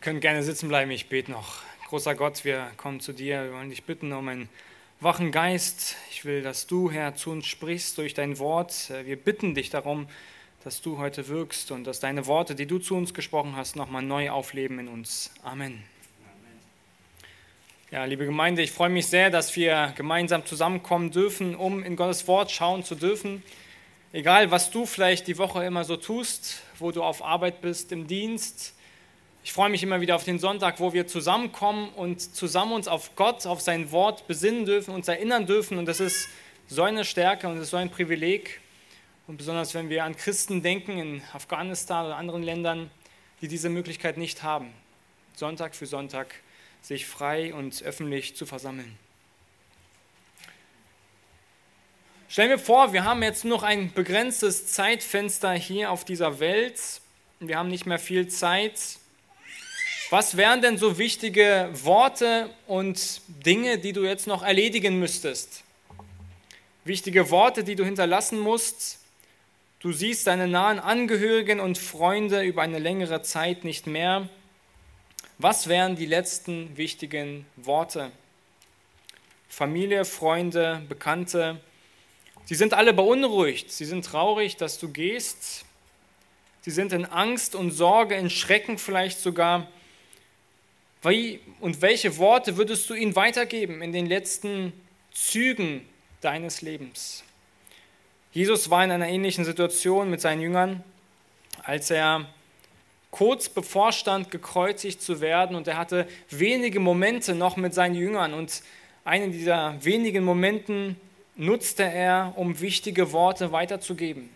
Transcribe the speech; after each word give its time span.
Wir 0.00 0.04
können 0.04 0.20
gerne 0.20 0.42
sitzen 0.42 0.70
bleiben, 0.70 0.90
ich 0.92 1.10
bete 1.10 1.30
noch. 1.30 1.58
Großer 1.88 2.14
Gott, 2.14 2.46
wir 2.46 2.70
kommen 2.78 3.00
zu 3.00 3.12
dir, 3.12 3.44
wir 3.44 3.52
wollen 3.52 3.68
dich 3.68 3.84
bitten 3.84 4.14
um 4.14 4.28
einen 4.28 4.48
wachen 4.98 5.30
Geist. 5.30 5.94
Ich 6.10 6.24
will, 6.24 6.40
dass 6.40 6.66
du, 6.66 6.90
Herr, 6.90 7.16
zu 7.16 7.30
uns 7.30 7.44
sprichst 7.46 7.98
durch 7.98 8.14
dein 8.14 8.38
Wort. 8.38 8.90
Wir 9.04 9.16
bitten 9.16 9.54
dich 9.54 9.68
darum, 9.68 10.08
dass 10.64 10.80
du 10.80 10.96
heute 10.96 11.28
wirkst 11.28 11.70
und 11.70 11.84
dass 11.84 12.00
deine 12.00 12.26
Worte, 12.26 12.54
die 12.54 12.64
du 12.64 12.78
zu 12.78 12.96
uns 12.96 13.12
gesprochen 13.12 13.56
hast, 13.56 13.76
nochmal 13.76 14.00
neu 14.00 14.30
aufleben 14.30 14.78
in 14.78 14.88
uns. 14.88 15.32
Amen. 15.42 15.84
Ja, 17.90 18.06
liebe 18.06 18.24
Gemeinde, 18.24 18.62
ich 18.62 18.72
freue 18.72 18.88
mich 18.88 19.06
sehr, 19.06 19.28
dass 19.28 19.54
wir 19.54 19.92
gemeinsam 19.98 20.46
zusammenkommen 20.46 21.10
dürfen, 21.10 21.54
um 21.54 21.82
in 21.82 21.96
Gottes 21.96 22.26
Wort 22.26 22.50
schauen 22.50 22.84
zu 22.84 22.94
dürfen. 22.94 23.42
Egal, 24.14 24.50
was 24.50 24.70
du 24.70 24.86
vielleicht 24.86 25.26
die 25.26 25.36
Woche 25.36 25.62
immer 25.62 25.84
so 25.84 25.98
tust, 25.98 26.62
wo 26.78 26.90
du 26.90 27.02
auf 27.02 27.22
Arbeit 27.22 27.60
bist, 27.60 27.92
im 27.92 28.06
Dienst, 28.06 28.72
ich 29.42 29.52
freue 29.52 29.70
mich 29.70 29.82
immer 29.82 30.00
wieder 30.00 30.16
auf 30.16 30.24
den 30.24 30.38
Sonntag, 30.38 30.80
wo 30.80 30.92
wir 30.92 31.06
zusammenkommen 31.06 31.88
und 31.90 32.20
zusammen 32.34 32.72
uns 32.72 32.88
auf 32.88 33.16
Gott, 33.16 33.46
auf 33.46 33.60
sein 33.60 33.90
Wort 33.90 34.26
besinnen 34.26 34.66
dürfen, 34.66 34.94
uns 34.94 35.08
erinnern 35.08 35.46
dürfen. 35.46 35.78
Und 35.78 35.86
das 35.86 35.98
ist 36.00 36.28
so 36.68 36.82
eine 36.82 37.04
Stärke 37.04 37.48
und 37.48 37.54
das 37.54 37.64
ist 37.64 37.70
so 37.70 37.78
ein 37.78 37.90
Privileg. 37.90 38.60
Und 39.26 39.38
besonders 39.38 39.74
wenn 39.74 39.88
wir 39.88 40.04
an 40.04 40.16
Christen 40.16 40.62
denken 40.62 40.98
in 40.98 41.22
Afghanistan 41.32 42.04
oder 42.04 42.16
anderen 42.16 42.42
Ländern, 42.42 42.90
die 43.40 43.48
diese 43.48 43.70
Möglichkeit 43.70 44.18
nicht 44.18 44.42
haben, 44.42 44.72
Sonntag 45.34 45.74
für 45.74 45.86
Sonntag 45.86 46.34
sich 46.82 47.06
frei 47.06 47.54
und 47.54 47.82
öffentlich 47.82 48.36
zu 48.36 48.44
versammeln. 48.44 48.98
Stellen 52.28 52.50
wir 52.50 52.58
vor, 52.58 52.92
wir 52.92 53.04
haben 53.04 53.22
jetzt 53.22 53.44
noch 53.44 53.62
ein 53.62 53.92
begrenztes 53.92 54.66
Zeitfenster 54.68 55.52
hier 55.52 55.90
auf 55.90 56.04
dieser 56.04 56.40
Welt. 56.40 57.00
Wir 57.40 57.58
haben 57.58 57.68
nicht 57.68 57.86
mehr 57.86 57.98
viel 57.98 58.28
Zeit 58.28 58.99
was 60.10 60.36
wären 60.36 60.60
denn 60.60 60.76
so 60.76 60.98
wichtige 60.98 61.70
Worte 61.72 62.50
und 62.66 63.22
Dinge, 63.28 63.78
die 63.78 63.92
du 63.92 64.02
jetzt 64.02 64.26
noch 64.26 64.42
erledigen 64.42 64.98
müsstest? 64.98 65.62
Wichtige 66.84 67.30
Worte, 67.30 67.62
die 67.62 67.76
du 67.76 67.84
hinterlassen 67.84 68.40
musst. 68.40 68.98
Du 69.78 69.92
siehst 69.92 70.26
deine 70.26 70.48
nahen 70.48 70.80
Angehörigen 70.80 71.60
und 71.60 71.78
Freunde 71.78 72.42
über 72.42 72.62
eine 72.62 72.80
längere 72.80 73.22
Zeit 73.22 73.62
nicht 73.62 73.86
mehr. 73.86 74.28
Was 75.38 75.68
wären 75.68 75.94
die 75.94 76.06
letzten 76.06 76.76
wichtigen 76.76 77.46
Worte? 77.54 78.10
Familie, 79.48 80.04
Freunde, 80.04 80.82
Bekannte, 80.88 81.60
sie 82.46 82.56
sind 82.56 82.74
alle 82.74 82.92
beunruhigt, 82.92 83.70
sie 83.70 83.84
sind 83.84 84.04
traurig, 84.04 84.56
dass 84.56 84.78
du 84.78 84.90
gehst. 84.90 85.64
Sie 86.62 86.70
sind 86.70 86.92
in 86.92 87.06
Angst 87.06 87.54
und 87.54 87.70
Sorge, 87.70 88.16
in 88.16 88.28
Schrecken 88.28 88.76
vielleicht 88.76 89.20
sogar. 89.20 89.68
Wie 91.02 91.40
und 91.60 91.80
welche 91.80 92.18
Worte 92.18 92.56
würdest 92.56 92.88
du 92.90 92.94
ihnen 92.94 93.16
weitergeben 93.16 93.80
in 93.80 93.92
den 93.92 94.06
letzten 94.06 94.72
Zügen 95.12 95.88
deines 96.20 96.60
Lebens? 96.60 97.24
Jesus 98.32 98.68
war 98.70 98.84
in 98.84 98.90
einer 98.90 99.08
ähnlichen 99.08 99.44
Situation 99.44 100.10
mit 100.10 100.20
seinen 100.20 100.42
Jüngern, 100.42 100.84
als 101.62 101.90
er 101.90 102.26
kurz 103.10 103.48
bevorstand, 103.48 104.30
gekreuzigt 104.30 105.02
zu 105.02 105.20
werden 105.20 105.56
und 105.56 105.66
er 105.66 105.78
hatte 105.78 106.06
wenige 106.28 106.80
Momente 106.80 107.34
noch 107.34 107.56
mit 107.56 107.74
seinen 107.74 107.94
Jüngern 107.94 108.34
und 108.34 108.62
einen 109.04 109.32
dieser 109.32 109.82
wenigen 109.82 110.22
Momenten 110.22 110.96
nutzte 111.34 111.84
er, 111.84 112.34
um 112.36 112.60
wichtige 112.60 113.12
Worte 113.12 113.52
weiterzugeben. 113.52 114.28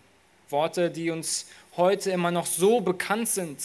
Worte, 0.49 0.89
die 0.89 1.11
uns 1.11 1.47
heute 1.77 2.09
immer 2.09 2.31
noch 2.31 2.47
so 2.47 2.81
bekannt 2.81 3.29
sind. 3.29 3.59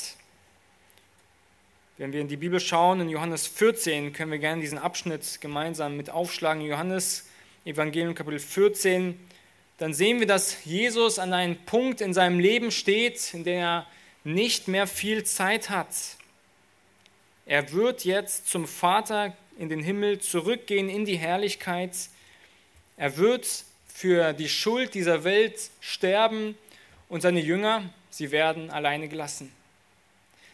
Wenn 2.01 2.15
wir 2.15 2.23
in 2.23 2.29
die 2.29 2.39
Bibel 2.39 2.61
schauen, 2.61 2.99
in 3.03 3.11
Johannes 3.11 3.47
14, 3.47 4.15
können 4.15 4.33
wir 4.33 4.39
gerne 4.39 4.63
diesen 4.63 4.79
Abschnitt 4.79 5.39
gemeinsam 5.43 5.99
mit 5.99 6.09
aufschlagen. 6.09 6.63
Johannes 6.63 7.29
Evangelium 7.67 8.15
Kapitel 8.15 8.39
14, 8.39 9.21
dann 9.77 9.93
sehen 9.93 10.19
wir, 10.19 10.27
dass 10.27 10.65
Jesus 10.65 11.19
an 11.19 11.35
einem 11.35 11.57
Punkt 11.67 12.01
in 12.01 12.15
seinem 12.15 12.41
Leben 12.41 12.71
steht, 12.71 13.35
in 13.35 13.45
dem 13.45 13.59
er 13.59 13.87
nicht 14.25 14.67
mehr 14.67 14.87
viel 14.87 15.25
Zeit 15.25 15.69
hat. 15.69 15.95
Er 17.45 17.71
wird 17.73 18.07
jetzt 18.07 18.49
zum 18.49 18.67
Vater 18.67 19.37
in 19.59 19.69
den 19.69 19.81
Himmel 19.81 20.21
zurückgehen, 20.21 20.89
in 20.89 21.05
die 21.05 21.19
Herrlichkeit. 21.19 21.95
Er 22.97 23.19
wird 23.19 23.47
für 23.87 24.33
die 24.33 24.49
Schuld 24.49 24.95
dieser 24.95 25.23
Welt 25.25 25.69
sterben 25.81 26.57
und 27.11 27.21
seine 27.21 27.41
Jünger, 27.41 27.83
sie 28.09 28.31
werden 28.31 28.71
alleine 28.71 29.07
gelassen. 29.07 29.53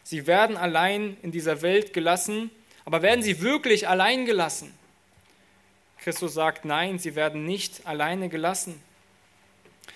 Sie 0.07 0.29
werden 0.29 0.57
allein 0.57 1.17
in 1.23 1.33
dieser 1.33 1.63
Welt 1.63 1.93
gelassen, 1.93 2.53
aber 2.85 3.03
werden 3.03 3.25
sie 3.25 3.41
wirklich 3.41 3.89
allein 3.89 4.25
gelassen? 4.25 4.73
Christus 5.99 6.35
sagt, 6.35 6.65
nein, 6.65 7.01
sie 7.01 7.17
werden 7.17 7.45
nicht 7.45 7.85
alleine 7.89 8.29
gelassen. 8.29 8.81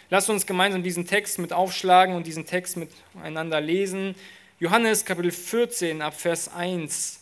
Lasst 0.08 0.28
uns 0.28 0.46
gemeinsam 0.46 0.82
diesen 0.82 1.06
Text 1.06 1.38
mit 1.38 1.52
aufschlagen 1.52 2.16
und 2.16 2.26
diesen 2.26 2.44
Text 2.44 2.76
miteinander 2.76 3.60
lesen. 3.60 4.16
Johannes 4.58 5.04
Kapitel 5.04 5.30
14 5.30 6.02
ab 6.02 6.20
Vers 6.20 6.52
1 6.52 7.20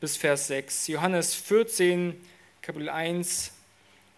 bis 0.00 0.16
Vers 0.16 0.46
6. 0.46 0.86
Johannes 0.86 1.34
14 1.34 2.14
Kapitel 2.62 2.90
1 2.90 3.50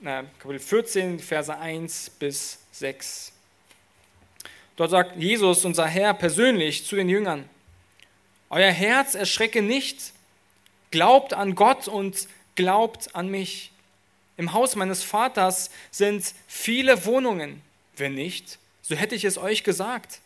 na, 0.01 0.25
Kapitel 0.39 0.59
14 0.59 1.19
Verse 1.19 1.57
1 1.59 2.11
bis 2.19 2.59
6. 2.73 3.33
Dort 4.77 4.91
sagt 4.91 5.17
Jesus, 5.17 5.65
unser 5.65 5.87
Herr, 5.87 6.13
persönlich 6.13 6.85
zu 6.85 6.97
den 6.97 7.09
Jüngern, 7.09 7.49
euer 8.53 8.71
Herz 8.71 9.15
erschrecke 9.15 9.63
nicht. 9.63 10.13
Glaubt 10.91 11.33
an 11.33 11.55
Gott 11.55 11.89
und 11.89 12.29
glaubt 12.55 13.17
an 13.17 13.29
mich. 13.29 13.73
Im 14.37 14.53
Haus 14.53 14.77
meines 14.77 15.03
Vaters 15.03 15.71
sind 15.91 16.35
viele 16.47 17.07
Wohnungen. 17.07 17.63
Wenn 17.97 18.15
nicht, 18.15 18.59
so 18.83 18.95
hätte 18.95 19.15
ich 19.15 19.25
es 19.25 19.39
euch 19.39 19.65
gesagt. 19.65 20.21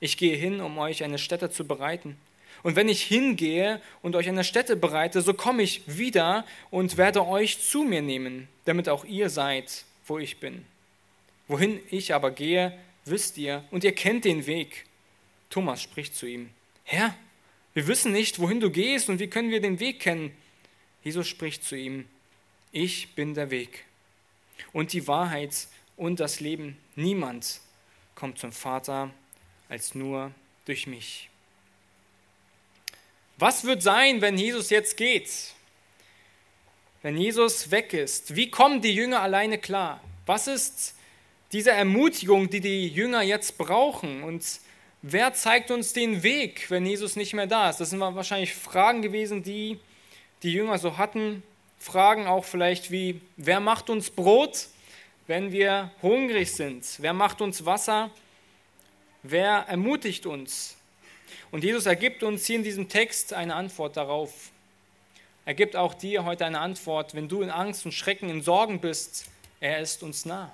Ich 0.00 0.16
gehe 0.16 0.36
hin, 0.36 0.60
um 0.60 0.76
euch 0.78 1.04
eine 1.04 1.18
Stätte 1.18 1.48
zu 1.48 1.66
bereiten. 1.66 2.16
Und 2.64 2.74
wenn 2.74 2.88
ich 2.88 3.02
hingehe 3.02 3.80
und 4.02 4.16
euch 4.16 4.28
eine 4.28 4.42
Stätte 4.42 4.74
bereite, 4.74 5.22
so 5.22 5.32
komme 5.32 5.62
ich 5.62 5.82
wieder 5.86 6.44
und 6.70 6.96
werde 6.96 7.24
euch 7.24 7.60
zu 7.62 7.82
mir 7.82 8.02
nehmen, 8.02 8.48
damit 8.64 8.88
auch 8.88 9.04
ihr 9.04 9.30
seid, 9.30 9.84
wo 10.04 10.18
ich 10.18 10.38
bin. 10.38 10.66
Wohin 11.46 11.80
ich 11.92 12.12
aber 12.12 12.32
gehe, 12.32 12.76
wisst 13.04 13.38
ihr, 13.38 13.62
und 13.70 13.84
ihr 13.84 13.94
kennt 13.94 14.24
den 14.24 14.46
Weg. 14.46 14.84
Thomas 15.48 15.80
spricht 15.80 16.16
zu 16.16 16.26
ihm, 16.26 16.50
Herr, 16.82 17.14
wir 17.76 17.86
wissen 17.88 18.10
nicht, 18.10 18.38
wohin 18.38 18.58
du 18.58 18.70
gehst 18.70 19.10
und 19.10 19.18
wie 19.18 19.26
können 19.26 19.50
wir 19.50 19.60
den 19.60 19.80
Weg 19.80 20.00
kennen. 20.00 20.34
Jesus 21.04 21.28
spricht 21.28 21.62
zu 21.62 21.76
ihm, 21.76 22.08
ich 22.72 23.14
bin 23.14 23.34
der 23.34 23.50
Weg 23.50 23.84
und 24.72 24.94
die 24.94 25.06
Wahrheit 25.06 25.68
und 25.94 26.18
das 26.18 26.40
Leben. 26.40 26.78
Niemand 26.94 27.60
kommt 28.14 28.38
zum 28.38 28.50
Vater 28.50 29.10
als 29.68 29.94
nur 29.94 30.32
durch 30.64 30.86
mich. 30.86 31.28
Was 33.36 33.64
wird 33.64 33.82
sein, 33.82 34.22
wenn 34.22 34.38
Jesus 34.38 34.70
jetzt 34.70 34.96
geht? 34.96 35.30
Wenn 37.02 37.18
Jesus 37.18 37.70
weg 37.70 37.92
ist? 37.92 38.34
Wie 38.36 38.50
kommen 38.50 38.80
die 38.80 38.94
Jünger 38.94 39.20
alleine 39.20 39.58
klar? 39.58 40.02
Was 40.24 40.46
ist 40.46 40.94
diese 41.52 41.72
Ermutigung, 41.72 42.48
die 42.48 42.60
die 42.60 42.88
Jünger 42.88 43.20
jetzt 43.20 43.58
brauchen? 43.58 44.22
Und 44.22 44.60
Wer 45.08 45.34
zeigt 45.34 45.70
uns 45.70 45.92
den 45.92 46.24
Weg, 46.24 46.68
wenn 46.68 46.84
Jesus 46.84 47.14
nicht 47.14 47.32
mehr 47.32 47.46
da 47.46 47.70
ist? 47.70 47.78
Das 47.78 47.90
sind 47.90 48.00
wahrscheinlich 48.00 48.52
Fragen 48.52 49.02
gewesen, 49.02 49.44
die 49.44 49.78
die 50.42 50.52
Jünger 50.52 50.78
so 50.78 50.98
hatten. 50.98 51.44
Fragen 51.78 52.26
auch 52.26 52.44
vielleicht 52.44 52.90
wie, 52.90 53.20
wer 53.36 53.60
macht 53.60 53.88
uns 53.88 54.10
Brot, 54.10 54.66
wenn 55.28 55.52
wir 55.52 55.92
hungrig 56.02 56.50
sind? 56.52 56.84
Wer 56.98 57.12
macht 57.12 57.40
uns 57.40 57.64
Wasser? 57.64 58.10
Wer 59.22 59.66
ermutigt 59.68 60.26
uns? 60.26 60.76
Und 61.52 61.62
Jesus 61.62 61.86
ergibt 61.86 62.24
uns 62.24 62.44
hier 62.44 62.56
in 62.56 62.64
diesem 62.64 62.88
Text 62.88 63.32
eine 63.32 63.54
Antwort 63.54 63.96
darauf. 63.96 64.50
Er 65.44 65.54
gibt 65.54 65.76
auch 65.76 65.94
dir 65.94 66.24
heute 66.24 66.44
eine 66.46 66.58
Antwort, 66.58 67.14
wenn 67.14 67.28
du 67.28 67.42
in 67.42 67.50
Angst 67.50 67.86
und 67.86 67.92
Schrecken, 67.92 68.28
in 68.28 68.42
Sorgen 68.42 68.80
bist. 68.80 69.26
Er 69.60 69.78
ist 69.78 70.02
uns 70.02 70.24
nah. 70.24 70.52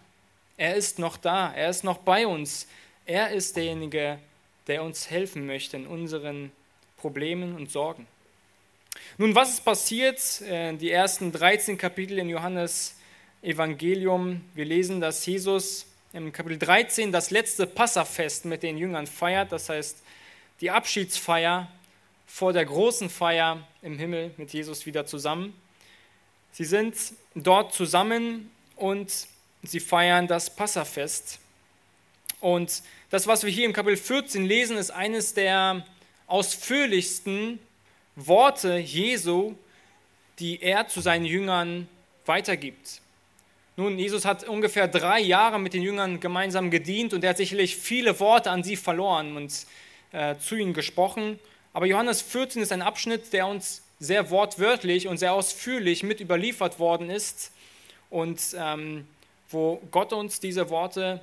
Er 0.58 0.75
ist 0.75 0.99
noch 0.99 1.16
da. 1.16 1.54
Er 1.54 1.70
ist 1.70 1.84
noch 1.84 1.96
bei 1.96 2.26
uns. 2.26 2.66
Er 3.06 3.31
ist 3.31 3.56
derjenige, 3.56 3.99
der 3.99 4.19
der 4.67 4.82
uns 4.82 5.11
helfen 5.11 5.47
möchte 5.47 5.76
in 5.76 5.87
unseren 5.87 6.53
Problemen 6.97 7.56
und 7.56 7.70
Sorgen. 7.70 8.06
Nun, 9.19 9.35
was 9.35 9.50
ist 9.50 9.64
passiert? 9.64 10.41
Äh, 10.43 10.75
die 10.76 10.91
ersten 10.91 11.32
13 11.32 11.79
Kapitel 11.79 12.19
in 12.19 12.29
Johannes 12.29 12.97
Evangelium. 13.43 14.43
Wir 14.55 14.64
lesen, 14.64 15.00
dass 15.00 15.25
Jesus 15.26 15.87
im 16.12 16.32
Kapitel 16.32 16.59
13 16.59 17.11
das 17.11 17.31
letzte 17.31 17.67
Passafest 17.67 18.44
mit 18.44 18.62
den 18.62 18.76
Jüngern 18.76 19.06
feiert, 19.06 19.50
das 19.50 19.69
heißt 19.69 20.03
die 20.61 20.70
Abschiedsfeier 20.70 21.69
vor 22.26 22.53
der 22.53 22.64
großen 22.64 23.11
Feier 23.11 23.67
im 23.82 23.99
Himmel 23.99 24.32
mit 24.37 24.53
Jesus 24.53 24.87
wieder 24.87 25.06
zusammen. 25.06 25.55
Sie 26.53 26.64
sind 26.64 26.97
dort 27.35 27.75
zusammen 27.75 28.50
und 28.76 29.26
sie 29.62 29.81
feiern 29.81 30.29
das 30.29 30.55
Passafest. 30.55 31.41
Und 32.41 32.82
das, 33.12 33.26
was 33.26 33.44
wir 33.44 33.50
hier 33.50 33.67
im 33.67 33.75
Kapitel 33.75 33.99
14 33.99 34.47
lesen, 34.47 34.79
ist 34.79 34.91
eines 34.91 35.35
der 35.35 35.85
ausführlichsten 36.26 37.59
Worte 38.17 38.79
Jesu, 38.79 39.55
die 40.38 40.62
er 40.62 40.88
zu 40.88 41.03
seinen 41.03 41.26
Jüngern 41.26 41.88
weitergibt. 42.25 43.03
Nun, 43.76 43.99
Jesus 43.99 44.25
hat 44.25 44.49
ungefähr 44.49 44.88
drei 44.88 45.20
Jahre 45.20 45.61
mit 45.61 45.75
den 45.75 45.82
Jüngern 45.82 46.20
gemeinsam 46.20 46.70
gedient 46.70 47.12
und 47.12 47.23
er 47.23 47.31
hat 47.31 47.37
sicherlich 47.37 47.76
viele 47.76 48.19
Worte 48.19 48.50
an 48.50 48.64
sie 48.64 48.76
verloren 48.76 49.37
und 49.37 49.67
äh, 50.12 50.37
zu 50.38 50.56
ihnen 50.56 50.73
gesprochen. 50.73 51.38
Aber 51.75 51.85
Johannes 51.85 52.23
14 52.23 52.62
ist 52.62 52.73
ein 52.73 52.81
Abschnitt, 52.81 53.35
der 53.35 53.47
uns 53.47 53.82
sehr 54.00 54.31
wortwörtlich 54.31 55.06
und 55.06 55.19
sehr 55.19 55.35
ausführlich 55.35 56.03
mit 56.03 56.20
überliefert 56.20 56.79
worden 56.79 57.11
ist 57.11 57.53
und 58.09 58.41
ähm, 58.56 59.06
wo 59.50 59.82
Gott 59.91 60.14
uns 60.14 60.41
diese 60.41 60.70
Worte 60.70 61.20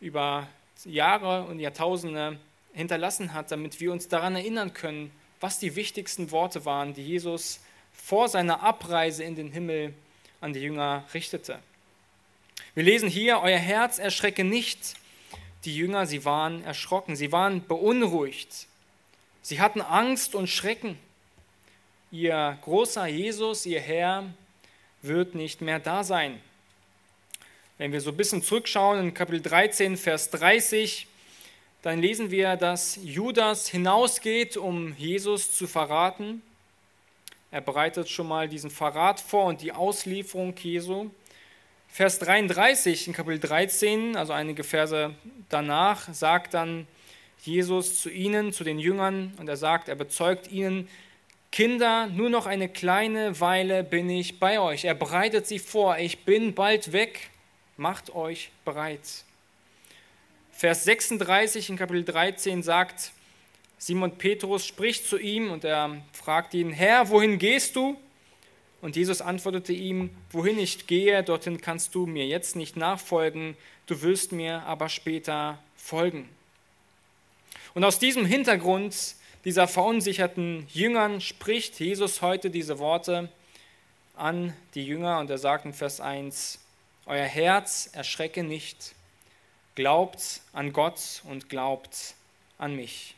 über 0.00 0.48
Jahre 0.84 1.44
und 1.44 1.60
Jahrtausende 1.60 2.38
hinterlassen 2.72 3.34
hat, 3.34 3.50
damit 3.50 3.80
wir 3.80 3.92
uns 3.92 4.08
daran 4.08 4.36
erinnern 4.36 4.74
können, 4.74 5.10
was 5.40 5.58
die 5.58 5.76
wichtigsten 5.76 6.30
Worte 6.30 6.64
waren, 6.64 6.94
die 6.94 7.04
Jesus 7.04 7.60
vor 7.92 8.28
seiner 8.28 8.62
Abreise 8.62 9.24
in 9.24 9.34
den 9.34 9.50
Himmel 9.50 9.94
an 10.40 10.52
die 10.52 10.60
Jünger 10.60 11.04
richtete. 11.14 11.58
Wir 12.74 12.84
lesen 12.84 13.08
hier, 13.08 13.40
euer 13.40 13.58
Herz 13.58 13.98
erschrecke 13.98 14.44
nicht. 14.44 14.94
Die 15.64 15.76
Jünger, 15.76 16.06
sie 16.06 16.24
waren 16.24 16.62
erschrocken, 16.62 17.16
sie 17.16 17.32
waren 17.32 17.66
beunruhigt. 17.66 18.66
Sie 19.42 19.60
hatten 19.60 19.80
Angst 19.80 20.34
und 20.34 20.48
Schrecken. 20.48 20.98
Ihr 22.10 22.56
großer 22.62 23.06
Jesus, 23.06 23.66
ihr 23.66 23.80
Herr, 23.80 24.32
wird 25.02 25.34
nicht 25.34 25.60
mehr 25.60 25.80
da 25.80 26.04
sein. 26.04 26.40
Wenn 27.78 27.92
wir 27.92 28.00
so 28.00 28.10
ein 28.10 28.16
bisschen 28.16 28.42
zurückschauen 28.42 28.98
in 28.98 29.14
Kapitel 29.14 29.40
13, 29.40 29.96
Vers 29.96 30.30
30, 30.30 31.06
dann 31.82 32.00
lesen 32.00 32.32
wir, 32.32 32.56
dass 32.56 32.98
Judas 33.04 33.68
hinausgeht, 33.68 34.56
um 34.56 34.96
Jesus 34.96 35.56
zu 35.56 35.68
verraten. 35.68 36.42
Er 37.52 37.60
bereitet 37.60 38.08
schon 38.08 38.26
mal 38.26 38.48
diesen 38.48 38.70
Verrat 38.70 39.20
vor 39.20 39.44
und 39.44 39.62
die 39.62 39.70
Auslieferung 39.70 40.56
Jesu. 40.60 41.10
Vers 41.86 42.18
33 42.18 43.06
in 43.06 43.12
Kapitel 43.12 43.38
13, 43.38 44.16
also 44.16 44.32
einige 44.32 44.64
Verse 44.64 45.14
danach, 45.48 46.12
sagt 46.12 46.54
dann 46.54 46.88
Jesus 47.44 48.02
zu 48.02 48.10
ihnen, 48.10 48.52
zu 48.52 48.64
den 48.64 48.80
Jüngern, 48.80 49.34
und 49.38 49.48
er 49.48 49.56
sagt, 49.56 49.88
er 49.88 49.94
bezeugt 49.94 50.50
ihnen, 50.50 50.88
Kinder, 51.52 52.08
nur 52.08 52.28
noch 52.28 52.46
eine 52.46 52.68
kleine 52.68 53.38
Weile 53.38 53.84
bin 53.84 54.10
ich 54.10 54.40
bei 54.40 54.58
euch. 54.58 54.84
Er 54.84 54.94
bereitet 54.94 55.46
sie 55.46 55.60
vor, 55.60 55.96
ich 55.98 56.24
bin 56.24 56.54
bald 56.54 56.92
weg, 56.92 57.30
macht 57.78 58.14
euch 58.14 58.50
bereit. 58.64 59.00
Vers 60.52 60.84
36 60.84 61.70
in 61.70 61.76
Kapitel 61.76 62.04
13 62.04 62.62
sagt, 62.62 63.12
Simon 63.78 64.18
Petrus 64.18 64.66
spricht 64.66 65.06
zu 65.06 65.16
ihm 65.16 65.52
und 65.52 65.64
er 65.64 66.02
fragt 66.12 66.52
ihn, 66.54 66.72
Herr, 66.72 67.08
wohin 67.08 67.38
gehst 67.38 67.76
du? 67.76 67.96
Und 68.80 68.96
Jesus 68.96 69.20
antwortete 69.20 69.72
ihm, 69.72 70.10
wohin 70.32 70.58
ich 70.58 70.88
gehe, 70.88 71.22
dorthin 71.22 71.60
kannst 71.60 71.94
du 71.94 72.06
mir 72.06 72.26
jetzt 72.26 72.56
nicht 72.56 72.76
nachfolgen, 72.76 73.56
du 73.86 74.02
wirst 74.02 74.32
mir 74.32 74.64
aber 74.64 74.88
später 74.88 75.60
folgen. 75.76 76.28
Und 77.74 77.84
aus 77.84 78.00
diesem 78.00 78.26
Hintergrund 78.26 79.14
dieser 79.44 79.68
verunsicherten 79.68 80.66
Jüngern 80.68 81.20
spricht 81.20 81.78
Jesus 81.78 82.22
heute 82.22 82.50
diese 82.50 82.80
Worte 82.80 83.28
an 84.16 84.52
die 84.74 84.84
Jünger 84.84 85.20
und 85.20 85.30
er 85.30 85.38
sagt 85.38 85.64
in 85.64 85.72
Vers 85.72 86.00
1, 86.00 86.58
Euer 87.08 87.24
Herz 87.24 87.88
erschrecke 87.92 88.44
nicht, 88.44 88.94
Glaubt 89.74 90.42
an 90.52 90.74
Gott 90.74 91.22
und 91.24 91.48
glaubt 91.48 92.14
an 92.58 92.76
mich. 92.76 93.14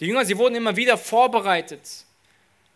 Die 0.00 0.06
Jünger, 0.06 0.24
sie 0.24 0.38
wurden 0.38 0.54
immer 0.54 0.74
wieder 0.76 0.96
vorbereitet 0.96 2.06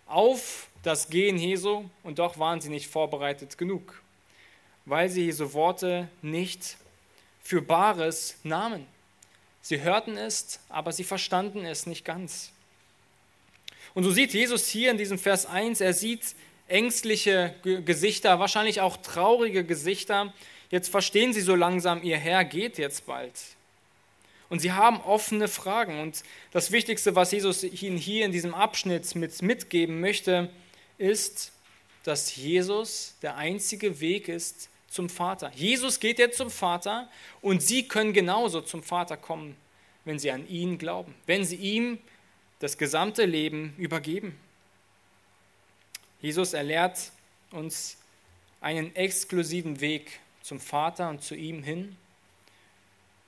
auf 0.07 0.69
das 0.83 1.09
Gehen 1.09 1.39
Jesu 1.39 1.89
und 2.03 2.19
doch 2.19 2.39
waren 2.39 2.61
sie 2.61 2.69
nicht 2.69 2.91
vorbereitet 2.91 3.57
genug, 3.57 4.03
weil 4.85 5.09
sie 5.09 5.25
Jesu 5.25 5.55
Worte 5.55 6.09
nicht 6.21 6.77
für 7.43 7.63
Bares 7.63 8.37
nahmen. 8.43 8.87
Sie 9.63 9.81
hörten 9.81 10.19
es, 10.19 10.61
aber 10.69 10.93
sie 10.93 11.05
verstanden 11.05 11.65
es 11.65 11.87
nicht 11.87 12.05
ganz. 12.05 12.51
Und 13.95 14.05
so 14.05 14.11
sieht 14.11 14.35
Jesus 14.35 14.69
hier 14.69 14.91
in 14.91 14.99
diesem 14.99 15.19
Vers 15.19 15.47
1, 15.47 15.81
er 15.81 15.95
sieht 15.95 16.35
ängstliche 16.69 17.55
Gesichter, 17.63 18.39
wahrscheinlich 18.39 18.81
auch 18.81 18.97
traurige 18.99 19.65
Gesichter, 19.65 20.33
Jetzt 20.71 20.91
verstehen 20.91 21.33
sie 21.33 21.41
so 21.41 21.55
langsam, 21.55 22.03
ihr 22.03 22.19
Herr 22.19 22.45
geht 22.45 22.79
jetzt 22.79 23.07
bald. 23.07 23.33
Und 24.51 24.61
sie 24.61 24.73
haben 24.73 25.01
offene 25.01 25.49
Fragen. 25.49 26.01
Und 26.01 26.23
das 26.53 26.73
Wichtigste, 26.73 27.15
was 27.15 27.33
Jesus 27.33 27.63
ihnen 27.65 27.97
hier 27.97 28.25
in 28.25 28.33
diesem 28.33 28.55
Abschnitt 28.55 29.15
mit, 29.15 29.41
mitgeben 29.43 30.01
möchte, 30.01 30.51
ist, 30.99 31.53
dass 32.05 32.37
Jesus 32.37 33.15
der 33.23 33.37
einzige 33.37 34.01
Weg 34.01 34.29
ist 34.29 34.69
zum 34.89 35.09
Vater. 35.09 35.53
Jesus 35.55 36.01
geht 36.01 36.19
jetzt 36.19 36.39
zum 36.39 36.51
Vater 36.51 37.11
und 37.43 37.63
sie 37.63 37.87
können 37.89 38.13
genauso 38.13 38.63
zum 38.63 38.83
Vater 38.83 39.19
kommen, 39.19 39.57
wenn 40.05 40.19
sie 40.19 40.31
an 40.31 40.49
ihn 40.49 40.79
glauben, 40.79 41.15
wenn 41.27 41.45
sie 41.45 41.57
ihm 41.57 41.99
das 42.61 42.79
gesamte 42.79 43.27
Leben 43.27 43.75
übergeben. 43.77 44.39
Jesus 46.21 46.53
erlehrt 46.53 47.13
uns 47.53 47.97
einen 48.61 48.95
exklusiven 48.97 49.81
Weg 49.81 50.19
zum 50.43 50.59
Vater 50.59 51.11
und 51.11 51.23
zu 51.23 51.35
ihm 51.35 51.63
hin. 51.63 51.97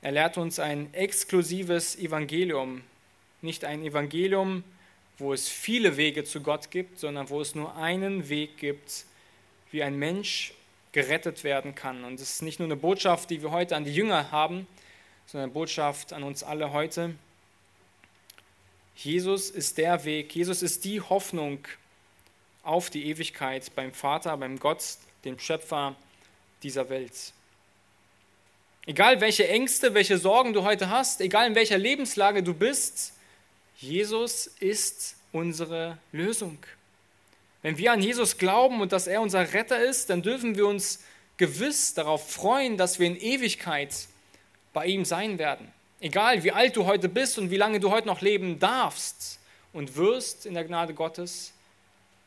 Er 0.02 0.12
lehrt 0.12 0.38
uns 0.38 0.58
ein 0.58 0.92
exklusives 0.94 1.96
Evangelium, 1.96 2.82
nicht 3.42 3.64
ein 3.64 3.84
Evangelium, 3.84 4.64
wo 5.18 5.32
es 5.32 5.48
viele 5.48 5.96
Wege 5.96 6.24
zu 6.24 6.40
Gott 6.40 6.70
gibt, 6.70 6.98
sondern 6.98 7.28
wo 7.28 7.40
es 7.40 7.54
nur 7.54 7.76
einen 7.76 8.28
Weg 8.28 8.56
gibt, 8.56 9.04
wie 9.70 9.82
ein 9.82 9.98
Mensch 9.98 10.54
gerettet 10.92 11.44
werden 11.44 11.74
kann. 11.74 12.04
Und 12.04 12.14
es 12.14 12.34
ist 12.34 12.42
nicht 12.42 12.58
nur 12.58 12.66
eine 12.66 12.76
Botschaft, 12.76 13.30
die 13.30 13.42
wir 13.42 13.50
heute 13.50 13.76
an 13.76 13.84
die 13.84 13.94
Jünger 13.94 14.30
haben, 14.32 14.66
sondern 15.26 15.50
eine 15.50 15.52
Botschaft 15.52 16.12
an 16.12 16.22
uns 16.22 16.42
alle 16.42 16.72
heute. 16.72 17.14
Jesus 18.96 19.50
ist 19.50 19.78
der 19.78 20.04
Weg, 20.04 20.34
Jesus 20.34 20.62
ist 20.62 20.84
die 20.84 21.00
Hoffnung 21.00 21.60
auf 22.62 22.90
die 22.90 23.06
Ewigkeit 23.06 23.74
beim 23.74 23.92
Vater, 23.92 24.36
beim 24.36 24.58
Gott, 24.58 24.82
dem 25.24 25.38
Schöpfer 25.38 25.96
dieser 26.62 26.88
Welt. 26.88 27.32
Egal 28.86 29.20
welche 29.20 29.48
Ängste, 29.48 29.94
welche 29.94 30.18
Sorgen 30.18 30.52
du 30.52 30.64
heute 30.64 30.90
hast, 30.90 31.20
egal 31.20 31.46
in 31.46 31.54
welcher 31.54 31.78
Lebenslage 31.78 32.42
du 32.42 32.54
bist, 32.54 33.12
Jesus 33.76 34.46
ist 34.46 35.16
unsere 35.32 35.98
Lösung. 36.12 36.58
Wenn 37.62 37.76
wir 37.78 37.92
an 37.92 38.02
Jesus 38.02 38.38
glauben 38.38 38.80
und 38.80 38.92
dass 38.92 39.06
er 39.06 39.20
unser 39.20 39.52
Retter 39.52 39.82
ist, 39.82 40.10
dann 40.10 40.22
dürfen 40.22 40.56
wir 40.56 40.66
uns 40.66 41.04
gewiss 41.36 41.94
darauf 41.94 42.30
freuen, 42.30 42.76
dass 42.76 42.98
wir 42.98 43.06
in 43.06 43.16
Ewigkeit 43.16 43.94
bei 44.72 44.86
ihm 44.86 45.04
sein 45.04 45.38
werden. 45.38 45.70
Egal 46.00 46.42
wie 46.42 46.52
alt 46.52 46.76
du 46.76 46.86
heute 46.86 47.08
bist 47.08 47.38
und 47.38 47.50
wie 47.50 47.56
lange 47.56 47.80
du 47.80 47.90
heute 47.90 48.06
noch 48.06 48.22
leben 48.22 48.58
darfst 48.58 49.38
und 49.72 49.96
wirst 49.96 50.46
in 50.46 50.54
der 50.54 50.64
Gnade 50.64 50.94
Gottes, 50.94 51.52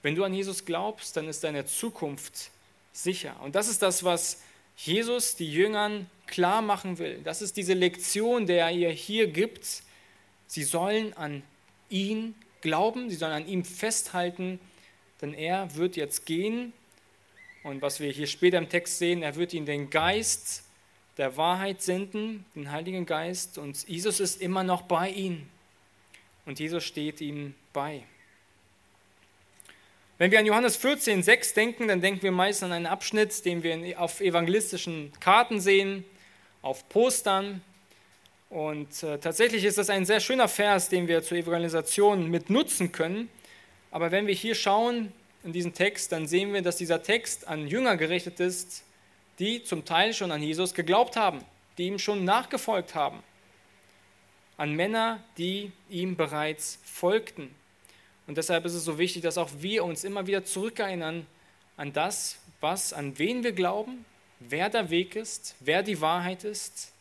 wenn 0.03 0.15
du 0.15 0.24
an 0.24 0.33
Jesus 0.33 0.65
glaubst, 0.65 1.17
dann 1.17 1.27
ist 1.27 1.43
deine 1.43 1.65
Zukunft 1.65 2.51
sicher. 2.91 3.36
Und 3.41 3.55
das 3.55 3.67
ist 3.67 3.81
das, 3.81 4.03
was 4.03 4.43
Jesus 4.77 5.36
die 5.36 5.51
Jüngern 5.51 6.10
klar 6.27 6.62
machen 6.62 7.00
will. 7.00 7.22
Das 7.24 7.41
ist 7.41 7.57
diese 7.57 7.74
Lektion, 7.74 8.45
der 8.45 8.65
er 8.65 8.72
ihr 8.72 8.89
hier 8.89 9.27
gibt. 9.27 9.83
Sie 10.45 10.63
sollen 10.63 11.13
an 11.13 11.41
ihn 11.89 12.36
glauben, 12.62 13.10
sie 13.10 13.15
sollen 13.15 13.33
an 13.33 13.48
ihm 13.48 13.65
festhalten, 13.65 14.60
denn 15.22 15.33
er 15.33 15.75
wird 15.75 15.95
jetzt 15.95 16.25
gehen. 16.25 16.74
Und 17.63 17.81
was 17.81 18.00
wir 18.00 18.12
hier 18.12 18.27
später 18.27 18.57
im 18.57 18.69
Text 18.69 19.00
sehen, 19.00 19.24
er 19.24 19.36
wird 19.36 19.53
ihnen 19.53 19.65
den 19.65 19.89
Geist 19.89 20.63
der 21.17 21.38
Wahrheit 21.38 21.81
senden, 21.81 22.45
den 22.55 22.72
Heiligen 22.72 23.05
Geist. 23.05 23.57
Und 23.57 23.88
Jesus 23.88 24.19
ist 24.19 24.41
immer 24.41 24.63
noch 24.63 24.81
bei 24.83 25.10
ihnen. 25.10 25.50
Und 26.45 26.60
Jesus 26.60 26.83
steht 26.83 27.22
ihm 27.22 27.53
bei. 27.72 28.03
Wenn 30.20 30.29
wir 30.29 30.38
an 30.38 30.46
Johannes 30.46 30.75
14, 30.75 31.24
6 31.24 31.53
denken, 31.55 31.88
dann 31.88 32.00
denken 32.00 32.22
wir 32.22 32.32
meist 32.32 32.62
an 32.62 32.72
einen 32.72 32.86
Abschnitt, 32.86 33.46
den 33.46 33.63
wir 33.63 34.00
auf 34.00 34.22
evangelistischen 34.22 35.12
Karten 35.20 35.60
sehen, 35.60 36.05
auf 36.62 36.88
Postern. 36.88 37.62
Und 38.51 39.01
äh, 39.01 39.17
tatsächlich 39.17 39.65
ist 39.65 39.79
das 39.79 39.89
ein 39.89 40.05
sehr 40.05 40.20
schöner 40.20 40.48
Vers, 40.48 40.89
den 40.89 41.08
wir 41.08 41.24
zur 41.24 41.39
Evangelisation 41.39 42.29
mit 42.29 42.51
nutzen 42.51 42.91
können. 42.91 43.27
Aber 43.89 44.12
wenn 44.12 44.27
wir 44.27 44.36
hier 44.36 44.53
schauen 44.53 45.12
in 45.43 45.51
diesen 45.51 45.74
Text, 45.74 46.12
dann 46.12 46.27
sehen 46.27 46.53
wir, 46.53 46.62
dass 46.62 46.75
dieser 46.75 47.01
Text 47.01 47.48
an 47.48 47.67
Jünger 47.67 47.98
gerichtet 47.98 48.39
ist, 48.39 48.84
die 49.39 49.63
zum 49.63 49.84
Teil 49.84 50.13
schon 50.13 50.32
an 50.32 50.43
Jesus 50.43 50.75
geglaubt 50.75 51.15
haben, 51.15 51.43
die 51.79 51.88
ihm 51.88 51.98
schon 51.98 52.24
nachgefolgt 52.24 52.93
haben. 52.93 53.24
An 54.58 54.75
Männer, 54.75 55.24
die 55.39 55.72
ihm 55.89 56.15
bereits 56.15 56.77
folgten. 56.84 57.50
Und 58.27 58.37
deshalb 58.37 58.65
ist 58.65 58.73
es 58.73 58.85
so 58.85 58.97
wichtig, 58.97 59.23
dass 59.23 59.37
auch 59.37 59.49
wir 59.59 59.83
uns 59.83 60.03
immer 60.03 60.27
wieder 60.27 60.45
zurückerinnern 60.45 61.25
an 61.75 61.93
das, 61.93 62.37
was, 62.61 62.93
an 62.93 63.17
wen 63.19 63.43
wir 63.43 63.51
glauben, 63.51 64.05
wer 64.39 64.69
der 64.69 64.89
Weg 64.89 65.15
ist, 65.15 65.55
wer 65.59 65.83
die 65.83 65.99
Wahrheit 65.99 66.43
ist, 66.43 66.91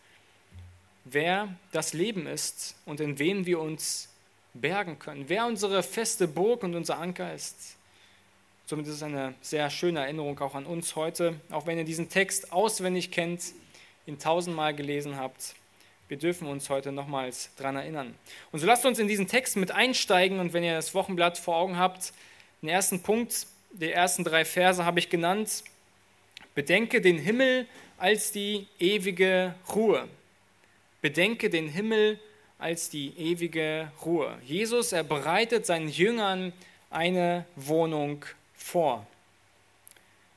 wer 1.04 1.48
das 1.72 1.92
Leben 1.92 2.26
ist 2.26 2.76
und 2.84 3.00
in 3.00 3.18
wen 3.18 3.46
wir 3.46 3.60
uns 3.60 4.08
bergen 4.54 4.98
können, 4.98 5.28
wer 5.28 5.46
unsere 5.46 5.82
feste 5.82 6.28
Burg 6.28 6.62
und 6.62 6.74
unser 6.74 6.98
Anker 6.98 7.32
ist. 7.34 7.76
Somit 8.66 8.86
ist 8.86 8.94
es 8.94 9.02
eine 9.02 9.34
sehr 9.40 9.70
schöne 9.70 10.00
Erinnerung 10.00 10.38
auch 10.40 10.54
an 10.54 10.66
uns 10.66 10.96
heute, 10.96 11.40
auch 11.50 11.66
wenn 11.66 11.78
ihr 11.78 11.84
diesen 11.84 12.08
Text 12.08 12.52
auswendig 12.52 13.10
kennt, 13.10 13.42
ihn 14.06 14.18
tausendmal 14.18 14.74
gelesen 14.74 15.16
habt. 15.16 15.54
Wir 16.08 16.18
dürfen 16.18 16.46
uns 16.46 16.68
heute 16.68 16.92
nochmals 16.92 17.50
daran 17.56 17.76
erinnern. 17.76 18.14
Und 18.50 18.60
so 18.60 18.66
lasst 18.66 18.84
uns 18.84 18.98
in 18.98 19.08
diesen 19.08 19.28
Text 19.28 19.56
mit 19.56 19.70
einsteigen 19.70 20.40
und 20.40 20.52
wenn 20.52 20.64
ihr 20.64 20.74
das 20.74 20.94
Wochenblatt 20.94 21.38
vor 21.38 21.56
Augen 21.56 21.78
habt, 21.78 22.12
den 22.60 22.68
ersten 22.68 23.02
Punkt, 23.02 23.46
die 23.72 23.90
ersten 23.90 24.24
drei 24.24 24.44
Verse 24.44 24.84
habe 24.84 24.98
ich 24.98 25.08
genannt. 25.08 25.64
Bedenke 26.54 27.00
den 27.00 27.18
Himmel 27.18 27.66
als 27.96 28.32
die 28.32 28.66
ewige 28.78 29.54
Ruhe. 29.74 30.08
Bedenke 31.00 31.48
den 31.48 31.68
Himmel 31.68 32.20
als 32.58 32.90
die 32.90 33.12
ewige 33.16 33.90
Ruhe. 34.04 34.38
Jesus, 34.44 34.92
er 34.92 35.02
bereitet 35.02 35.66
seinen 35.66 35.88
Jüngern 35.88 36.52
eine 36.90 37.46
Wohnung 37.56 38.24
vor. 38.54 39.06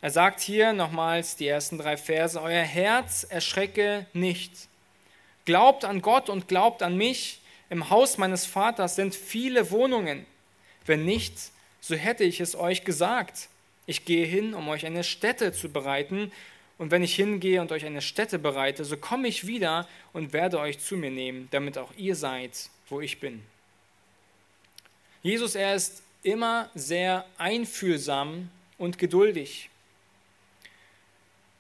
Er 0.02 0.12
sagt 0.12 0.40
hier 0.40 0.74
nochmals 0.74 1.36
die 1.36 1.48
ersten 1.48 1.78
drei 1.78 1.98
Verse, 1.98 2.42
Euer 2.42 2.64
Herz 2.64 3.26
erschrecke 3.30 4.06
nicht. 4.14 4.68
Glaubt 5.46 5.86
an 5.86 6.02
Gott 6.02 6.30
und 6.30 6.48
glaubt 6.48 6.84
an 6.84 6.98
mich. 6.98 7.42
Im 7.70 7.90
Haus 7.90 8.18
meines 8.18 8.46
Vaters 8.46 8.96
sind 8.96 9.16
viele 9.16 9.72
Wohnungen. 9.72 10.26
Wenn 10.86 11.06
nicht, 11.06 11.34
so 11.82 11.96
hätte 11.96 12.24
ich 12.24 12.40
es 12.40 12.56
euch 12.56 12.84
gesagt. 12.84 13.50
Ich 13.86 14.06
gehe 14.06 14.26
hin, 14.26 14.54
um 14.54 14.68
euch 14.68 14.86
eine 14.86 15.04
Stätte 15.04 15.54
zu 15.54 15.70
bereiten. 15.70 16.32
Und 16.78 16.92
wenn 16.92 17.04
ich 17.04 17.16
hingehe 17.16 17.62
und 17.62 17.72
euch 17.72 17.86
eine 17.86 18.02
Stätte 18.02 18.40
bereite, 18.40 18.84
so 18.84 18.98
komme 18.98 19.28
ich 19.28 19.48
wieder 19.48 19.88
und 20.14 20.34
werde 20.34 20.60
euch 20.60 20.80
zu 20.80 20.98
mir 20.98 21.12
nehmen, 21.12 21.48
damit 21.52 21.78
auch 21.78 21.92
ihr 21.96 22.16
seid, 22.16 22.70
wo 22.90 23.02
ich 23.02 23.20
bin. 23.20 23.44
Jesus, 25.22 25.56
er 25.56 25.76
ist 25.76 26.04
immer 26.24 26.70
sehr 26.76 27.26
einfühlsam 27.38 28.50
und 28.78 28.98
geduldig. 28.98 29.70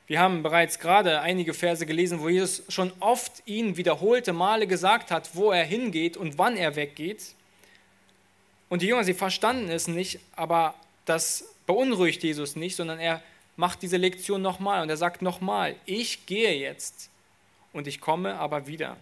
Wir 0.07 0.19
haben 0.19 0.43
bereits 0.43 0.79
gerade 0.79 1.21
einige 1.21 1.53
Verse 1.53 1.85
gelesen, 1.85 2.19
wo 2.19 2.29
Jesus 2.29 2.63
schon 2.69 2.91
oft 2.99 3.41
ihn 3.45 3.75
wiederholte 3.75 4.33
Male 4.33 4.67
gesagt 4.67 5.09
hat, 5.09 5.35
wo 5.35 5.51
er 5.51 5.63
hingeht 5.63 6.15
und 6.15 6.37
wann 6.37 6.57
er 6.57 6.75
weggeht. 6.75 7.33
Und 8.69 8.81
die 8.81 8.87
Jünger, 8.87 9.03
sie 9.03 9.13
verstanden 9.13 9.69
es 9.69 9.87
nicht, 9.87 10.19
aber 10.35 10.75
das 11.05 11.55
beunruhigt 11.65 12.23
Jesus 12.23 12.55
nicht, 12.55 12.75
sondern 12.75 12.99
er 12.99 13.21
macht 13.55 13.81
diese 13.81 13.97
Lektion 13.97 14.41
nochmal 14.41 14.83
und 14.83 14.89
er 14.89 14.97
sagt 14.97 15.21
nochmal, 15.21 15.75
ich 15.85 16.25
gehe 16.25 16.53
jetzt 16.53 17.09
und 17.73 17.87
ich 17.87 17.99
komme 17.99 18.35
aber 18.35 18.67
wieder. 18.67 18.97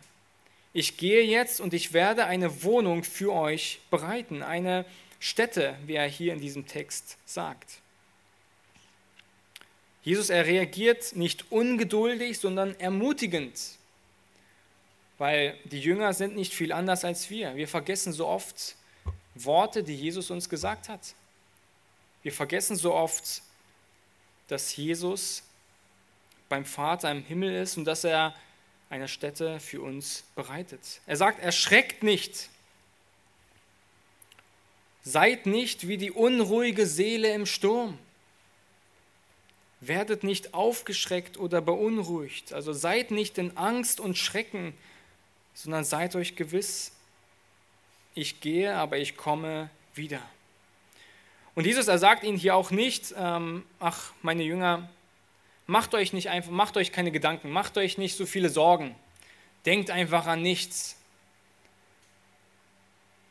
Ich 0.73 0.97
gehe 0.97 1.23
jetzt 1.23 1.59
und 1.59 1.73
ich 1.73 1.93
werde 1.93 2.25
eine 2.25 2.63
Wohnung 2.63 3.03
für 3.03 3.33
euch 3.33 3.79
bereiten, 3.91 4.41
eine 4.41 4.85
Stätte, 5.19 5.75
wie 5.85 5.95
er 5.95 6.07
hier 6.07 6.33
in 6.33 6.41
diesem 6.41 6.65
Text 6.65 7.17
sagt. 7.25 7.79
Jesus, 10.03 10.29
er 10.29 10.45
reagiert 10.45 11.15
nicht 11.15 11.51
ungeduldig, 11.51 12.37
sondern 12.37 12.77
ermutigend, 12.79 13.57
weil 15.17 15.57
die 15.63 15.79
Jünger 15.79 16.13
sind 16.13 16.35
nicht 16.35 16.53
viel 16.53 16.73
anders 16.73 17.05
als 17.05 17.29
wir. 17.29 17.55
Wir 17.55 17.67
vergessen 17.67 18.11
so 18.11 18.27
oft 18.27 18.75
Worte, 19.35 19.83
die 19.83 19.95
Jesus 19.95 20.29
uns 20.29 20.49
gesagt 20.49 20.89
hat. 20.89 21.15
Wir 22.21 22.33
vergessen 22.33 22.75
so 22.75 22.93
oft, 22.93 23.41
dass 24.47 24.75
Jesus 24.75 25.43
beim 26.49 26.65
Vater 26.65 27.09
im 27.09 27.23
Himmel 27.23 27.55
ist 27.61 27.77
und 27.77 27.85
dass 27.85 28.03
er 28.03 28.35
eine 28.89 29.07
Stätte 29.07 29.59
für 29.59 29.81
uns 29.81 30.23
bereitet. 30.35 31.01
Er 31.07 31.17
sagt, 31.17 31.39
erschreckt 31.39 32.03
nicht. 32.03 32.49
Seid 35.03 35.45
nicht 35.45 35.87
wie 35.87 35.97
die 35.97 36.11
unruhige 36.11 36.85
Seele 36.85 37.33
im 37.33 37.45
Sturm. 37.45 37.97
Werdet 39.87 40.23
nicht 40.23 40.53
aufgeschreckt 40.53 41.37
oder 41.37 41.61
beunruhigt. 41.61 42.53
Also 42.53 42.73
seid 42.73 43.11
nicht 43.11 43.37
in 43.37 43.57
Angst 43.57 43.99
und 43.99 44.17
Schrecken, 44.17 44.73
sondern 45.53 45.83
seid 45.83 46.15
euch 46.15 46.35
gewiss, 46.35 46.91
ich 48.15 48.41
gehe, 48.41 48.75
aber 48.75 48.97
ich 48.97 49.17
komme 49.17 49.69
wieder. 49.95 50.21
Und 51.55 51.65
Jesus, 51.65 51.87
er 51.87 51.99
sagt 51.99 52.23
ihnen 52.23 52.37
hier 52.37 52.55
auch 52.55 52.71
nicht, 52.71 53.13
ähm, 53.17 53.63
ach, 53.79 54.11
meine 54.21 54.43
Jünger, 54.43 54.89
macht 55.67 55.93
euch 55.93 56.13
nicht 56.13 56.29
einfach, 56.29 56.51
macht 56.51 56.77
euch 56.77 56.91
keine 56.91 57.11
Gedanken, 57.11 57.49
macht 57.51 57.77
euch 57.77 57.97
nicht 57.97 58.17
so 58.17 58.25
viele 58.25 58.49
Sorgen, 58.49 58.95
denkt 59.65 59.91
einfach 59.91 60.25
an 60.25 60.41
nichts. 60.41 60.97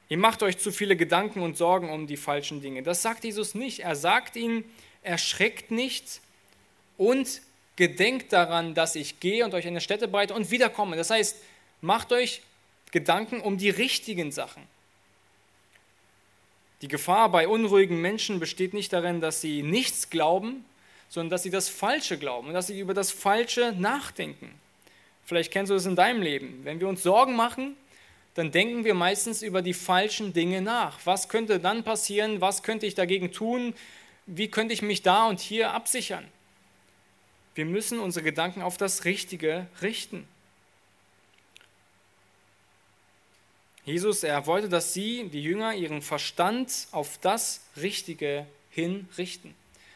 Ihr 0.08 0.18
macht 0.18 0.42
euch 0.42 0.58
zu 0.58 0.70
viele 0.70 0.94
Gedanken 0.94 1.40
und 1.40 1.56
Sorgen 1.56 1.90
um 1.90 2.06
die 2.06 2.18
falschen 2.18 2.60
Dinge. 2.60 2.82
Das 2.82 3.02
sagt 3.02 3.24
Jesus 3.24 3.54
nicht. 3.54 3.80
Er 3.80 3.96
sagt 3.96 4.36
ihnen, 4.36 4.62
erschreckt 5.02 5.70
nicht, 5.70 6.20
und 7.02 7.42
gedenkt 7.74 8.32
daran, 8.32 8.74
dass 8.74 8.94
ich 8.94 9.18
gehe 9.18 9.44
und 9.44 9.54
euch 9.54 9.66
eine 9.66 9.80
Stätte 9.80 10.06
bereite 10.06 10.34
und 10.34 10.52
wiederkomme. 10.52 10.94
Das 10.96 11.10
heißt, 11.10 11.36
macht 11.80 12.12
euch 12.12 12.42
Gedanken 12.92 13.40
um 13.40 13.58
die 13.58 13.70
richtigen 13.70 14.30
Sachen. 14.30 14.62
Die 16.80 16.88
Gefahr 16.88 17.28
bei 17.30 17.48
unruhigen 17.48 18.00
Menschen 18.00 18.38
besteht 18.38 18.72
nicht 18.72 18.92
darin, 18.92 19.20
dass 19.20 19.40
sie 19.40 19.62
nichts 19.62 20.10
glauben, 20.10 20.64
sondern 21.08 21.30
dass 21.30 21.42
sie 21.42 21.50
das 21.50 21.68
Falsche 21.68 22.18
glauben 22.18 22.48
und 22.48 22.54
dass 22.54 22.68
sie 22.68 22.78
über 22.78 22.94
das 22.94 23.10
Falsche 23.10 23.74
nachdenken. 23.76 24.52
Vielleicht 25.24 25.52
kennst 25.52 25.70
du 25.70 25.74
es 25.74 25.86
in 25.86 25.96
deinem 25.96 26.22
Leben. 26.22 26.60
Wenn 26.62 26.78
wir 26.78 26.88
uns 26.88 27.02
Sorgen 27.02 27.34
machen, 27.34 27.76
dann 28.34 28.52
denken 28.52 28.84
wir 28.84 28.94
meistens 28.94 29.42
über 29.42 29.60
die 29.60 29.74
falschen 29.74 30.32
Dinge 30.32 30.62
nach. 30.62 31.00
Was 31.04 31.28
könnte 31.28 31.58
dann 31.58 31.82
passieren? 31.82 32.40
Was 32.40 32.62
könnte 32.62 32.86
ich 32.86 32.94
dagegen 32.94 33.32
tun? 33.32 33.74
Wie 34.26 34.48
könnte 34.48 34.72
ich 34.72 34.82
mich 34.82 35.02
da 35.02 35.26
und 35.26 35.40
hier 35.40 35.72
absichern? 35.72 36.26
Wir 37.54 37.66
müssen 37.66 38.00
unsere 38.00 38.24
Gedanken 38.24 38.62
auf 38.62 38.76
das 38.76 39.04
Richtige 39.04 39.66
richten. 39.82 40.26
Jesus, 43.84 44.22
er 44.22 44.46
wollte, 44.46 44.68
dass 44.68 44.94
sie, 44.94 45.28
die 45.28 45.42
Jünger, 45.42 45.74
ihren 45.74 46.02
Verstand 46.02 46.86
auf 46.92 47.18
das 47.18 47.62
Richtige 47.76 48.46
hinrichten. 48.70 49.54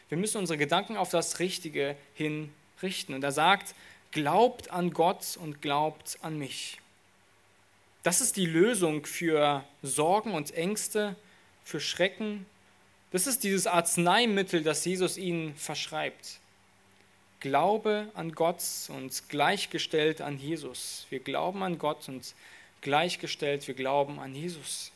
Wir 0.09 0.17
müssen 0.17 0.37
unsere 0.37 0.57
Gedanken 0.57 0.97
auf 0.97 1.09
das 1.09 1.39
Richtige 1.39 1.95
hinrichten. 2.13 3.15
Und 3.15 3.23
er 3.23 3.31
sagt, 3.31 3.75
glaubt 4.11 4.71
an 4.71 4.91
Gott 4.91 5.37
und 5.37 5.61
glaubt 5.61 6.17
an 6.21 6.37
mich. 6.37 6.79
Das 8.03 8.21
ist 8.21 8.37
die 8.37 8.45
Lösung 8.45 9.05
für 9.05 9.63
Sorgen 9.81 10.31
und 10.31 10.53
Ängste, 10.53 11.15
für 11.63 11.79
Schrecken. 11.79 12.45
Das 13.11 13.25
ist 13.25 13.43
dieses 13.43 13.67
Arzneimittel, 13.67 14.63
das 14.63 14.85
Jesus 14.85 15.17
ihnen 15.17 15.55
verschreibt. 15.55 16.39
Glaube 17.39 18.09
an 18.15 18.31
Gott 18.31 18.61
und 18.89 19.29
gleichgestellt 19.29 20.21
an 20.21 20.39
Jesus. 20.39 21.05
Wir 21.09 21.19
glauben 21.19 21.61
an 21.63 21.77
Gott 21.77 22.07
und 22.07 22.33
gleichgestellt, 22.81 23.67
wir 23.67 23.75
glauben 23.75 24.19
an 24.19 24.33
Jesus. 24.33 24.91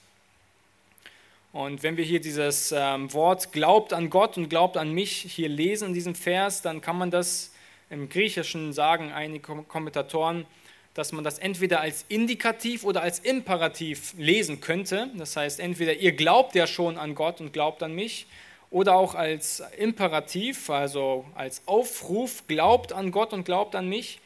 Und 1.53 1.83
wenn 1.83 1.97
wir 1.97 2.05
hier 2.05 2.21
dieses 2.21 2.71
ähm, 2.71 3.11
Wort 3.13 3.51
glaubt 3.51 3.93
an 3.93 4.09
Gott 4.09 4.37
und 4.37 4.49
glaubt 4.49 4.77
an 4.77 4.91
mich 4.93 5.11
hier 5.13 5.49
lesen 5.49 5.89
in 5.89 5.93
diesem 5.93 6.15
Vers, 6.15 6.61
dann 6.61 6.81
kann 6.81 6.97
man 6.97 7.11
das 7.11 7.51
im 7.89 8.07
Griechischen 8.07 8.71
sagen, 8.71 9.11
einige 9.11 9.41
Kommentatoren, 9.63 10.45
dass 10.93 11.11
man 11.11 11.23
das 11.23 11.39
entweder 11.39 11.81
als 11.81 12.05
Indikativ 12.07 12.83
oder 12.85 13.01
als 13.01 13.19
Imperativ 13.19 14.13
lesen 14.17 14.61
könnte. 14.61 15.09
Das 15.17 15.35
heißt, 15.35 15.59
entweder 15.59 15.93
ihr 15.93 16.13
glaubt 16.13 16.55
ja 16.55 16.67
schon 16.67 16.97
an 16.97 17.15
Gott 17.15 17.41
und 17.41 17.51
glaubt 17.53 17.83
an 17.83 17.93
mich, 17.93 18.27
oder 18.71 18.95
auch 18.95 19.15
als 19.15 19.61
Imperativ, 19.77 20.69
also 20.69 21.25
als 21.35 21.61
Aufruf, 21.67 22.47
glaubt 22.47 22.93
an 22.93 23.11
Gott 23.11 23.33
und 23.33 23.43
glaubt 23.43 23.75
an 23.75 23.87
mich. 23.87 24.19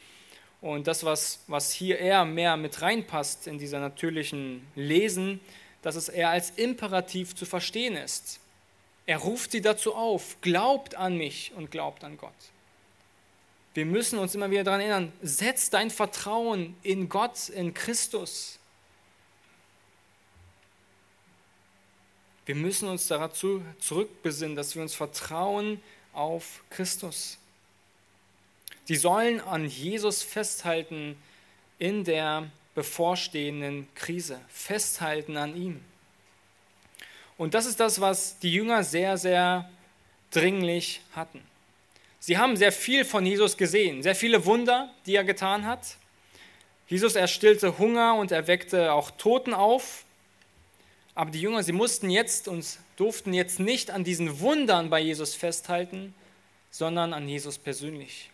Und 0.62 0.86
das, 0.86 1.04
was, 1.04 1.40
was 1.48 1.72
hier 1.72 1.98
eher 1.98 2.24
mehr 2.24 2.56
mit 2.56 2.80
reinpasst 2.80 3.46
in 3.46 3.58
dieser 3.58 3.80
natürlichen 3.80 4.66
Lesen, 4.74 5.40
dass 5.82 5.96
es 5.96 6.08
eher 6.08 6.30
als 6.30 6.50
Imperativ 6.50 7.34
zu 7.34 7.44
verstehen 7.44 7.96
ist. 7.96 8.40
Er 9.04 9.18
ruft 9.18 9.52
sie 9.52 9.60
dazu 9.60 9.94
auf, 9.94 10.36
glaubt 10.40 10.94
an 10.94 11.16
mich 11.16 11.52
und 11.56 11.70
glaubt 11.70 12.02
an 12.02 12.16
Gott. 12.16 12.32
Wir 13.74 13.84
müssen 13.84 14.18
uns 14.18 14.34
immer 14.34 14.50
wieder 14.50 14.64
daran 14.64 14.80
erinnern, 14.80 15.12
setz 15.22 15.70
dein 15.70 15.90
Vertrauen 15.90 16.74
in 16.82 17.08
Gott, 17.08 17.50
in 17.50 17.74
Christus. 17.74 18.55
Wir 22.46 22.54
müssen 22.54 22.88
uns 22.88 23.08
dazu 23.08 23.62
zurückbesinnen, 23.80 24.54
dass 24.54 24.76
wir 24.76 24.82
uns 24.82 24.94
vertrauen 24.94 25.82
auf 26.12 26.62
Christus. 26.70 27.38
Sie 28.84 28.94
sollen 28.94 29.40
an 29.40 29.66
Jesus 29.68 30.22
festhalten 30.22 31.16
in 31.78 32.04
der 32.04 32.48
bevorstehenden 32.76 33.88
Krise, 33.96 34.40
festhalten 34.48 35.36
an 35.36 35.56
ihm. 35.56 35.80
Und 37.36 37.54
das 37.54 37.66
ist 37.66 37.80
das, 37.80 38.00
was 38.00 38.38
die 38.38 38.52
Jünger 38.52 38.84
sehr, 38.84 39.18
sehr 39.18 39.68
dringlich 40.30 41.02
hatten. 41.14 41.42
Sie 42.20 42.38
haben 42.38 42.56
sehr 42.56 42.72
viel 42.72 43.04
von 43.04 43.26
Jesus 43.26 43.56
gesehen, 43.56 44.02
sehr 44.02 44.14
viele 44.14 44.46
Wunder, 44.46 44.94
die 45.04 45.16
er 45.16 45.24
getan 45.24 45.66
hat. 45.66 45.96
Jesus 46.88 47.16
erstillte 47.16 47.78
Hunger 47.78 48.14
und 48.14 48.30
erweckte 48.30 48.92
auch 48.92 49.10
Toten 49.10 49.52
auf. 49.52 50.05
Aber 51.16 51.30
die 51.30 51.40
Jünger, 51.40 51.62
sie 51.62 51.72
mussten 51.72 52.10
jetzt 52.10 52.46
und 52.46 52.78
durften 52.96 53.32
jetzt 53.32 53.58
nicht 53.58 53.90
an 53.90 54.04
diesen 54.04 54.38
Wundern 54.38 54.90
bei 54.90 55.00
Jesus 55.00 55.34
festhalten, 55.34 56.14
sondern 56.70 57.14
an 57.14 57.26
Jesus 57.26 57.56
persönlich. 57.56 58.30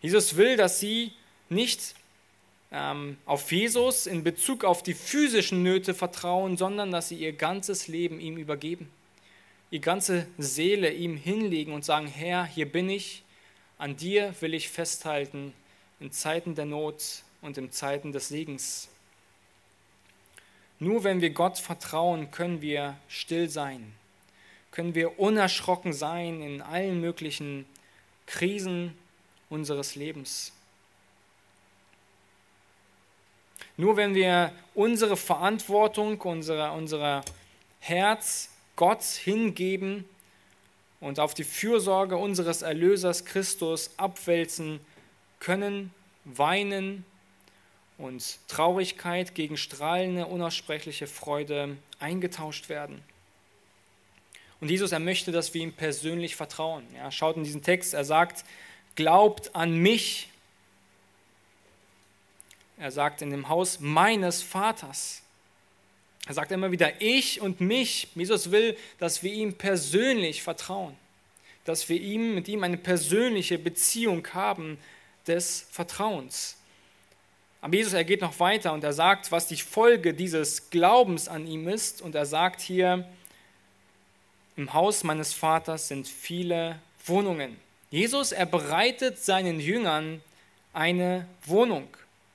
Jesus 0.00 0.36
will, 0.36 0.56
dass 0.56 0.80
sie 0.80 1.12
nicht 1.50 1.94
ähm, 2.72 3.18
auf 3.26 3.52
Jesus 3.52 4.06
in 4.06 4.24
Bezug 4.24 4.64
auf 4.64 4.82
die 4.82 4.94
physischen 4.94 5.62
Nöte 5.62 5.92
vertrauen, 5.92 6.56
sondern 6.56 6.90
dass 6.90 7.10
sie 7.10 7.16
ihr 7.16 7.34
ganzes 7.34 7.86
Leben 7.86 8.18
ihm 8.18 8.38
übergeben, 8.38 8.88
ihre 9.70 9.82
ganze 9.82 10.26
Seele 10.38 10.90
ihm 10.90 11.18
hinlegen 11.18 11.74
und 11.74 11.84
sagen, 11.84 12.06
Herr, 12.06 12.46
hier 12.46 12.70
bin 12.70 12.88
ich, 12.88 13.24
an 13.76 13.94
dir 13.94 14.34
will 14.40 14.54
ich 14.54 14.70
festhalten 14.70 15.52
in 16.00 16.12
Zeiten 16.12 16.54
der 16.54 16.64
Not 16.64 17.22
und 17.42 17.58
in 17.58 17.70
Zeiten 17.70 18.10
des 18.10 18.28
Segens. 18.28 18.88
Nur 20.78 21.04
wenn 21.04 21.20
wir 21.20 21.30
Gott 21.30 21.58
vertrauen, 21.58 22.30
können 22.30 22.60
wir 22.60 22.96
still 23.08 23.48
sein, 23.48 23.92
können 24.70 24.94
wir 24.94 25.18
unerschrocken 25.18 25.92
sein 25.92 26.42
in 26.42 26.60
allen 26.60 27.00
möglichen 27.00 27.64
Krisen 28.26 28.96
unseres 29.48 29.94
Lebens. 29.94 30.52
Nur 33.76 33.96
wenn 33.96 34.14
wir 34.14 34.52
unsere 34.74 35.16
Verantwortung, 35.16 36.20
unser, 36.20 36.72
unser 36.74 37.24
Herz 37.80 38.50
Gott 38.76 39.02
hingeben 39.02 40.08
und 41.00 41.18
auf 41.20 41.34
die 41.34 41.44
Fürsorge 41.44 42.16
unseres 42.16 42.62
Erlösers 42.62 43.24
Christus 43.24 43.90
abwälzen, 43.96 44.80
können 45.40 45.92
weinen 46.24 47.04
und 48.04 48.38
Traurigkeit 48.48 49.34
gegen 49.34 49.56
strahlende, 49.56 50.26
unaussprechliche 50.26 51.06
Freude 51.06 51.76
eingetauscht 51.98 52.68
werden. 52.68 53.02
Und 54.60 54.70
Jesus, 54.70 54.92
er 54.92 55.00
möchte, 55.00 55.32
dass 55.32 55.54
wir 55.54 55.62
ihm 55.62 55.72
persönlich 55.72 56.36
vertrauen. 56.36 56.84
Ja, 56.94 57.10
schaut 57.10 57.36
in 57.36 57.44
diesen 57.44 57.62
Text, 57.62 57.94
er 57.94 58.04
sagt, 58.04 58.44
glaubt 58.94 59.54
an 59.54 59.76
mich. 59.76 60.28
Er 62.78 62.90
sagt 62.90 63.22
in 63.22 63.30
dem 63.30 63.48
Haus 63.48 63.80
meines 63.80 64.42
Vaters. 64.42 65.22
Er 66.26 66.34
sagt 66.34 66.52
immer 66.52 66.72
wieder, 66.72 67.00
ich 67.00 67.40
und 67.40 67.60
mich. 67.60 68.08
Jesus 68.14 68.50
will, 68.50 68.76
dass 68.98 69.22
wir 69.22 69.32
ihm 69.32 69.54
persönlich 69.54 70.42
vertrauen, 70.42 70.96
dass 71.64 71.88
wir 71.88 72.00
ihm, 72.00 72.34
mit 72.34 72.48
ihm 72.48 72.64
eine 72.64 72.78
persönliche 72.78 73.58
Beziehung 73.58 74.26
haben 74.32 74.78
des 75.26 75.66
Vertrauens. 75.70 76.56
Aber 77.64 77.76
Jesus, 77.76 77.94
er 77.94 78.04
geht 78.04 78.20
noch 78.20 78.38
weiter 78.40 78.74
und 78.74 78.84
er 78.84 78.92
sagt, 78.92 79.32
was 79.32 79.46
die 79.46 79.56
Folge 79.56 80.12
dieses 80.12 80.68
Glaubens 80.68 81.28
an 81.28 81.46
ihm 81.46 81.66
ist. 81.66 82.02
Und 82.02 82.14
er 82.14 82.26
sagt 82.26 82.60
hier, 82.60 83.08
im 84.54 84.74
Haus 84.74 85.02
meines 85.02 85.32
Vaters 85.32 85.88
sind 85.88 86.06
viele 86.06 86.78
Wohnungen. 87.06 87.56
Jesus, 87.90 88.32
er 88.32 88.44
bereitet 88.44 89.18
seinen 89.18 89.60
Jüngern 89.60 90.20
eine 90.74 91.26
Wohnung. 91.46 91.88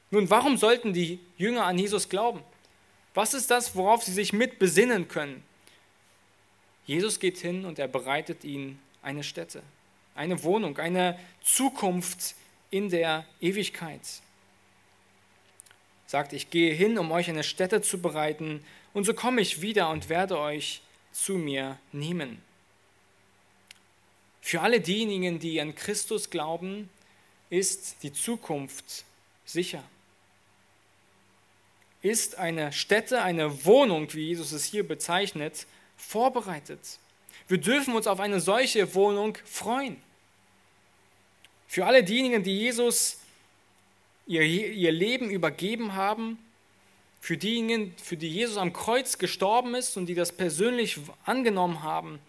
Nun, 0.10 0.32
warum 0.32 0.58
sollten 0.58 0.94
die 0.94 1.20
Jünger 1.38 1.66
an 1.66 1.78
Jesus 1.78 2.10
glauben? 2.10 2.42
Was 3.14 3.36
ist 3.36 3.52
das, 3.52 3.76
worauf 3.76 4.02
sie 4.02 4.14
sich 4.14 4.34
mit 4.34 4.58
besinnen 4.58 5.10
können? 5.10 5.44
Jesus 6.88 7.20
geht 7.20 7.38
hin 7.38 7.66
und 7.66 7.78
er 7.78 7.88
bereitet 7.88 8.44
ihnen 8.44 8.80
eine 9.04 9.24
Stätte, 9.24 9.62
eine 10.16 10.42
Wohnung, 10.42 10.80
eine 10.80 11.20
Zukunft 11.44 12.34
in 12.72 12.90
der 12.90 13.28
Ewigkeit. 13.40 14.02
Sagt, 16.10 16.34
ich 16.34 16.50
gehe 16.50 16.74
hin, 16.74 16.98
um 16.98 17.12
euch 17.12 17.30
eine 17.30 17.44
Stätte 17.44 17.82
zu 17.82 18.02
bereiten, 18.02 18.66
und 18.94 19.06
so 19.06 19.14
komme 19.14 19.42
ich 19.42 19.62
wieder 19.62 19.90
und 19.90 20.10
werde 20.10 20.40
euch 20.40 20.82
zu 21.12 21.34
mir 21.34 21.78
nehmen. 21.92 22.42
Für 24.42 24.62
alle 24.62 24.82
diejenigen, 24.82 25.38
die 25.38 25.62
an 25.62 25.76
Christus 25.76 26.32
glauben, 26.32 26.90
ist 27.52 28.02
die 28.02 28.12
Zukunft 28.12 29.06
sicher 29.46 29.84
ist 32.02 32.38
eine 32.38 32.72
Stätte, 32.72 33.22
eine 33.22 33.66
Wohnung, 33.66 34.14
wie 34.14 34.28
Jesus 34.28 34.52
es 34.52 34.64
hier 34.64 34.88
bezeichnet, 34.88 35.66
vorbereitet. 35.98 36.80
Wir 37.48 37.58
dürfen 37.58 37.96
uns 37.96 38.08
auf 38.08 38.20
eine 38.20 38.40
solche 38.40 38.94
Wohnung 38.96 39.38
freuen. 39.44 40.02
Für 41.68 41.86
alle 41.86 42.04
diejenigen, 42.04 42.44
die 42.44 42.58
Jesus 42.58 43.20
ihr, 44.30 44.44
ihr 44.44 44.92
Leben 44.92 45.30
übergeben 45.30 45.96
haben, 45.96 46.38
für 47.20 47.36
diejenigen, 47.36 47.94
für 48.02 48.16
die 48.16 48.30
Jesus 48.30 48.56
am 48.56 48.72
Kreuz 48.72 49.18
gestorben 49.18 49.76
ist 49.76 49.98
und 49.98 50.06
die 50.06 50.16
das 50.16 50.32
persönlich 50.32 50.98
angenommen 51.26 51.84
haben, 51.84 52.20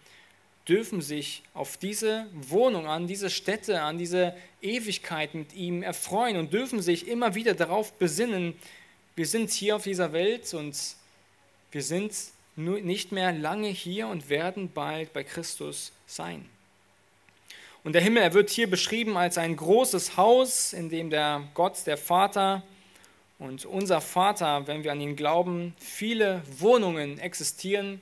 dürfen 0.67 1.01
sich 1.01 1.43
auf 1.53 1.77
diese 1.77 2.27
Wohnung, 2.33 2.87
an 2.87 3.07
diese 3.07 3.29
Stätte, 3.29 3.81
an 3.81 3.97
diese 3.97 4.35
Ewigkeit 4.61 5.33
mit 5.33 5.53
ihm 5.53 5.81
erfreuen 5.81 6.37
und 6.37 6.51
dürfen 6.51 6.81
sich 6.81 7.07
immer 7.07 7.35
wieder 7.35 7.53
darauf 7.53 7.93
besinnen, 7.93 8.53
wir 9.15 9.25
sind 9.25 9.49
hier 9.51 9.75
auf 9.75 9.83
dieser 9.83 10.13
Welt 10.13 10.53
und 10.53 10.77
wir 11.71 11.83
sind 11.83 12.13
nicht 12.55 13.11
mehr 13.11 13.31
lange 13.31 13.67
hier 13.67 14.07
und 14.07 14.29
werden 14.29 14.71
bald 14.73 15.13
bei 15.13 15.23
Christus 15.23 15.91
sein. 16.05 16.45
Und 17.83 17.93
der 17.93 18.01
Himmel, 18.03 18.21
er 18.21 18.33
wird 18.33 18.51
hier 18.51 18.69
beschrieben 18.69 19.17
als 19.17 19.39
ein 19.39 19.55
großes 19.55 20.15
Haus, 20.15 20.71
in 20.71 20.89
dem 20.89 21.09
der 21.09 21.47
Gott, 21.55 21.87
der 21.87 21.97
Vater 21.97 22.61
und 23.39 23.65
unser 23.65 24.01
Vater, 24.01 24.67
wenn 24.67 24.83
wir 24.83 24.91
an 24.91 25.01
ihn 25.01 25.15
glauben, 25.15 25.73
viele 25.79 26.43
Wohnungen 26.59 27.17
existieren 27.17 27.99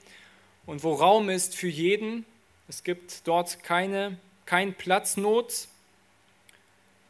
und 0.66 0.84
wo 0.84 0.96
Raum 0.96 1.30
ist 1.30 1.56
für 1.56 1.70
jeden. 1.70 2.26
Es 2.68 2.84
gibt 2.84 3.26
dort 3.26 3.64
keine, 3.64 4.18
kein 4.46 4.74
Platznot, 4.74 5.70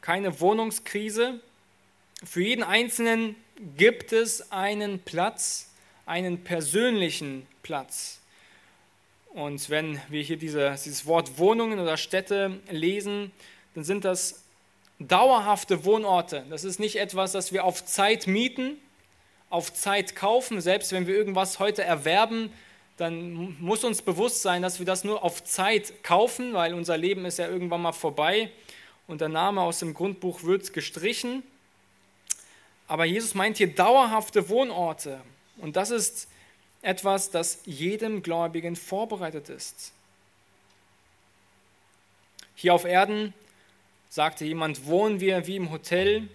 keine 0.02 0.40
Wohnungskrise. 0.40 1.40
Für 2.24 2.44
jeden 2.44 2.64
Einzelnen 2.64 3.36
gibt 3.78 4.14
es 4.14 4.52
einen 4.52 5.00
Platz, 5.00 5.72
einen 6.06 6.44
persönlichen 6.44 7.48
Platz. 7.64 8.19
Und 9.30 9.70
wenn 9.70 10.02
wir 10.10 10.22
hier 10.24 10.38
diese, 10.38 10.72
dieses 10.72 11.06
Wort 11.06 11.38
Wohnungen 11.38 11.80
oder 11.80 11.98
Städte 11.98 12.60
lesen, 12.70 13.32
dann 13.76 13.84
sind 13.84 14.06
das 14.06 14.44
dauerhafte 15.00 15.86
Wohnorte. 15.86 16.46
Das 16.50 16.64
ist 16.64 16.80
nicht 16.80 16.98
etwas, 16.98 17.32
das 17.32 17.54
wir 17.54 17.64
auf 17.64 17.86
Zeit 17.86 18.28
mieten, 18.28 18.78
auf 19.50 19.74
Zeit 19.74 20.16
kaufen. 20.16 20.62
Selbst 20.62 20.92
wenn 20.92 21.08
wir 21.08 21.16
irgendwas 21.16 21.60
heute 21.60 21.84
erwerben, 21.84 22.52
dann 22.98 23.56
muss 23.62 23.84
uns 23.84 24.02
bewusst 24.02 24.42
sein, 24.42 24.62
dass 24.62 24.80
wir 24.80 24.86
das 24.86 25.04
nur 25.04 25.24
auf 25.24 25.44
Zeit 25.44 26.04
kaufen, 26.04 26.54
weil 26.54 26.74
unser 26.74 26.98
Leben 26.98 27.24
ist 27.26 27.40
ja 27.40 27.48
irgendwann 27.48 27.82
mal 27.82 27.94
vorbei 27.94 28.52
und 29.08 29.22
der 29.22 29.30
Name 29.30 29.62
aus 29.62 29.80
dem 29.80 29.94
Grundbuch 29.94 30.44
wird 30.44 30.74
gestrichen. 30.74 31.44
Aber 32.88 33.06
Jesus 33.06 33.36
meint 33.36 33.58
hier 33.58 33.74
dauerhafte 33.74 34.50
Wohnorte. 34.50 35.22
Und 35.58 35.76
das 35.76 35.92
ist 35.92 36.28
etwas, 36.82 37.30
das 37.32 37.62
jedem 37.66 38.24
Gläubigen 38.24 38.76
vorbereitet 38.76 39.50
ist. 39.50 39.92
Hier 42.56 42.74
auf 42.74 42.86
Erden, 42.86 43.34
sagte 44.10 44.46
jemand, 44.46 44.86
wohnen 44.86 45.20
wir 45.20 45.48
wie 45.48 45.56
im 45.56 45.72
Hotel, 45.72 46.28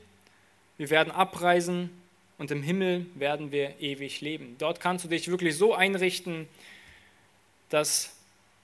wir 0.79 0.91
werden 0.91 1.11
abreisen 1.11 1.91
und 2.39 2.51
im 2.51 2.63
Himmel 2.63 3.07
werden 3.15 3.53
wir 3.53 3.81
ewig 3.81 4.21
leben. 4.21 4.57
Dort 4.59 4.81
kannst 4.81 5.05
du 5.05 5.09
dich 5.09 5.29
wirklich 5.29 5.57
so 5.57 5.75
einrichten, 5.75 6.49
dass 7.69 8.15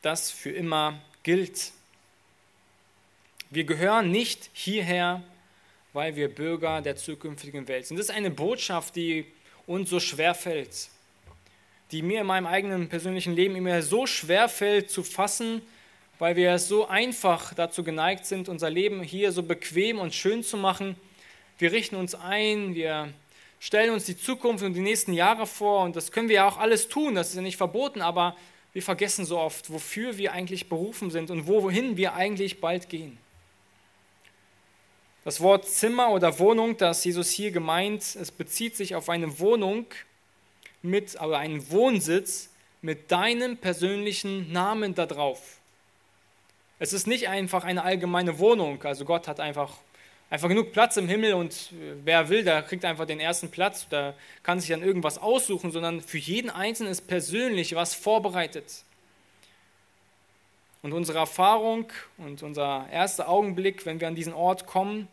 das 0.03 0.31
für 0.31 0.51
immer 0.51 1.01
gilt. 1.23 1.73
Wir 3.51 3.65
gehören 3.65 4.11
nicht 4.11 4.51
hierher, 4.53 5.23
weil 5.93 6.17
wir 6.17 6.33
Bürger 6.33 6.81
der 6.83 6.97
zukünftigen 6.97 7.69
Welt 7.69 7.87
sind. 7.87 7.97
Das 7.97 8.07
ist 8.07 8.15
eine 8.15 8.31
Botschaft, 8.31 8.97
die 8.97 9.27
uns 9.67 9.91
so 9.91 10.01
schwer 10.01 10.35
fällt, 10.35 10.89
die 11.93 12.03
mir 12.03 12.21
in 12.21 12.27
meinem 12.27 12.47
eigenen 12.47 12.89
persönlichen 12.89 13.35
Leben 13.35 13.57
immer 13.57 13.83
so 13.83 14.07
schwer 14.07 14.49
fällt 14.49 14.91
zu 14.91 15.03
fassen, 15.03 15.63
weil 16.19 16.37
wir 16.37 16.59
so 16.59 16.87
einfach 16.87 17.55
dazu 17.55 17.83
geneigt 17.83 18.27
sind, 18.27 18.49
unser 18.49 18.71
Leben 18.71 19.03
hier 19.03 19.33
so 19.33 19.43
bequem 19.43 19.99
und 19.99 20.15
schön 20.15 20.43
zu 20.43 20.57
machen. 20.57 20.97
Wir 21.59 21.73
richten 21.73 21.97
uns 21.97 22.15
ein, 22.15 22.75
wir 22.75 23.13
stellen 23.59 23.93
uns 23.93 24.05
die 24.05 24.17
Zukunft 24.17 24.65
und 24.65 24.75
die 24.75 24.81
nächsten 24.81 25.13
Jahre 25.13 25.47
vor 25.47 25.85
und 25.85 25.97
das 25.97 26.13
können 26.13 26.29
wir 26.29 26.37
ja 26.37 26.49
auch 26.49 26.59
alles 26.59 26.89
tun, 26.89 27.15
das 27.15 27.31
ist 27.31 27.37
ja 27.37 27.43
nicht 27.43 27.57
verboten, 27.57 28.03
aber 28.03 28.37
wir 28.73 28.83
vergessen 28.83 29.25
so 29.25 29.39
oft, 29.39 29.73
wofür 29.73 30.17
wir 30.17 30.33
eigentlich 30.33 30.69
berufen 30.69 31.11
sind 31.11 31.31
und 31.31 31.47
wohin 31.47 31.97
wir 31.97 32.15
eigentlich 32.15 32.61
bald 32.61 32.89
gehen. 32.89 33.19
Das 35.25 35.41
Wort 35.41 35.69
Zimmer 35.69 36.11
oder 36.11 36.39
Wohnung, 36.39 36.77
das 36.77 37.05
Jesus 37.05 37.31
hier 37.31 37.51
gemeint, 37.51 38.03
es 38.03 38.31
bezieht 38.31 38.77
sich 38.77 38.95
auf 38.95 39.09
eine 39.11 39.39
Wohnung 39.39 39.87
mit, 40.83 41.17
aber 41.17 41.39
einen 41.39 41.71
Wohnsitz 41.71 42.51
mit 42.83 43.11
deinem 43.11 43.57
persönlichen 43.57 44.53
Namen 44.53 44.95
da 44.95 45.07
drauf. 45.07 45.59
Es 46.79 46.93
ist 46.93 47.07
nicht 47.07 47.29
einfach 47.29 47.65
eine 47.65 47.83
allgemeine 47.83 48.39
Wohnung, 48.39 48.83
also 48.83 49.05
Gott 49.05 49.29
hat 49.29 49.41
einfach 49.41 49.77
einfach 50.31 50.49
genug 50.49 50.73
Platz 50.73 50.97
im 50.97 51.09
Himmel 51.09 51.35
und 51.35 51.73
äh, 51.73 51.97
wer 52.05 52.29
will, 52.29 52.45
der 52.45 52.63
kriegt 52.63 52.85
einfach 52.85 53.05
den 53.05 53.21
ersten 53.21 53.51
Platz, 53.51 53.87
da 53.91 54.15
kann 54.43 54.61
sich 54.61 54.71
dann 54.71 54.83
irgendwas 54.83 55.19
aussuchen, 55.19 55.73
sondern 55.73 56.01
für 56.01 56.19
jeden 56.19 56.51
Einzelnen 56.51 56.93
ist 56.93 57.07
persönlich 57.09 57.75
was 57.75 57.95
vorbereitet. 57.95 58.85
Und 60.83 60.95
unsere 60.95 61.19
Erfahrung 61.19 61.87
und 62.17 62.43
unser 62.43 62.87
erster 62.91 63.29
Augenblick, 63.29 63.85
wenn 63.85 64.01
wir 64.01 64.09
an 64.09 64.15
diesen 64.15 64.33
Ort 64.33 64.67
kommen, 64.67 65.09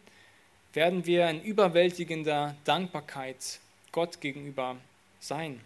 werden 0.73 1.05
wir 1.05 1.27
in 1.27 1.41
überwältigender 1.41 2.55
Dankbarkeit 2.63 3.59
Gott 3.91 4.21
gegenüber 4.21 4.77
sein. 5.19 5.61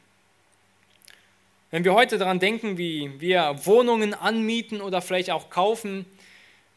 Wenn 1.70 1.84
wir 1.86 1.94
heute 1.94 2.18
daran 2.18 2.40
denken, 2.40 2.78
wie 2.78 3.20
wir 3.20 3.56
Wohnungen 3.64 4.14
anmieten 4.14 4.82
oder 4.82 5.02
vielleicht 5.02 5.32
auch 5.32 5.50
kaufen, 5.50 6.06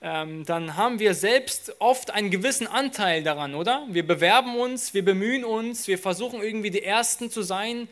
ähm, 0.00 0.44
dann 0.44 0.76
haben 0.76 0.98
wir 0.98 1.14
selbst 1.14 1.76
oft 1.80 2.10
einen 2.10 2.30
gewissen 2.30 2.66
Anteil 2.66 3.22
daran, 3.22 3.54
oder? 3.54 3.86
Wir 3.90 4.06
bewerben 4.06 4.56
uns, 4.56 4.94
wir 4.94 5.04
bemühen 5.04 5.44
uns, 5.44 5.88
wir 5.88 5.98
versuchen 5.98 6.42
irgendwie 6.42 6.70
die 6.70 6.82
Ersten 6.82 7.30
zu 7.30 7.42
sein 7.42 7.88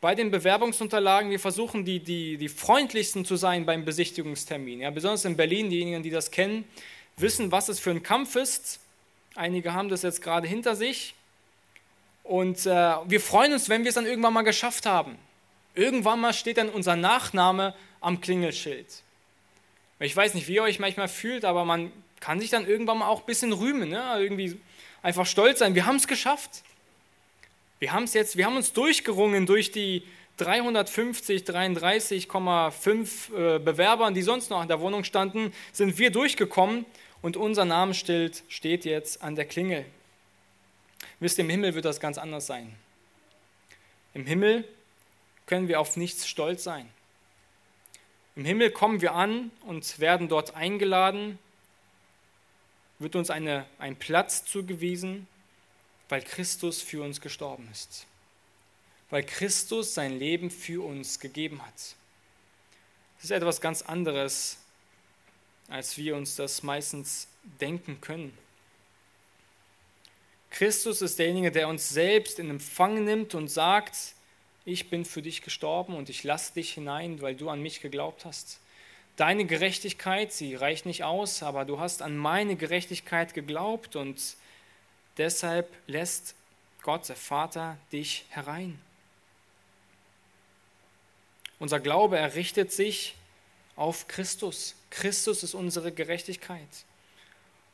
bei 0.00 0.14
den 0.14 0.30
Bewerbungsunterlagen. 0.30 1.30
Wir 1.30 1.40
versuchen 1.40 1.84
die, 1.84 2.00
die, 2.00 2.36
die 2.36 2.48
freundlichsten 2.48 3.24
zu 3.24 3.36
sein 3.36 3.64
beim 3.64 3.86
Besichtigungstermin. 3.86 4.80
Ja, 4.80 4.90
besonders 4.90 5.24
in 5.24 5.36
Berlin, 5.36 5.70
diejenigen, 5.70 6.02
die 6.02 6.10
das 6.10 6.30
kennen, 6.30 6.64
wissen, 7.16 7.52
was 7.52 7.70
es 7.70 7.80
für 7.80 7.90
ein 7.90 8.02
Kampf 8.02 8.36
ist. 8.36 8.80
Einige 9.34 9.72
haben 9.72 9.88
das 9.88 10.02
jetzt 10.02 10.20
gerade 10.20 10.46
hinter 10.46 10.74
sich. 10.76 11.14
Und 12.24 12.66
äh, 12.66 12.70
wir 12.70 13.20
freuen 13.20 13.52
uns, 13.52 13.68
wenn 13.68 13.84
wir 13.84 13.90
es 13.90 13.94
dann 13.94 14.06
irgendwann 14.06 14.32
mal 14.32 14.42
geschafft 14.42 14.86
haben. 14.86 15.16
Irgendwann 15.74 16.20
mal 16.20 16.32
steht 16.32 16.56
dann 16.56 16.70
unser 16.70 16.96
Nachname 16.96 17.74
am 18.00 18.20
Klingelschild. 18.20 18.86
Ich 20.00 20.16
weiß 20.16 20.34
nicht, 20.34 20.48
wie 20.48 20.54
ihr 20.54 20.62
euch 20.62 20.78
manchmal 20.78 21.08
fühlt, 21.08 21.44
aber 21.44 21.64
man 21.64 21.92
kann 22.20 22.40
sich 22.40 22.50
dann 22.50 22.66
irgendwann 22.66 22.98
mal 22.98 23.08
auch 23.08 23.20
ein 23.20 23.26
bisschen 23.26 23.52
rühmen, 23.52 23.90
ne? 23.90 24.16
irgendwie 24.18 24.58
einfach 25.02 25.26
stolz 25.26 25.58
sein. 25.58 25.74
Wir 25.74 25.86
haben 25.86 25.96
es 25.96 26.06
geschafft. 26.06 26.62
Wir 27.78 27.92
haben 27.92 28.04
es 28.04 28.14
jetzt, 28.14 28.36
wir 28.36 28.46
haben 28.46 28.56
uns 28.56 28.72
durchgerungen 28.72 29.46
durch 29.46 29.70
die 29.70 30.02
350, 30.38 31.42
33,5 31.42 33.56
äh, 33.56 33.58
Bewerbern, 33.58 34.14
die 34.14 34.22
sonst 34.22 34.50
noch 34.50 34.62
in 34.62 34.68
der 34.68 34.80
Wohnung 34.80 35.04
standen, 35.04 35.52
sind 35.72 35.98
wir 35.98 36.10
durchgekommen 36.10 36.86
und 37.20 37.36
unser 37.36 37.64
Namensschild 37.64 38.42
steht 38.48 38.84
jetzt 38.84 39.22
an 39.22 39.36
der 39.36 39.44
Klingel. 39.44 39.84
Wisst 41.20 41.38
ihr, 41.38 41.44
im 41.44 41.50
Himmel 41.50 41.74
wird 41.74 41.84
das 41.84 42.00
ganz 42.00 42.18
anders 42.18 42.46
sein. 42.46 42.74
Im 44.14 44.26
Himmel 44.26 44.68
können 45.46 45.68
wir 45.68 45.80
auf 45.80 45.96
nichts 45.96 46.26
stolz 46.28 46.64
sein. 46.64 46.88
Im 48.36 48.44
Himmel 48.44 48.70
kommen 48.70 49.00
wir 49.00 49.14
an 49.14 49.50
und 49.62 50.00
werden 50.00 50.28
dort 50.28 50.54
eingeladen, 50.54 51.38
wird 52.98 53.16
uns 53.16 53.30
eine, 53.30 53.66
ein 53.78 53.96
Platz 53.96 54.44
zugewiesen, 54.44 55.28
weil 56.08 56.22
Christus 56.22 56.82
für 56.82 57.02
uns 57.02 57.20
gestorben 57.20 57.68
ist, 57.70 58.06
weil 59.10 59.24
Christus 59.24 59.94
sein 59.94 60.18
Leben 60.18 60.50
für 60.50 60.84
uns 60.84 61.20
gegeben 61.20 61.64
hat. 61.64 61.96
Das 63.16 63.24
ist 63.24 63.30
etwas 63.30 63.60
ganz 63.60 63.82
anderes, 63.82 64.58
als 65.68 65.96
wir 65.96 66.16
uns 66.16 66.36
das 66.36 66.62
meistens 66.62 67.28
denken 67.60 68.00
können. 68.00 68.36
Christus 70.54 71.02
ist 71.02 71.18
derjenige, 71.18 71.50
der 71.50 71.66
uns 71.66 71.88
selbst 71.88 72.38
in 72.38 72.48
Empfang 72.48 73.02
nimmt 73.02 73.34
und 73.34 73.48
sagt, 73.48 73.96
ich 74.64 74.88
bin 74.88 75.04
für 75.04 75.20
dich 75.20 75.42
gestorben 75.42 75.96
und 75.96 76.08
ich 76.08 76.22
lasse 76.22 76.54
dich 76.54 76.74
hinein, 76.74 77.20
weil 77.20 77.34
du 77.34 77.50
an 77.50 77.60
mich 77.60 77.80
geglaubt 77.80 78.24
hast. 78.24 78.60
Deine 79.16 79.46
Gerechtigkeit, 79.46 80.32
sie 80.32 80.54
reicht 80.54 80.86
nicht 80.86 81.02
aus, 81.02 81.42
aber 81.42 81.64
du 81.64 81.80
hast 81.80 82.02
an 82.02 82.16
meine 82.16 82.54
Gerechtigkeit 82.54 83.34
geglaubt 83.34 83.96
und 83.96 84.36
deshalb 85.18 85.68
lässt 85.88 86.36
Gott, 86.82 87.08
der 87.08 87.16
Vater, 87.16 87.76
dich 87.90 88.24
herein. 88.28 88.78
Unser 91.58 91.80
Glaube 91.80 92.16
errichtet 92.16 92.70
sich 92.70 93.16
auf 93.74 94.06
Christus. 94.06 94.76
Christus 94.90 95.42
ist 95.42 95.54
unsere 95.54 95.90
Gerechtigkeit. 95.90 96.60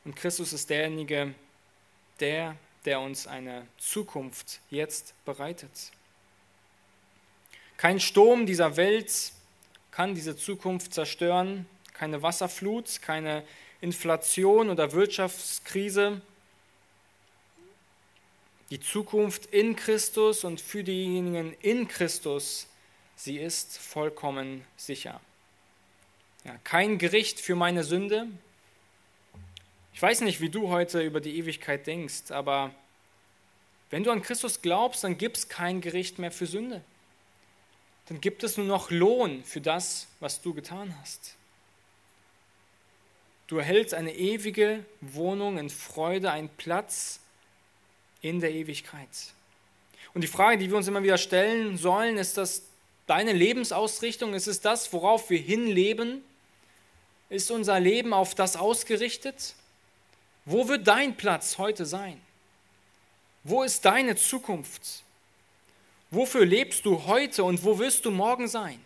Und 0.03 0.15
Christus 0.15 0.51
ist 0.51 0.71
derjenige, 0.71 1.35
der, 2.19 2.55
der 2.85 2.99
uns 2.99 3.27
eine 3.27 3.67
Zukunft 3.77 4.59
jetzt 4.69 5.13
bereitet. 5.25 5.91
Kein 7.77 7.99
Sturm 7.99 8.45
dieser 8.45 8.77
Welt 8.77 9.31
kann 9.91 10.15
diese 10.15 10.37
Zukunft 10.37 10.93
zerstören, 10.93 11.65
keine 11.93 12.21
Wasserflut, 12.21 13.01
keine 13.01 13.43
Inflation 13.81 14.69
oder 14.69 14.91
Wirtschaftskrise. 14.93 16.21
Die 18.69 18.79
Zukunft 18.79 19.47
in 19.47 19.75
Christus 19.75 20.43
und 20.43 20.61
für 20.61 20.83
diejenigen 20.83 21.53
in 21.61 21.87
Christus, 21.87 22.67
sie 23.15 23.37
ist 23.37 23.77
vollkommen 23.77 24.63
sicher. 24.77 25.19
Ja, 26.43 26.55
kein 26.63 26.97
Gericht 26.97 27.39
für 27.39 27.55
meine 27.55 27.83
Sünde. 27.83 28.27
Ich 29.93 30.01
weiß 30.01 30.21
nicht, 30.21 30.41
wie 30.41 30.49
du 30.49 30.69
heute 30.69 31.01
über 31.01 31.21
die 31.21 31.37
Ewigkeit 31.37 31.85
denkst, 31.85 32.31
aber 32.31 32.73
wenn 33.89 34.03
du 34.03 34.11
an 34.11 34.21
Christus 34.21 34.61
glaubst, 34.61 35.03
dann 35.03 35.17
gibt 35.17 35.37
es 35.37 35.49
kein 35.49 35.81
Gericht 35.81 36.17
mehr 36.17 36.31
für 36.31 36.45
Sünde 36.45 36.81
dann 38.11 38.19
gibt 38.19 38.43
es 38.43 38.57
nur 38.57 38.65
noch 38.65 38.91
Lohn 38.91 39.41
für 39.45 39.61
das, 39.61 40.07
was 40.19 40.41
du 40.41 40.53
getan 40.53 40.93
hast. 40.99 41.35
Du 43.47 43.57
erhältst 43.57 43.93
eine 43.93 44.13
ewige 44.13 44.83
Wohnung 44.99 45.57
in 45.57 45.69
Freude, 45.69 46.29
einen 46.29 46.49
Platz 46.49 47.21
in 48.21 48.41
der 48.41 48.51
Ewigkeit. 48.51 49.07
Und 50.13 50.21
die 50.25 50.27
Frage, 50.27 50.57
die 50.57 50.69
wir 50.69 50.75
uns 50.75 50.89
immer 50.89 51.03
wieder 51.03 51.17
stellen 51.17 51.77
sollen, 51.77 52.17
ist 52.17 52.35
das 52.35 52.63
deine 53.07 53.31
Lebensausrichtung? 53.31 54.33
Ist 54.33 54.47
es 54.47 54.59
das, 54.59 54.91
worauf 54.91 55.29
wir 55.29 55.39
hinleben? 55.39 56.21
Ist 57.29 57.49
unser 57.49 57.79
Leben 57.79 58.13
auf 58.13 58.35
das 58.35 58.57
ausgerichtet? 58.57 59.55
Wo 60.45 60.67
wird 60.67 60.87
dein 60.87 61.15
Platz 61.15 61.57
heute 61.57 61.85
sein? 61.85 62.19
Wo 63.43 63.63
ist 63.63 63.85
deine 63.85 64.15
Zukunft? 64.15 65.03
Wofür 66.09 66.45
lebst 66.45 66.85
du 66.85 67.05
heute 67.05 67.43
und 67.43 67.63
wo 67.63 67.79
wirst 67.79 68.05
du 68.05 68.11
morgen 68.11 68.47
sein? 68.47 68.79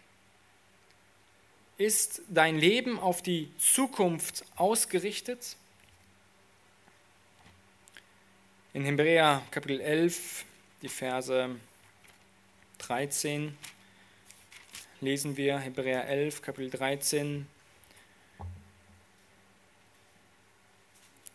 Ist 1.78 2.22
dein 2.30 2.58
Leben 2.58 3.00
auf 3.00 3.22
die 3.22 3.50
Zukunft 3.58 4.46
ausgerichtet? 4.56 5.58
In 8.74 8.86
Hebräer 8.86 9.42
Kapitel 9.52 9.80
11, 9.80 10.46
die 10.82 10.90
Verse 10.90 11.56
13, 12.80 13.58
lesen 15.02 15.38
wir 15.38 15.58
Hebräer 15.58 16.08
11, 16.08 16.42
Kapitel 16.42 16.70
13, 16.70 17.48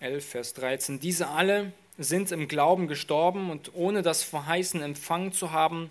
11, 0.01 0.25
Vers 0.25 0.55
13. 0.55 0.99
Diese 0.99 1.29
alle, 1.29 1.73
sind 1.99 2.33
im 2.33 2.49
Glauben 2.49 2.89
gestorben 2.89 3.51
und 3.51 3.75
ohne 3.75 4.01
das 4.01 4.23
Verheißen 4.23 4.81
empfangen 4.81 5.33
zu 5.33 5.53
haben, 5.53 5.91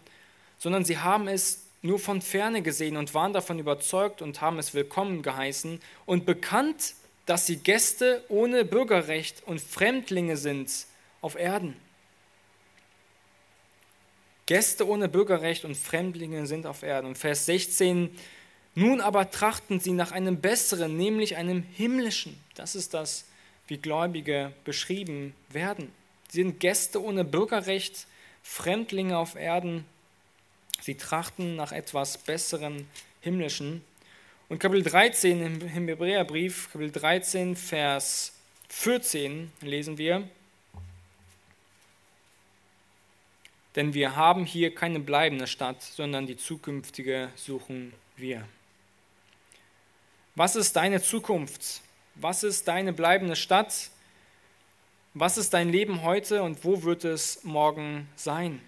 sondern 0.58 0.84
sie 0.84 0.98
haben 0.98 1.28
es 1.28 1.68
nur 1.84 2.00
von 2.00 2.22
ferne 2.24 2.64
gesehen 2.64 2.98
und 2.98 3.14
waren 3.14 3.32
davon 3.32 3.60
überzeugt 3.60 4.24
und 4.24 4.42
haben 4.42 4.58
es 4.58 4.74
willkommen 4.74 5.22
geheißen 5.22 5.80
und 6.08 6.26
bekannt, 6.26 6.96
dass 7.28 7.46
sie 7.46 7.58
Gäste 7.58 8.24
ohne 8.28 8.66
Bürgerrecht 8.66 9.44
und 9.46 9.62
Fremdlinge 9.62 10.36
sind 10.36 10.72
auf 11.22 11.36
Erden. 11.36 11.76
Gäste 14.48 14.88
ohne 14.88 15.08
Bürgerrecht 15.08 15.64
und 15.64 15.78
Fremdlinge 15.78 16.48
sind 16.48 16.66
auf 16.66 16.82
Erden. 16.82 17.06
Und 17.06 17.20
Vers 17.20 17.46
16, 17.46 18.10
nun 18.74 19.00
aber 19.00 19.30
trachten 19.30 19.80
sie 19.80 19.92
nach 19.92 20.12
einem 20.12 20.42
besseren, 20.42 20.98
nämlich 20.98 21.38
einem 21.38 21.62
himmlischen. 21.62 22.36
Das 22.56 22.74
ist 22.74 22.96
das, 22.96 23.26
wie 23.70 23.78
Gläubige 23.78 24.52
beschrieben 24.66 25.34
werden. 25.50 25.92
Sie 26.30 26.42
sind 26.42 26.60
Gäste 26.60 27.02
ohne 27.04 27.24
Bürgerrecht, 27.24 28.08
Fremdlinge 28.44 29.18
auf 29.18 29.36
Erden. 29.36 29.86
Sie 30.82 30.96
trachten 30.96 31.56
nach 31.56 31.72
etwas 31.72 32.18
Besserem, 32.18 32.88
Himmlischen. 33.22 33.84
Und 34.48 34.60
Kapitel 34.60 34.84
13 34.84 35.42
im 35.42 35.62
Hebräerbrief, 35.62 36.72
Kapitel 36.72 36.92
13, 36.92 37.56
Vers 37.56 38.34
14 38.70 39.52
lesen 39.62 39.98
wir, 39.98 40.28
denn 43.76 43.94
wir 43.94 44.16
haben 44.16 44.46
hier 44.46 44.74
keine 44.74 45.00
bleibende 45.00 45.48
Stadt, 45.48 45.82
sondern 45.82 46.26
die 46.26 46.38
zukünftige 46.38 47.30
suchen 47.36 47.94
wir. 48.18 48.48
Was 50.36 50.56
ist 50.56 50.76
deine 50.76 51.02
Zukunft? 51.02 51.82
Was 52.22 52.44
ist 52.44 52.68
deine 52.68 52.92
bleibende 52.92 53.38
Stadt? 53.38 53.92
Was 55.14 55.38
ist 55.38 55.54
dein 55.54 55.70
Leben 55.70 56.04
heute 56.04 56.44
und 56.44 56.66
wo 56.66 56.84
wird 56.84 57.06
es 57.06 57.46
morgen 57.46 58.10
sein? 58.18 58.62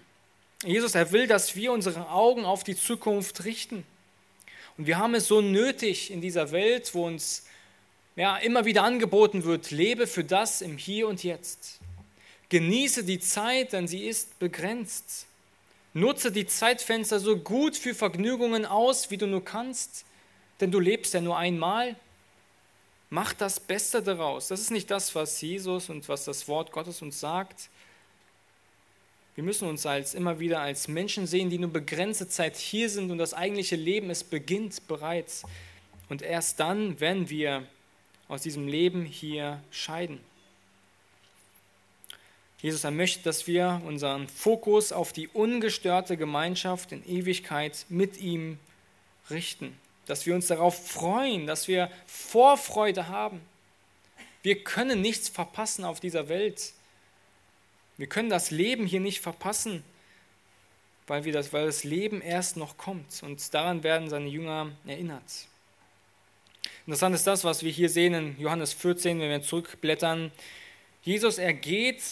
Jesus, 0.64 0.94
er 0.94 1.12
will, 1.12 1.26
dass 1.26 1.54
wir 1.54 1.70
unsere 1.70 2.08
Augen 2.08 2.46
auf 2.46 2.64
die 2.64 2.74
Zukunft 2.74 3.44
richten. 3.44 3.84
Und 4.78 4.86
wir 4.86 4.96
haben 4.96 5.14
es 5.14 5.26
so 5.26 5.42
nötig 5.42 6.10
in 6.10 6.22
dieser 6.22 6.50
Welt, 6.50 6.94
wo 6.94 7.06
uns 7.06 7.44
ja, 8.16 8.38
immer 8.38 8.64
wieder 8.64 8.84
angeboten 8.84 9.44
wird, 9.44 9.70
lebe 9.70 10.06
für 10.06 10.24
das 10.24 10.62
im 10.62 10.78
Hier 10.78 11.06
und 11.06 11.22
Jetzt. 11.22 11.78
Genieße 12.48 13.04
die 13.04 13.20
Zeit, 13.20 13.74
denn 13.74 13.86
sie 13.86 14.06
ist 14.06 14.38
begrenzt. 14.38 15.26
Nutze 15.92 16.32
die 16.32 16.46
Zeitfenster 16.46 17.20
so 17.20 17.36
gut 17.36 17.76
für 17.76 17.94
Vergnügungen 17.94 18.64
aus, 18.64 19.10
wie 19.10 19.18
du 19.18 19.26
nur 19.26 19.44
kannst, 19.44 20.06
denn 20.62 20.70
du 20.70 20.80
lebst 20.80 21.12
ja 21.12 21.20
nur 21.20 21.36
einmal. 21.36 21.96
Mach 23.12 23.34
das 23.34 23.60
Beste 23.60 24.02
daraus. 24.02 24.48
Das 24.48 24.58
ist 24.58 24.70
nicht 24.70 24.90
das, 24.90 25.14
was 25.14 25.38
Jesus 25.38 25.90
und 25.90 26.08
was 26.08 26.24
das 26.24 26.48
Wort 26.48 26.72
Gottes 26.72 27.02
uns 27.02 27.20
sagt. 27.20 27.68
Wir 29.34 29.44
müssen 29.44 29.68
uns 29.68 29.84
als 29.84 30.14
immer 30.14 30.40
wieder 30.40 30.62
als 30.62 30.88
Menschen 30.88 31.26
sehen, 31.26 31.50
die 31.50 31.58
nur 31.58 31.70
begrenzte 31.70 32.26
Zeit 32.26 32.56
hier 32.56 32.88
sind 32.88 33.10
und 33.10 33.18
das 33.18 33.34
eigentliche 33.34 33.76
Leben, 33.76 34.08
es 34.08 34.24
beginnt 34.24 34.88
bereits. 34.88 35.42
Und 36.08 36.22
erst 36.22 36.58
dann, 36.58 37.00
wenn 37.00 37.28
wir 37.28 37.66
aus 38.28 38.40
diesem 38.40 38.66
Leben 38.66 39.04
hier 39.04 39.62
scheiden. 39.70 40.18
Jesus 42.62 42.82
er 42.82 42.92
möchte, 42.92 43.22
dass 43.24 43.46
wir 43.46 43.82
unseren 43.84 44.26
Fokus 44.26 44.90
auf 44.90 45.12
die 45.12 45.28
ungestörte 45.28 46.16
Gemeinschaft 46.16 46.92
in 46.92 47.06
Ewigkeit 47.06 47.84
mit 47.90 48.16
ihm 48.16 48.56
richten, 49.28 49.78
dass 50.06 50.26
wir 50.26 50.34
uns 50.34 50.48
darauf 50.48 50.88
freuen, 50.88 51.46
dass 51.46 51.68
wir 51.68 51.90
Vorfreude 52.06 53.08
haben. 53.08 53.40
Wir 54.42 54.62
können 54.62 55.00
nichts 55.00 55.28
verpassen 55.28 55.84
auf 55.84 56.00
dieser 56.00 56.28
Welt. 56.28 56.72
Wir 57.96 58.08
können 58.08 58.30
das 58.30 58.50
Leben 58.50 58.86
hier 58.86 59.00
nicht 59.00 59.20
verpassen, 59.20 59.84
weil, 61.06 61.24
wir 61.24 61.32
das, 61.32 61.52
weil 61.52 61.66
das 61.66 61.84
Leben 61.84 62.20
erst 62.20 62.56
noch 62.56 62.76
kommt. 62.76 63.22
Und 63.22 63.54
daran 63.54 63.82
werden 63.82 64.08
seine 64.08 64.28
Jünger 64.28 64.72
erinnert. 64.86 65.46
Interessant 66.86 67.14
ist 67.14 67.26
das, 67.26 67.44
was 67.44 67.62
wir 67.62 67.70
hier 67.70 67.88
sehen 67.88 68.14
in 68.14 68.40
Johannes 68.40 68.72
14, 68.72 69.20
wenn 69.20 69.30
wir 69.30 69.42
zurückblättern. 69.42 70.32
Jesus, 71.02 71.38
er 71.38 71.52
geht 71.52 72.02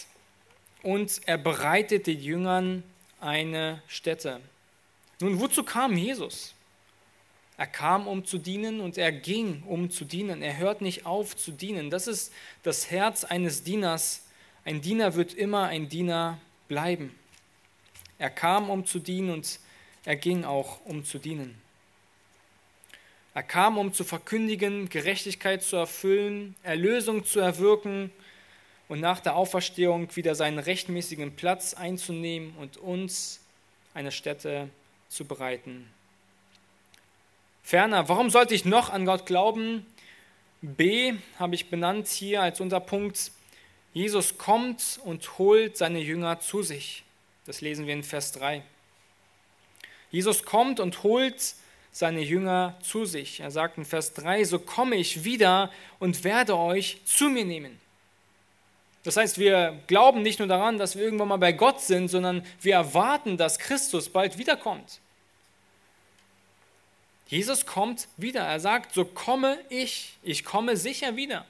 und 0.83 1.21
er 1.27 1.39
bereitet 1.39 2.07
den 2.07 2.21
Jüngern 2.21 2.85
eine 3.21 3.83
Stätte. 3.89 4.41
Nun, 5.21 5.41
wozu 5.41 5.65
kam 5.65 5.97
Jesus? 5.97 6.55
Er 7.61 7.67
kam, 7.67 8.09
um 8.09 8.25
zu 8.25 8.39
dienen 8.39 8.81
und 8.81 8.97
er 8.97 9.13
ging, 9.13 9.63
um 9.67 9.91
zu 9.91 10.07
dienen. 10.07 10.41
Er 10.41 10.57
hört 10.57 10.81
nicht 10.81 11.05
auf 11.05 11.37
zu 11.37 11.51
dienen. 11.51 11.91
Das 11.91 12.07
ist 12.07 12.33
das 12.63 12.91
Herz 12.91 13.23
eines 13.23 13.63
Dieners. 13.63 14.23
Ein 14.65 14.81
Diener 14.81 15.15
wird 15.15 15.35
immer 15.35 15.65
ein 15.67 15.87
Diener 15.91 16.39
bleiben. 16.69 17.15
Er 18.19 18.31
kam, 18.31 18.71
um 18.71 18.87
zu 18.87 18.99
dienen 18.99 19.29
und 19.29 19.61
er 20.07 20.17
ging 20.17 20.45
auch, 20.45 20.81
um 20.87 21.05
zu 21.05 21.19
dienen. 21.19 21.55
Er 23.35 23.43
kam, 23.43 23.77
um 23.77 23.93
zu 23.93 24.05
verkündigen, 24.05 24.89
Gerechtigkeit 24.89 25.63
zu 25.63 25.77
erfüllen, 25.77 26.57
Erlösung 26.63 27.27
zu 27.27 27.41
erwirken 27.41 28.11
und 28.89 29.01
nach 29.01 29.21
der 29.21 29.37
Auferstehung 29.37 30.17
wieder 30.17 30.35
seinen 30.35 30.61
rechtmäßigen 30.61 31.37
Platz 31.37 31.75
einzunehmen 31.75 32.55
und 32.59 32.79
uns 32.79 33.41
eine 33.93 34.13
Stätte 34.13 34.71
zu 35.11 35.27
bereiten. 35.27 35.93
Ferner, 37.71 38.09
warum 38.09 38.31
sollte 38.31 38.53
ich 38.53 38.65
noch 38.65 38.91
an 38.91 39.07
Gott 39.07 39.27
glauben? 39.27 39.87
B 40.61 41.15
habe 41.39 41.55
ich 41.55 41.71
benannt 41.71 42.09
hier 42.09 42.43
als 42.43 42.61
Unterpunkt. 42.61 43.31
Jesus 43.93 44.39
kommt 44.39 44.99
und 45.05 45.39
holt 45.39 45.77
seine 45.77 46.01
Jünger 46.01 46.41
zu 46.41 46.65
sich. 46.65 47.05
Das 47.47 47.61
lesen 47.61 47.87
wir 47.87 47.95
in 47.95 48.03
Vers 48.03 48.33
3. 48.33 48.65
Jesus 50.11 50.43
kommt 50.43 50.81
und 50.81 51.05
holt 51.05 51.55
seine 51.93 52.23
Jünger 52.23 52.77
zu 52.83 53.05
sich. 53.05 53.39
Er 53.39 53.53
sagt 53.53 53.79
in 53.79 53.85
Vers 53.85 54.15
3, 54.15 54.43
so 54.43 54.59
komme 54.59 54.97
ich 54.97 55.23
wieder 55.23 55.71
und 56.01 56.25
werde 56.25 56.57
euch 56.57 56.99
zu 57.05 57.29
mir 57.29 57.45
nehmen. 57.45 57.81
Das 59.05 59.17
heißt, 59.17 59.39
wir 59.39 59.79
glauben 59.87 60.23
nicht 60.23 60.41
nur 60.41 60.49
daran, 60.49 60.77
dass 60.77 60.97
wir 60.97 61.05
irgendwann 61.05 61.29
mal 61.29 61.37
bei 61.37 61.53
Gott 61.53 61.81
sind, 61.81 62.09
sondern 62.09 62.45
wir 62.63 62.75
erwarten, 62.75 63.37
dass 63.37 63.61
Christus 63.61 64.09
bald 64.09 64.39
wiederkommt. 64.39 64.99
Jesus 67.31 67.65
kommt 67.65 68.09
wieder. 68.17 68.41
Er 68.41 68.59
sagt, 68.59 68.93
so 68.93 69.05
komme 69.05 69.57
ich. 69.69 70.19
Ich 70.25 70.45
komme 70.45 70.77
sicher 70.77 71.15
wieder. 71.15 71.47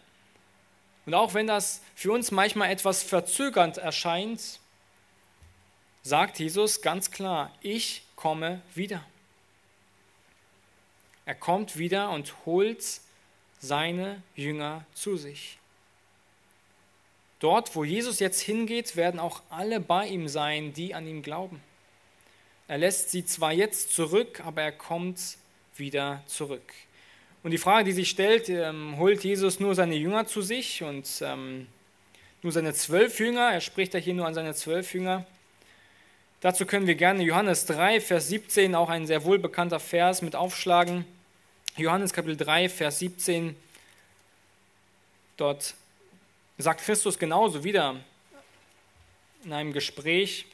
Und 1.07 1.15
auch 1.15 1.33
wenn 1.33 1.47
das 1.47 1.81
für 1.95 2.13
uns 2.13 2.31
manchmal 2.31 2.71
etwas 2.71 3.03
verzögernd 3.03 3.79
erscheint, 3.79 4.61
sagt 6.03 6.39
Jesus 6.39 6.83
ganz 6.83 7.11
klar, 7.11 7.51
ich 7.63 8.03
komme 8.15 8.61
wieder. 8.75 9.03
Er 11.25 11.35
kommt 11.35 11.79
wieder 11.79 12.11
und 12.11 12.35
holt 12.45 13.01
seine 13.59 14.23
Jünger 14.37 14.85
zu 14.93 15.17
sich. 15.17 15.57
Dort, 17.39 17.75
wo 17.75 17.85
Jesus 17.85 18.21
jetzt 18.21 18.41
hingeht, 18.41 18.97
werden 18.97 19.19
auch 19.19 19.41
alle 19.49 19.81
bei 19.81 20.07
ihm 20.09 20.29
sein, 20.29 20.75
die 20.75 20.95
an 20.95 21.07
ihn 21.07 21.23
glauben. 21.23 21.63
Er 22.69 22.77
lässt 22.77 23.11
sie 23.11 23.25
zwar 23.25 23.53
jetzt 23.53 23.95
zurück, 23.95 24.41
aber 24.45 24.61
er 24.61 24.73
kommt 24.73 25.39
wieder 25.81 26.23
zurück. 26.27 26.63
Und 27.43 27.51
die 27.51 27.59
Frage, 27.59 27.85
die 27.85 27.93
sich 27.93 28.09
stellt, 28.09 28.49
ähm, 28.49 28.97
holt 28.99 29.25
Jesus 29.25 29.59
nur 29.59 29.75
seine 29.75 29.97
Jünger 29.97 30.27
zu 30.27 30.43
sich 30.43 30.85
und 30.85 31.09
ähm, 31.23 31.67
nur 32.43 32.53
seine 32.53 32.73
zwölf 32.75 33.19
Jünger? 33.19 33.51
Er 33.51 33.61
spricht 33.61 33.95
ja 33.95 33.99
hier 33.99 34.15
nur 34.15 34.27
an 34.27 34.35
seine 34.35 34.55
zwölf 34.55 34.95
Jünger. 34.95 35.27
Dazu 36.41 36.65
können 36.65 36.87
wir 36.87 36.95
gerne 36.95 37.23
Johannes 37.23 37.67
3, 37.67 38.01
Vers 38.01 38.29
17, 38.29 38.75
auch 38.75 38.89
ein 38.89 39.07
sehr 39.07 39.25
wohlbekannter 39.25 39.81
Vers, 39.81 40.23
mit 40.23 40.37
aufschlagen. 40.37 41.05
Johannes 41.77 42.13
Kapitel 42.13 42.37
3, 42.37 42.69
Vers 42.69 42.99
17, 43.01 43.57
dort 45.37 45.75
sagt 46.59 46.83
Christus 46.83 47.19
genauso 47.19 47.65
wieder 47.65 47.97
in 49.45 49.53
einem 49.53 49.73
Gespräch, 49.73 50.47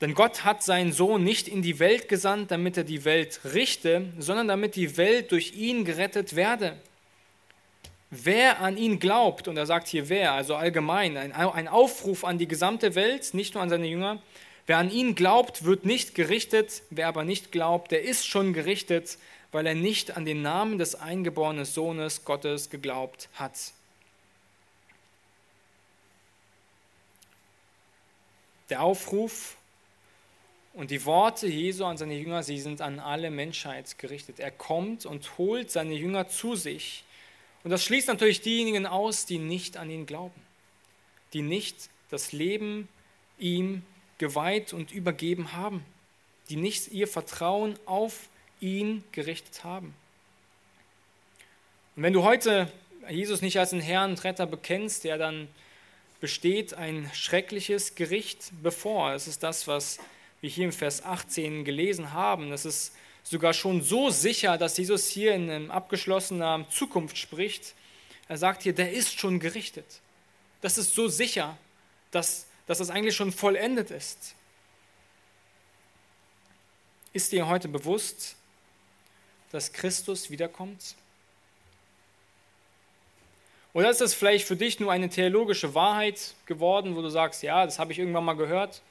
denn 0.00 0.14
Gott 0.14 0.44
hat 0.44 0.62
seinen 0.62 0.92
Sohn 0.92 1.24
nicht 1.24 1.48
in 1.48 1.62
die 1.62 1.78
Welt 1.78 2.08
gesandt, 2.08 2.50
damit 2.50 2.76
er 2.76 2.84
die 2.84 3.04
Welt 3.04 3.40
richte, 3.52 4.06
sondern 4.18 4.48
damit 4.48 4.76
die 4.76 4.96
Welt 4.96 5.32
durch 5.32 5.54
ihn 5.54 5.84
gerettet 5.84 6.36
werde. 6.36 6.76
Wer 8.10 8.60
an 8.60 8.76
ihn 8.76 9.00
glaubt, 9.00 9.48
und 9.48 9.56
er 9.56 9.66
sagt 9.66 9.88
hier 9.88 10.08
wer, 10.08 10.32
also 10.32 10.54
allgemein, 10.54 11.16
ein 11.16 11.68
Aufruf 11.68 12.24
an 12.24 12.38
die 12.38 12.48
gesamte 12.48 12.94
Welt, 12.94 13.34
nicht 13.34 13.54
nur 13.54 13.62
an 13.62 13.68
seine 13.68 13.86
Jünger, 13.86 14.22
Wer 14.68 14.76
an 14.76 14.90
ihn 14.90 15.14
glaubt, 15.14 15.64
wird 15.64 15.86
nicht 15.86 16.14
gerichtet, 16.14 16.82
wer 16.90 17.08
aber 17.08 17.24
nicht 17.24 17.52
glaubt, 17.52 17.90
der 17.90 18.02
ist 18.02 18.26
schon 18.26 18.52
gerichtet, 18.52 19.16
weil 19.50 19.66
er 19.66 19.74
nicht 19.74 20.14
an 20.14 20.26
den 20.26 20.42
Namen 20.42 20.76
des 20.76 20.94
eingeborenen 20.94 21.64
Sohnes 21.64 22.26
Gottes 22.26 22.68
geglaubt 22.68 23.30
hat. 23.32 23.54
Der 28.68 28.82
Aufruf 28.82 29.56
und 30.72 30.90
die 30.90 31.04
Worte 31.04 31.46
Jesu 31.46 31.84
an 31.84 31.96
seine 31.96 32.14
Jünger, 32.14 32.42
sie 32.42 32.58
sind 32.58 32.80
an 32.80 33.00
alle 33.00 33.30
Menschheit 33.30 33.98
gerichtet. 33.98 34.38
Er 34.38 34.50
kommt 34.50 35.06
und 35.06 35.38
holt 35.38 35.70
seine 35.70 35.94
Jünger 35.94 36.28
zu 36.28 36.54
sich. 36.56 37.04
Und 37.64 37.70
das 37.70 37.84
schließt 37.84 38.08
natürlich 38.08 38.40
diejenigen 38.40 38.86
aus, 38.86 39.26
die 39.26 39.38
nicht 39.38 39.76
an 39.76 39.90
ihn 39.90 40.06
glauben, 40.06 40.40
die 41.32 41.42
nicht 41.42 41.90
das 42.10 42.32
Leben 42.32 42.88
ihm 43.38 43.82
geweiht 44.18 44.72
und 44.72 44.92
übergeben 44.92 45.52
haben, 45.52 45.84
die 46.48 46.56
nicht 46.56 46.88
ihr 46.88 47.08
Vertrauen 47.08 47.78
auf 47.86 48.28
ihn 48.60 49.04
gerichtet 49.12 49.64
haben. 49.64 49.94
Und 51.96 52.02
wenn 52.02 52.12
du 52.12 52.22
heute 52.22 52.70
Jesus 53.08 53.42
nicht 53.42 53.58
als 53.58 53.70
den 53.70 53.80
Herrn 53.80 54.10
und 54.10 54.24
Retter 54.24 54.46
bekennst, 54.46 55.04
der 55.04 55.18
dann 55.18 55.48
besteht 56.20 56.74
ein 56.74 57.10
schreckliches 57.14 57.94
Gericht 57.94 58.52
bevor. 58.62 59.12
Es 59.12 59.28
ist 59.28 59.42
das, 59.42 59.66
was 59.66 59.98
wir 60.40 60.50
hier 60.50 60.64
im 60.64 60.72
Vers 60.72 61.04
18 61.04 61.64
gelesen 61.64 62.12
haben. 62.12 62.52
Es 62.52 62.64
ist 62.64 62.94
sogar 63.22 63.52
schon 63.52 63.82
so 63.82 64.10
sicher, 64.10 64.58
dass 64.58 64.76
Jesus 64.76 65.08
hier 65.08 65.34
in 65.34 65.70
abgeschlossener 65.70 66.66
Zukunft 66.70 67.18
spricht. 67.18 67.74
Er 68.28 68.38
sagt 68.38 68.62
hier, 68.62 68.72
der 68.72 68.92
ist 68.92 69.18
schon 69.18 69.40
gerichtet. 69.40 70.00
Das 70.60 70.78
ist 70.78 70.94
so 70.94 71.08
sicher, 71.08 71.56
dass 72.10 72.48
dass 72.68 72.78
das 72.78 72.90
eigentlich 72.90 73.16
schon 73.16 73.32
vollendet 73.32 73.90
ist. 73.90 74.34
Ist 77.14 77.32
dir 77.32 77.48
heute 77.48 77.66
bewusst, 77.66 78.36
dass 79.50 79.72
Christus 79.72 80.30
wiederkommt? 80.30 80.94
Oder 83.72 83.88
ist 83.88 84.02
das 84.02 84.12
vielleicht 84.12 84.46
für 84.46 84.56
dich 84.56 84.80
nur 84.80 84.92
eine 84.92 85.08
theologische 85.08 85.74
Wahrheit 85.74 86.34
geworden, 86.44 86.94
wo 86.94 87.00
du 87.00 87.08
sagst, 87.08 87.42
ja, 87.42 87.64
das 87.64 87.78
habe 87.78 87.92
ich 87.92 87.98
irgendwann 87.98 88.24
mal 88.24 88.36
gehört. 88.36 88.82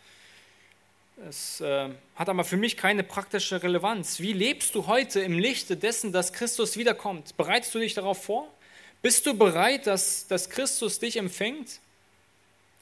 Es 1.25 1.61
äh, 1.61 1.89
hat 2.15 2.29
aber 2.29 2.43
für 2.43 2.57
mich 2.57 2.77
keine 2.77 3.03
praktische 3.03 3.63
Relevanz. 3.63 4.19
Wie 4.19 4.33
lebst 4.33 4.75
du 4.75 4.85
heute 4.85 5.19
im 5.21 5.39
Lichte 5.39 5.75
dessen, 5.75 6.11
dass 6.11 6.31
Christus 6.31 6.77
wiederkommt? 6.77 7.35
Bereitest 7.37 7.73
du 7.73 7.79
dich 7.79 7.95
darauf 7.95 8.23
vor? 8.23 8.53
Bist 9.01 9.25
du 9.25 9.33
bereit, 9.33 9.87
dass, 9.87 10.27
dass 10.27 10.49
Christus 10.49 10.99
dich 10.99 11.17
empfängt? 11.17 11.79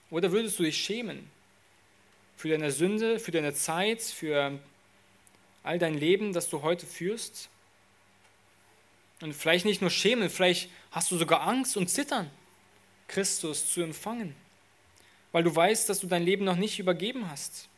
Oder 0.10 0.34
würdest 0.34 0.60
du 0.60 0.64
dich 0.64 0.78
schämen 0.78 1.30
für 2.36 2.50
deine 2.50 2.72
Sünde, 2.72 3.20
für 3.20 3.32
deine 3.32 3.54
Zeit, 3.54 4.02
für 4.02 4.60
all 5.64 5.80
dein 5.80 5.94
Leben, 5.94 6.34
das 6.34 6.50
du 6.50 6.62
heute 6.62 6.86
führst? 6.86 7.50
Und 9.22 9.34
vielleicht 9.34 9.64
nicht 9.64 9.80
nur 9.80 9.90
schämen, 9.90 10.30
vielleicht 10.30 10.70
hast 10.92 11.10
du 11.10 11.18
sogar 11.18 11.48
Angst 11.48 11.78
und 11.78 11.90
Zittern, 11.90 12.30
Christus 13.08 13.72
zu 13.72 13.82
empfangen, 13.82 14.36
weil 15.32 15.44
du 15.44 15.56
weißt, 15.56 15.88
dass 15.88 16.00
du 16.00 16.08
dein 16.08 16.24
Leben 16.24 16.44
noch 16.44 16.58
nicht 16.58 16.80
übergeben 16.80 17.30
hast. 17.30 17.70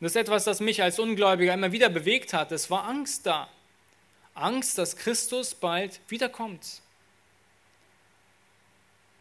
Und 0.00 0.04
das 0.04 0.12
ist 0.12 0.16
etwas, 0.16 0.44
das 0.44 0.60
mich 0.60 0.82
als 0.82 0.98
Ungläubiger 0.98 1.54
immer 1.54 1.72
wieder 1.72 1.88
bewegt 1.88 2.32
hat. 2.32 2.52
Es 2.52 2.70
war 2.70 2.84
Angst 2.84 3.26
da. 3.26 3.48
Angst, 4.34 4.78
dass 4.78 4.96
Christus 4.96 5.54
bald 5.54 6.00
wiederkommt. 6.08 6.82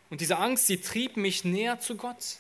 Und 0.09 0.21
diese 0.21 0.38
Angst, 0.38 0.67
sie 0.67 0.81
trieb 0.81 1.17
mich 1.17 1.43
näher 1.43 1.79
zu 1.79 1.95
Gott. 1.95 2.38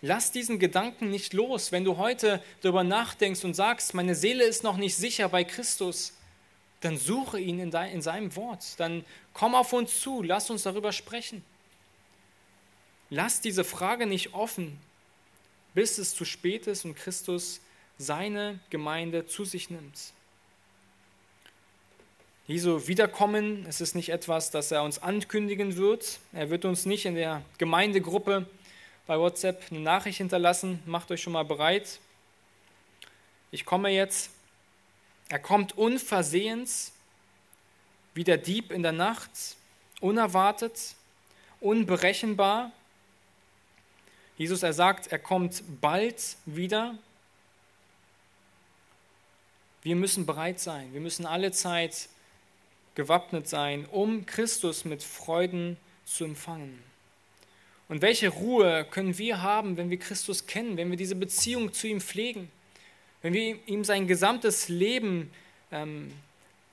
Lass 0.00 0.32
diesen 0.32 0.58
Gedanken 0.58 1.10
nicht 1.10 1.32
los. 1.32 1.72
Wenn 1.72 1.84
du 1.84 1.96
heute 1.96 2.42
darüber 2.60 2.84
nachdenkst 2.84 3.44
und 3.44 3.54
sagst, 3.54 3.94
meine 3.94 4.14
Seele 4.14 4.44
ist 4.44 4.62
noch 4.62 4.76
nicht 4.76 4.96
sicher 4.96 5.28
bei 5.28 5.44
Christus, 5.44 6.12
dann 6.80 6.98
suche 6.98 7.40
ihn 7.40 7.58
in, 7.58 7.70
dein, 7.70 7.92
in 7.92 8.02
seinem 8.02 8.36
Wort. 8.36 8.78
Dann 8.78 9.04
komm 9.32 9.54
auf 9.54 9.72
uns 9.72 10.00
zu, 10.00 10.22
lass 10.22 10.50
uns 10.50 10.64
darüber 10.64 10.92
sprechen. 10.92 11.42
Lass 13.08 13.40
diese 13.40 13.64
Frage 13.64 14.06
nicht 14.06 14.34
offen, 14.34 14.78
bis 15.74 15.98
es 15.98 16.14
zu 16.14 16.24
spät 16.24 16.66
ist 16.66 16.84
und 16.84 16.94
Christus 16.94 17.60
seine 17.98 18.58
Gemeinde 18.70 19.26
zu 19.26 19.44
sich 19.44 19.70
nimmt. 19.70 20.12
Jesu 22.46 22.86
Wiederkommen, 22.86 23.64
es 23.66 23.80
ist 23.80 23.94
nicht 23.94 24.10
etwas, 24.10 24.50
das 24.50 24.70
er 24.70 24.82
uns 24.82 24.98
ankündigen 24.98 25.76
wird. 25.76 26.18
Er 26.32 26.50
wird 26.50 26.66
uns 26.66 26.84
nicht 26.84 27.06
in 27.06 27.14
der 27.14 27.42
Gemeindegruppe 27.56 28.46
bei 29.06 29.18
WhatsApp 29.18 29.64
eine 29.70 29.80
Nachricht 29.80 30.18
hinterlassen. 30.18 30.82
Macht 30.84 31.10
euch 31.10 31.22
schon 31.22 31.32
mal 31.32 31.44
bereit. 31.44 32.00
Ich 33.50 33.64
komme 33.64 33.88
jetzt. 33.88 34.30
Er 35.30 35.38
kommt 35.38 35.78
unversehens, 35.78 36.92
wie 38.12 38.24
der 38.24 38.36
Dieb 38.36 38.70
in 38.70 38.82
der 38.82 38.92
Nacht, 38.92 39.30
unerwartet, 40.00 40.96
unberechenbar. 41.60 42.72
Jesus, 44.36 44.62
er 44.62 44.72
sagt, 44.72 45.12
er 45.12 45.18
kommt 45.18 45.62
bald 45.80 46.36
wieder. 46.44 46.98
Wir 49.82 49.96
müssen 49.96 50.26
bereit 50.26 50.58
sein. 50.58 50.92
Wir 50.92 51.00
müssen 51.00 51.26
alle 51.26 51.52
Zeit 51.52 52.08
gewappnet 52.94 53.48
sein, 53.48 53.86
um 53.86 54.26
Christus 54.26 54.84
mit 54.84 55.02
Freuden 55.02 55.76
zu 56.04 56.24
empfangen. 56.24 56.82
Und 57.88 58.02
welche 58.02 58.28
Ruhe 58.28 58.86
können 58.90 59.18
wir 59.18 59.42
haben, 59.42 59.76
wenn 59.76 59.90
wir 59.90 59.98
Christus 59.98 60.46
kennen, 60.46 60.76
wenn 60.76 60.90
wir 60.90 60.96
diese 60.96 61.14
Beziehung 61.14 61.72
zu 61.72 61.86
ihm 61.86 62.00
pflegen, 62.00 62.50
wenn 63.22 63.34
wir 63.34 63.58
ihm 63.66 63.84
sein 63.84 64.06
gesamtes 64.06 64.68
Leben 64.68 65.30
ähm, 65.70 66.12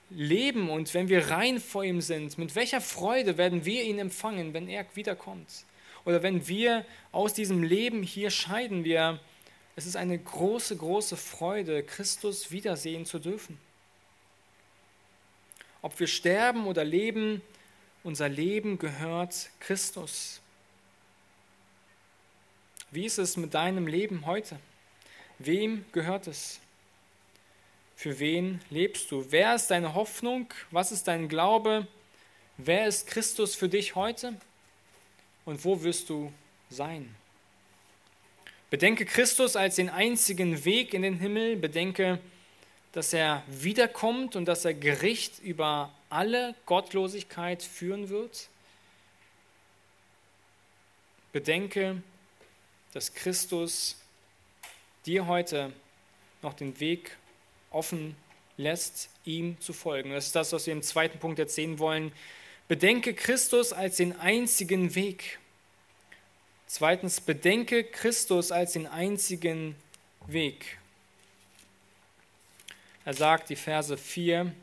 leben 0.09 0.69
und 0.69 0.93
wenn 0.93 1.09
wir 1.09 1.29
rein 1.29 1.59
vor 1.59 1.83
ihm 1.83 2.01
sind, 2.01 2.37
mit 2.37 2.55
welcher 2.55 2.81
Freude 2.81 3.37
werden 3.37 3.65
wir 3.65 3.83
ihn 3.83 3.99
empfangen, 3.99 4.53
wenn 4.53 4.67
er 4.67 4.85
wiederkommt? 4.93 5.65
Oder 6.05 6.23
wenn 6.23 6.47
wir 6.47 6.85
aus 7.11 7.33
diesem 7.33 7.63
Leben 7.63 8.03
hier 8.03 8.29
scheiden, 8.31 8.83
wir, 8.83 9.19
es 9.75 9.85
ist 9.85 9.95
eine 9.95 10.17
große, 10.17 10.75
große 10.75 11.17
Freude, 11.17 11.83
Christus 11.83 12.51
wiedersehen 12.51 13.05
zu 13.05 13.19
dürfen. 13.19 13.59
Ob 15.81 15.99
wir 15.99 16.07
sterben 16.07 16.67
oder 16.67 16.83
leben, 16.83 17.41
unser 18.03 18.29
Leben 18.29 18.79
gehört 18.79 19.49
Christus. 19.59 20.41
Wie 22.91 23.05
ist 23.05 23.19
es 23.19 23.37
mit 23.37 23.53
deinem 23.53 23.87
Leben 23.87 24.25
heute? 24.25 24.59
Wem 25.39 25.85
gehört 25.91 26.27
es? 26.27 26.59
Für 27.95 28.19
wen 28.19 28.61
lebst 28.69 29.11
du? 29.11 29.25
Wer 29.29 29.55
ist 29.55 29.67
deine 29.67 29.93
Hoffnung? 29.93 30.51
Was 30.71 30.91
ist 30.91 31.07
dein 31.07 31.29
Glaube? 31.29 31.87
Wer 32.57 32.87
ist 32.87 33.07
Christus 33.07 33.55
für 33.55 33.69
dich 33.69 33.95
heute? 33.95 34.35
Und 35.45 35.63
wo 35.65 35.81
wirst 35.83 36.09
du 36.09 36.31
sein? 36.69 37.13
Bedenke 38.69 39.05
Christus 39.05 39.55
als 39.55 39.75
den 39.75 39.89
einzigen 39.89 40.63
Weg 40.63 40.93
in 40.93 41.01
den 41.01 41.19
Himmel. 41.19 41.57
Bedenke, 41.57 42.19
dass 42.93 43.13
er 43.13 43.43
wiederkommt 43.47 44.35
und 44.35 44.45
dass 44.45 44.65
er 44.65 44.73
Gericht 44.73 45.39
über 45.39 45.93
alle 46.09 46.55
Gottlosigkeit 46.65 47.63
führen 47.63 48.09
wird. 48.09 48.47
Bedenke, 51.31 52.01
dass 52.93 53.13
Christus 53.13 53.97
dir 55.05 55.27
heute 55.27 55.71
noch 56.41 56.53
den 56.53 56.79
Weg 56.79 57.17
offen 57.71 58.15
lässt, 58.57 59.09
ihm 59.25 59.59
zu 59.59 59.73
folgen. 59.73 60.11
Das 60.11 60.27
ist 60.27 60.35
das, 60.35 60.51
was 60.51 60.65
wir 60.65 60.73
im 60.73 60.81
zweiten 60.81 61.19
Punkt 61.19 61.39
jetzt 61.39 61.55
sehen 61.55 61.79
wollen. 61.79 62.11
Bedenke 62.71 63.13
Christus 63.13 63.73
als 63.73 63.97
den 63.97 64.17
einzigen 64.17 64.95
Weg. 64.95 65.39
Zweitens, 66.67 67.19
bedenke 67.19 67.83
Christus 67.83 68.49
als 68.49 68.71
den 68.71 68.87
einzigen 68.87 69.75
Weg. 70.25 70.77
Er 73.03 73.13
sagt, 73.13 73.49
die 73.49 73.57
Verse 73.57 73.97
4 73.97 74.53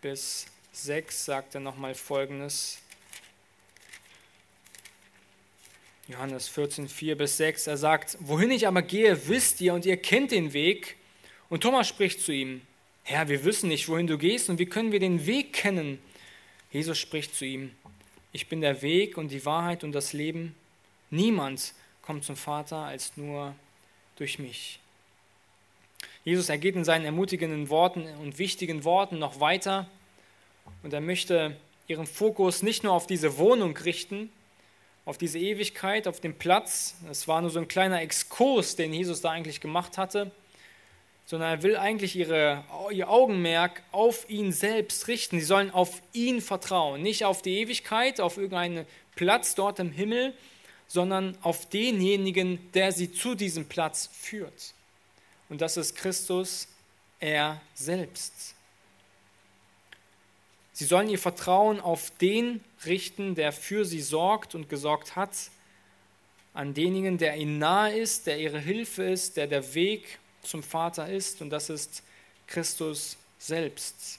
bis 0.00 0.46
6 0.72 1.26
sagt 1.26 1.54
er 1.56 1.60
nochmal 1.60 1.94
Folgendes. 1.94 2.78
Johannes 6.08 6.48
14, 6.48 6.88
4 6.88 7.18
bis 7.18 7.36
6. 7.36 7.66
Er 7.66 7.76
sagt, 7.76 8.16
wohin 8.20 8.50
ich 8.50 8.66
aber 8.66 8.80
gehe, 8.80 9.28
wisst 9.28 9.60
ihr 9.60 9.74
und 9.74 9.84
ihr 9.84 9.98
kennt 9.98 10.30
den 10.30 10.54
Weg. 10.54 10.96
Und 11.50 11.60
Thomas 11.64 11.86
spricht 11.86 12.22
zu 12.22 12.32
ihm, 12.32 12.62
Herr, 13.02 13.28
wir 13.28 13.44
wissen 13.44 13.68
nicht, 13.68 13.90
wohin 13.90 14.06
du 14.06 14.16
gehst 14.16 14.48
und 14.48 14.58
wie 14.58 14.64
können 14.64 14.90
wir 14.90 15.00
den 15.00 15.26
Weg 15.26 15.52
kennen? 15.52 16.00
Jesus 16.70 16.98
spricht 16.98 17.34
zu 17.34 17.44
ihm, 17.44 17.72
ich 18.32 18.48
bin 18.48 18.60
der 18.60 18.80
Weg 18.82 19.18
und 19.18 19.28
die 19.28 19.44
Wahrheit 19.44 19.82
und 19.82 19.92
das 19.92 20.12
Leben. 20.12 20.54
Niemand 21.10 21.74
kommt 22.02 22.24
zum 22.24 22.36
Vater 22.36 22.76
als 22.76 23.16
nur 23.16 23.54
durch 24.16 24.38
mich. 24.38 24.78
Jesus, 26.24 26.48
er 26.48 26.58
geht 26.58 26.76
in 26.76 26.84
seinen 26.84 27.04
ermutigenden 27.04 27.70
Worten 27.70 28.06
und 28.18 28.38
wichtigen 28.38 28.84
Worten 28.84 29.18
noch 29.18 29.40
weiter 29.40 29.88
und 30.82 30.92
er 30.92 31.00
möchte 31.00 31.56
ihren 31.88 32.06
Fokus 32.06 32.62
nicht 32.62 32.84
nur 32.84 32.92
auf 32.92 33.06
diese 33.06 33.38
Wohnung 33.38 33.76
richten, 33.76 34.30
auf 35.04 35.18
diese 35.18 35.38
Ewigkeit, 35.38 36.06
auf 36.06 36.20
den 36.20 36.38
Platz. 36.38 36.94
Es 37.10 37.26
war 37.26 37.40
nur 37.40 37.50
so 37.50 37.58
ein 37.58 37.68
kleiner 37.68 38.00
Exkurs, 38.00 38.76
den 38.76 38.92
Jesus 38.92 39.20
da 39.22 39.30
eigentlich 39.30 39.60
gemacht 39.60 39.98
hatte, 39.98 40.30
sondern 41.26 41.50
er 41.50 41.62
will 41.62 41.76
eigentlich 41.76 42.16
ihre, 42.16 42.64
ihr 42.90 43.08
Augenmerk 43.08 43.82
auf 43.92 44.28
ihn 44.28 44.52
selbst 44.52 45.06
richten. 45.08 45.38
Sie 45.38 45.46
sollen 45.46 45.70
auf 45.70 46.02
ihn 46.12 46.40
vertrauen, 46.40 47.02
nicht 47.02 47.24
auf 47.24 47.42
die 47.42 47.58
Ewigkeit, 47.58 48.20
auf 48.20 48.36
irgendeinen 48.36 48.86
Platz 49.14 49.54
dort 49.54 49.78
im 49.78 49.92
Himmel, 49.92 50.34
sondern 50.88 51.38
auf 51.42 51.68
denjenigen, 51.68 52.72
der 52.72 52.90
sie 52.90 53.12
zu 53.12 53.36
diesem 53.36 53.66
Platz 53.66 54.10
führt. 54.12 54.74
Und 55.48 55.60
das 55.60 55.76
ist 55.76 55.94
Christus, 55.94 56.66
er 57.20 57.60
selbst. 57.74 58.54
Sie 60.72 60.84
sollen 60.84 61.10
ihr 61.10 61.18
Vertrauen 61.18 61.78
auf 61.80 62.10
den 62.20 62.64
richten, 62.86 63.34
der 63.34 63.52
für 63.52 63.84
sie 63.84 64.00
sorgt 64.00 64.54
und 64.54 64.68
gesorgt 64.68 65.14
hat, 65.14 65.30
an 66.54 66.74
denjenigen, 66.74 67.18
der 67.18 67.36
ihnen 67.36 67.58
nahe 67.58 67.96
ist, 67.96 68.26
der 68.26 68.38
ihre 68.38 68.58
Hilfe 68.58 69.04
ist, 69.04 69.36
der 69.36 69.46
der 69.46 69.74
Weg 69.74 70.18
zum 70.42 70.62
Vater 70.62 71.08
ist, 71.08 71.42
und 71.42 71.50
das 71.50 71.70
ist 71.70 72.02
Christus 72.46 73.16
selbst. 73.38 74.18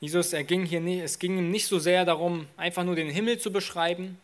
Jesus, 0.00 0.32
er 0.32 0.44
ging 0.44 0.64
hier 0.64 0.80
nicht, 0.80 1.02
es 1.02 1.18
ging 1.18 1.36
ihm 1.36 1.50
nicht 1.50 1.66
so 1.66 1.78
sehr 1.78 2.06
darum, 2.06 2.46
einfach 2.56 2.84
nur 2.84 2.96
den 2.96 3.10
Himmel 3.10 3.38
zu 3.38 3.52
beschreiben 3.52 4.18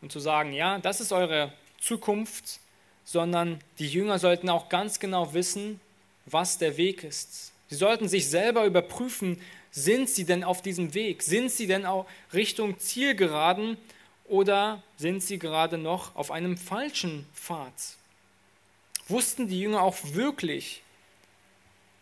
und 0.00 0.10
zu 0.10 0.18
sagen, 0.18 0.54
ja, 0.54 0.78
das 0.78 1.00
ist 1.00 1.12
eure 1.12 1.52
Zukunft, 1.78 2.58
sondern 3.04 3.60
die 3.78 3.86
Jünger 3.86 4.18
sollten 4.18 4.48
auch 4.48 4.70
ganz 4.70 4.98
genau 4.98 5.34
wissen, 5.34 5.78
was 6.24 6.56
der 6.56 6.78
Weg 6.78 7.04
ist. 7.04 7.52
Sie 7.68 7.76
sollten 7.76 8.08
sich 8.08 8.28
selber 8.28 8.64
überprüfen, 8.64 9.40
sind 9.70 10.08
sie 10.08 10.24
denn 10.24 10.44
auf 10.44 10.62
diesem 10.62 10.94
Weg? 10.94 11.22
Sind 11.22 11.50
sie 11.50 11.66
denn 11.66 11.84
auch 11.84 12.06
Richtung 12.32 12.78
Zielgeraden 12.78 13.76
oder 14.34 14.82
sind 14.96 15.22
sie 15.22 15.38
gerade 15.38 15.78
noch 15.78 16.16
auf 16.16 16.32
einem 16.32 16.56
falschen 16.56 17.24
Pfad? 17.34 17.72
Wussten 19.06 19.46
die 19.46 19.60
Jünger 19.60 19.82
auch 19.82 19.96
wirklich, 20.12 20.82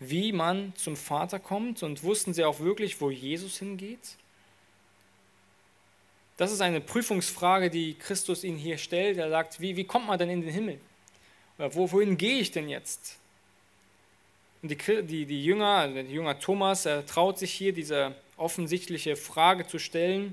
wie 0.00 0.32
man 0.32 0.72
zum 0.74 0.96
Vater 0.96 1.38
kommt 1.38 1.82
und 1.82 2.02
wussten 2.02 2.32
sie 2.32 2.44
auch 2.44 2.60
wirklich, 2.60 3.02
wo 3.02 3.10
Jesus 3.10 3.58
hingeht? 3.58 4.16
Das 6.38 6.50
ist 6.50 6.62
eine 6.62 6.80
Prüfungsfrage, 6.80 7.68
die 7.68 7.92
Christus 7.98 8.44
ihnen 8.44 8.56
hier 8.56 8.78
stellt. 8.78 9.18
Er 9.18 9.28
sagt, 9.28 9.60
wie, 9.60 9.76
wie 9.76 9.84
kommt 9.84 10.06
man 10.06 10.18
denn 10.18 10.30
in 10.30 10.40
den 10.40 10.50
Himmel? 10.50 10.80
Oder 11.58 11.74
wohin 11.74 12.16
gehe 12.16 12.38
ich 12.38 12.50
denn 12.50 12.70
jetzt? 12.70 13.18
Und 14.62 14.70
die, 14.70 15.02
die, 15.02 15.26
die 15.26 15.44
Jünger, 15.44 15.66
also 15.66 15.96
der 15.96 16.04
Jünger 16.04 16.38
Thomas, 16.38 16.86
er 16.86 17.04
traut 17.04 17.38
sich 17.38 17.52
hier 17.52 17.74
diese 17.74 18.14
offensichtliche 18.38 19.16
Frage 19.16 19.66
zu 19.66 19.78
stellen. 19.78 20.32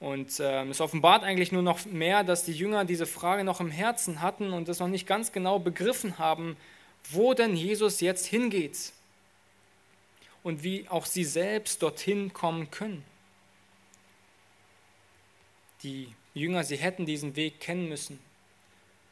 Und 0.00 0.38
äh, 0.40 0.64
es 0.64 0.80
offenbart 0.80 1.22
eigentlich 1.22 1.52
nur 1.52 1.62
noch 1.62 1.84
mehr, 1.86 2.24
dass 2.24 2.44
die 2.44 2.52
Jünger 2.52 2.84
diese 2.84 3.06
Frage 3.06 3.44
noch 3.44 3.60
im 3.60 3.70
Herzen 3.70 4.20
hatten 4.20 4.52
und 4.52 4.68
das 4.68 4.80
noch 4.80 4.88
nicht 4.88 5.06
ganz 5.06 5.32
genau 5.32 5.58
begriffen 5.58 6.18
haben, 6.18 6.56
wo 7.10 7.34
denn 7.34 7.56
Jesus 7.56 8.00
jetzt 8.00 8.26
hingeht 8.26 8.92
und 10.42 10.62
wie 10.62 10.86
auch 10.88 11.06
sie 11.06 11.24
selbst 11.24 11.82
dorthin 11.82 12.32
kommen 12.32 12.70
können. 12.70 13.04
Die 15.82 16.08
Jünger, 16.34 16.64
sie 16.64 16.76
hätten 16.76 17.06
diesen 17.06 17.36
Weg 17.36 17.60
kennen 17.60 17.88
müssen. 17.88 18.18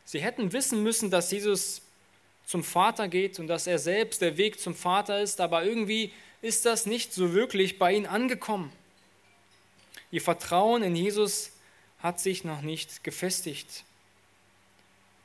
Sie 0.04 0.20
hätten 0.20 0.52
wissen 0.52 0.82
müssen, 0.82 1.10
dass 1.10 1.30
Jesus 1.30 1.82
zum 2.44 2.64
Vater 2.64 3.08
geht 3.08 3.38
und 3.38 3.46
dass 3.46 3.66
er 3.66 3.78
selbst 3.78 4.20
der 4.20 4.36
Weg 4.36 4.60
zum 4.60 4.74
Vater 4.74 5.20
ist, 5.20 5.40
aber 5.40 5.64
irgendwie 5.64 6.12
ist 6.42 6.66
das 6.66 6.86
nicht 6.86 7.14
so 7.14 7.32
wirklich 7.32 7.78
bei 7.78 7.94
ihnen 7.94 8.06
angekommen. 8.06 8.72
Ihr 10.12 10.20
Vertrauen 10.20 10.82
in 10.82 10.94
Jesus 10.94 11.50
hat 11.98 12.20
sich 12.20 12.44
noch 12.44 12.60
nicht 12.60 13.02
gefestigt. 13.02 13.82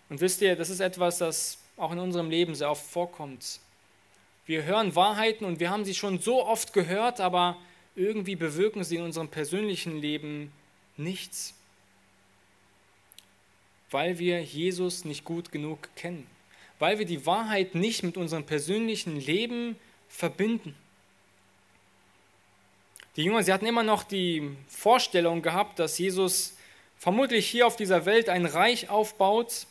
Und 0.09 0.21
wisst 0.21 0.41
ihr, 0.41 0.55
das 0.55 0.69
ist 0.69 0.79
etwas, 0.79 1.17
das 1.17 1.59
auch 1.75 1.91
in 1.91 1.99
unserem 1.99 2.29
Leben 2.29 2.55
sehr 2.55 2.71
oft 2.71 2.85
vorkommt. 2.85 3.59
Wir 4.45 4.63
hören 4.63 4.95
Wahrheiten 4.95 5.43
und 5.45 5.59
wir 5.59 5.69
haben 5.69 5.83
sie 5.83 5.93
schon 5.93 6.19
so 6.19 6.45
oft 6.45 6.71
gehört, 6.71 7.19
aber 7.19 7.57
irgendwie 7.95 8.37
bewirken 8.37 8.85
sie 8.85 8.95
in 8.95 9.03
unserem 9.03 9.27
persönlichen 9.27 9.99
Leben 9.99 10.53
nichts, 10.95 11.53
weil 13.91 14.19
wir 14.19 14.41
Jesus 14.41 15.03
nicht 15.03 15.25
gut 15.25 15.51
genug 15.51 15.89
kennen, 15.95 16.25
weil 16.79 16.97
wir 16.97 17.05
die 17.05 17.25
Wahrheit 17.25 17.75
nicht 17.75 18.03
mit 18.03 18.15
unserem 18.15 18.45
persönlichen 18.45 19.19
Leben 19.19 19.75
verbinden. 20.07 20.75
Die 23.17 23.23
Jünger, 23.23 23.41
sie 23.41 23.51
hatten 23.51 23.65
immer 23.65 23.81
noch 23.81 24.03
die 24.03 24.55
Vorstellung 24.67 25.41
gehabt, 25.41 25.79
dass 25.79 25.97
Jesus 25.97 26.55
vermutlich 26.99 27.47
hier 27.49 27.65
auf 27.65 27.75
dieser 27.75 28.05
Welt 28.05 28.29
ein 28.29 28.45
Reich 28.45 28.91
aufbaut, 28.91 29.65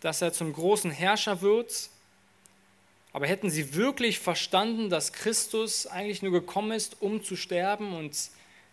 dass 0.00 0.20
er 0.20 0.32
zum 0.32 0.52
großen 0.52 0.90
Herrscher 0.90 1.42
wird. 1.42 1.90
Aber 3.12 3.28
hätten 3.28 3.50
sie 3.50 3.76
wirklich 3.76 4.18
verstanden, 4.18 4.90
dass 4.90 5.12
Christus 5.12 5.86
eigentlich 5.86 6.22
nur 6.22 6.32
gekommen 6.32 6.72
ist, 6.72 7.00
um 7.00 7.22
zu 7.22 7.36
sterben 7.36 7.94
und 7.94 8.16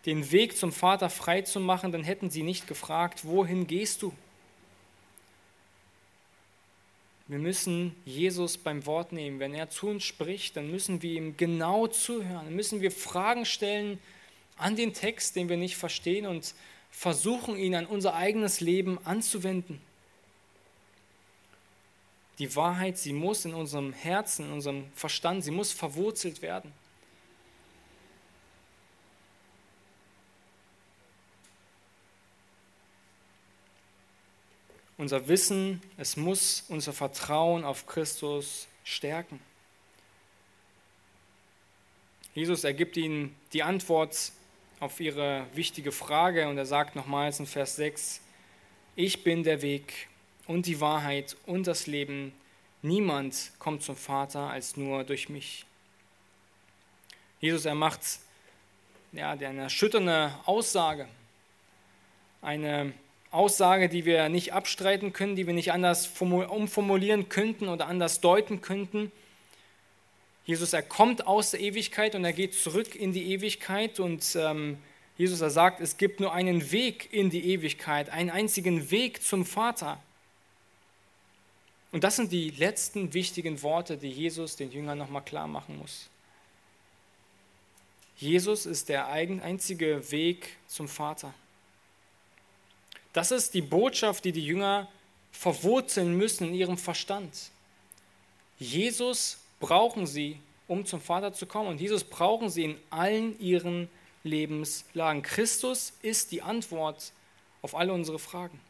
den 0.06 0.32
Weg 0.32 0.56
zum 0.56 0.72
Vater 0.72 1.08
frei 1.08 1.42
zu 1.42 1.60
machen, 1.60 1.92
dann 1.92 2.02
hätten 2.02 2.30
sie 2.30 2.42
nicht 2.42 2.66
gefragt, 2.66 3.24
wohin 3.24 3.68
gehst 3.68 4.02
du? 4.02 4.12
Wir 7.26 7.38
müssen 7.38 7.96
Jesus 8.04 8.58
beim 8.58 8.84
Wort 8.84 9.12
nehmen. 9.12 9.40
Wenn 9.40 9.54
er 9.54 9.70
zu 9.70 9.88
uns 9.88 10.04
spricht, 10.04 10.56
dann 10.56 10.70
müssen 10.70 11.00
wir 11.00 11.12
ihm 11.12 11.36
genau 11.36 11.86
zuhören. 11.86 12.44
Dann 12.44 12.56
müssen 12.56 12.82
wir 12.82 12.90
Fragen 12.90 13.46
stellen 13.46 13.98
an 14.58 14.76
den 14.76 14.92
Text, 14.92 15.34
den 15.36 15.48
wir 15.48 15.56
nicht 15.56 15.76
verstehen 15.76 16.26
und 16.26 16.54
versuchen, 16.90 17.56
ihn 17.56 17.74
an 17.74 17.86
unser 17.86 18.14
eigenes 18.14 18.60
Leben 18.60 18.98
anzuwenden. 19.04 19.80
Die 22.38 22.54
Wahrheit, 22.56 22.98
sie 22.98 23.12
muss 23.12 23.44
in 23.44 23.54
unserem 23.54 23.92
Herzen, 23.92 24.46
in 24.46 24.52
unserem 24.52 24.84
Verstand, 24.94 25.44
sie 25.44 25.50
muss 25.50 25.72
verwurzelt 25.72 26.42
werden. 26.42 26.72
Unser 34.96 35.28
Wissen, 35.28 35.82
es 35.96 36.16
muss 36.16 36.64
unser 36.68 36.92
Vertrauen 36.92 37.64
auf 37.64 37.86
Christus 37.86 38.68
stärken. 38.84 39.40
Jesus 42.34 42.64
ergibt 42.64 42.96
ihnen 42.96 43.34
die 43.52 43.62
Antwort 43.62 44.32
auf 44.80 45.00
ihre 45.00 45.46
wichtige 45.54 45.92
Frage 45.92 46.48
und 46.48 46.58
er 46.58 46.66
sagt 46.66 46.96
nochmals 46.96 47.40
in 47.40 47.46
Vers 47.46 47.76
6, 47.76 48.20
ich 48.96 49.24
bin 49.24 49.42
der 49.42 49.62
Weg, 49.62 50.08
und 50.46 50.66
die 50.66 50.80
Wahrheit 50.80 51.36
und 51.46 51.66
das 51.66 51.86
Leben. 51.86 52.32
Niemand 52.82 53.52
kommt 53.58 53.82
zum 53.82 53.96
Vater 53.96 54.50
als 54.50 54.76
nur 54.76 55.04
durch 55.04 55.28
mich. 55.28 55.64
Jesus, 57.40 57.64
er 57.64 57.74
macht 57.74 58.00
ja, 59.12 59.30
eine 59.30 59.62
erschütternde 59.62 60.38
Aussage. 60.44 61.08
Eine 62.42 62.92
Aussage, 63.34 63.88
die 63.88 64.04
wir 64.04 64.28
nicht 64.28 64.52
abstreiten 64.52 65.12
können, 65.12 65.36
die 65.36 65.46
wir 65.46 65.54
nicht 65.54 65.72
anders 65.72 66.10
umformulieren 66.20 67.28
könnten 67.28 67.68
oder 67.68 67.86
anders 67.86 68.20
deuten 68.20 68.60
könnten. 68.60 69.10
Jesus, 70.46 70.72
er 70.72 70.82
kommt 70.82 71.26
aus 71.26 71.50
der 71.50 71.60
Ewigkeit 71.60 72.14
und 72.14 72.24
er 72.24 72.32
geht 72.32 72.54
zurück 72.54 72.94
in 72.94 73.12
die 73.12 73.32
Ewigkeit 73.32 73.98
und 73.98 74.36
ähm, 74.36 74.78
Jesus, 75.16 75.40
er 75.40 75.50
sagt, 75.50 75.80
es 75.80 75.96
gibt 75.96 76.20
nur 76.20 76.32
einen 76.32 76.70
Weg 76.70 77.12
in 77.12 77.30
die 77.30 77.52
Ewigkeit, 77.52 78.10
einen 78.10 78.30
einzigen 78.30 78.90
Weg 78.90 79.22
zum 79.22 79.46
Vater. 79.46 80.02
Und 81.92 82.02
das 82.02 82.16
sind 82.16 82.32
die 82.32 82.50
letzten 82.50 83.14
wichtigen 83.14 83.62
Worte, 83.62 83.96
die 83.96 84.10
Jesus 84.10 84.56
den 84.56 84.72
Jüngern 84.72 84.98
nochmal 84.98 85.22
klar 85.22 85.46
machen 85.46 85.78
muss. 85.78 86.08
Jesus 88.16 88.66
ist 88.66 88.88
der 88.88 89.08
einzige 89.08 90.10
Weg 90.10 90.56
zum 90.66 90.88
Vater. 90.88 91.32
Das 93.14 93.30
ist 93.30 93.54
die 93.54 93.62
Botschaft, 93.62 94.24
die 94.26 94.32
die 94.32 94.44
Jünger 94.44 94.88
verwurzeln 95.32 96.16
müssen 96.16 96.48
in 96.48 96.54
ihrem 96.54 96.76
Verstand. 96.76 97.50
Jesus 98.58 99.38
brauchen 99.60 100.06
sie, 100.06 100.38
um 100.68 100.84
zum 100.84 101.00
Vater 101.00 101.32
zu 101.32 101.46
kommen. 101.46 101.70
Und 101.70 101.80
Jesus 101.80 102.04
brauchen 102.04 102.50
sie 102.50 102.64
in 102.64 102.78
allen 102.90 103.38
ihren 103.38 103.88
Lebenslagen. 104.24 105.22
Christus 105.22 105.92
ist 106.02 106.32
die 106.32 106.42
Antwort 106.42 107.12
auf 107.62 107.74
alle 107.74 107.92
unsere 107.92 108.18
Fragen. 108.18 108.60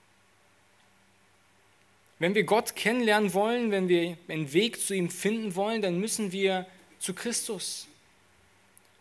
Wenn 2.19 2.35
wir 2.35 2.45
Gott 2.45 2.77
kennenlernen 2.77 3.33
wollen, 3.35 3.71
wenn 3.71 3.89
wir 3.89 4.17
einen 4.29 4.53
Weg 4.53 4.81
zu 4.81 4.95
ihm 4.95 5.11
finden 5.11 5.57
wollen, 5.57 5.83
dann 5.83 5.99
müssen 5.99 6.33
wir 6.33 6.67
zu 6.99 7.15
Christus. 7.15 7.89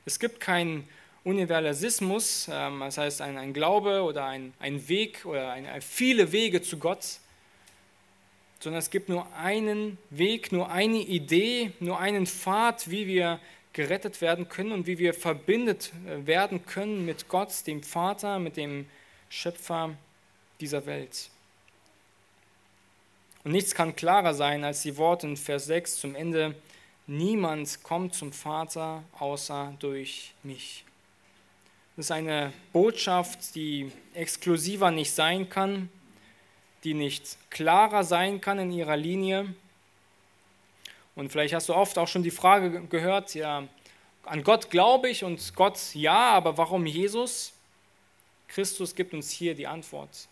Es 0.06 0.20
gibt 0.20 0.40
keinen 0.40 0.88
Universalismus, 1.24 2.50
ähm, 2.52 2.82
das 2.82 2.98
heißt 2.98 3.22
ein, 3.22 3.38
ein 3.38 3.54
Glaube 3.54 4.04
oder 4.04 4.26
ein, 4.26 4.54
ein 4.60 4.88
Weg 4.88 5.26
oder 5.26 5.52
ein, 5.52 5.82
viele 5.82 6.32
Wege 6.32 6.62
zu 6.62 6.78
Gott, 6.78 7.20
sondern 8.60 8.80
es 8.80 8.90
gibt 8.90 9.10
nur 9.10 9.32
einen 9.36 9.98
Weg, 10.10 10.52
nur 10.52 10.70
eine 10.70 10.98
Idee, 10.98 11.72
nur 11.80 12.00
einen 12.00 12.28
Pfad, 12.28 12.90
wie 12.90 13.08
wir 13.08 13.40
gerettet 13.74 14.22
werden 14.22 14.48
können 14.50 14.72
und 14.72 14.88
wie 14.88 14.98
wir 15.00 15.14
verbindet 15.14 15.92
äh, 16.08 16.26
werden 16.26 16.66
können 16.66 17.06
mit 17.06 17.28
Gott, 17.28 17.66
dem 17.68 17.84
Vater, 17.84 18.40
mit 18.40 18.56
dem 18.56 18.86
Schöpfer 19.30 19.96
dieser 20.60 20.86
Welt. 20.86 21.30
Und 23.44 23.52
nichts 23.52 23.76
kann 23.76 23.96
klarer 23.96 24.34
sein 24.34 24.64
als 24.64 24.84
die 24.84 24.96
Worte 24.96 25.28
in 25.28 25.38
Vers 25.38 25.66
6 25.66 26.00
zum 26.00 26.16
Ende, 26.16 26.56
niemand 27.08 27.84
kommt 27.84 28.14
zum 28.14 28.32
Vater 28.32 29.04
außer 29.20 29.74
durch 29.80 30.34
mich. 30.44 30.83
Das 31.96 32.06
ist 32.06 32.12
eine 32.12 32.52
Botschaft, 32.72 33.56
die 33.56 33.92
exklusiver 34.14 34.92
nicht 34.92 35.12
sein 35.12 35.50
kann, 35.50 35.90
die 36.84 36.94
nicht 36.94 37.38
klarer 37.50 38.04
sein 38.04 38.42
kann 38.42 38.60
in 38.60 38.72
ihrer 38.72 38.98
Linie. 38.98 39.54
Und 41.16 41.32
vielleicht 41.32 41.54
hast 41.54 41.70
du 41.70 41.76
oft 41.76 41.98
auch 41.98 42.08
schon 42.08 42.24
die 42.24 42.32
Frage 42.32 42.82
gehört, 42.88 43.36
ja, 43.36 43.68
an 44.24 44.44
Gott 44.44 44.70
glaube 44.70 45.10
ich 45.10 45.24
und 45.24 45.54
Gott 45.56 45.80
ja, 45.94 46.32
aber 46.32 46.58
warum 46.58 46.86
Jesus? 46.86 47.54
Christus 48.48 48.96
gibt 48.96 49.14
uns 49.14 49.30
hier 49.30 49.54
die 49.54 49.68
Antwort 49.68 50.28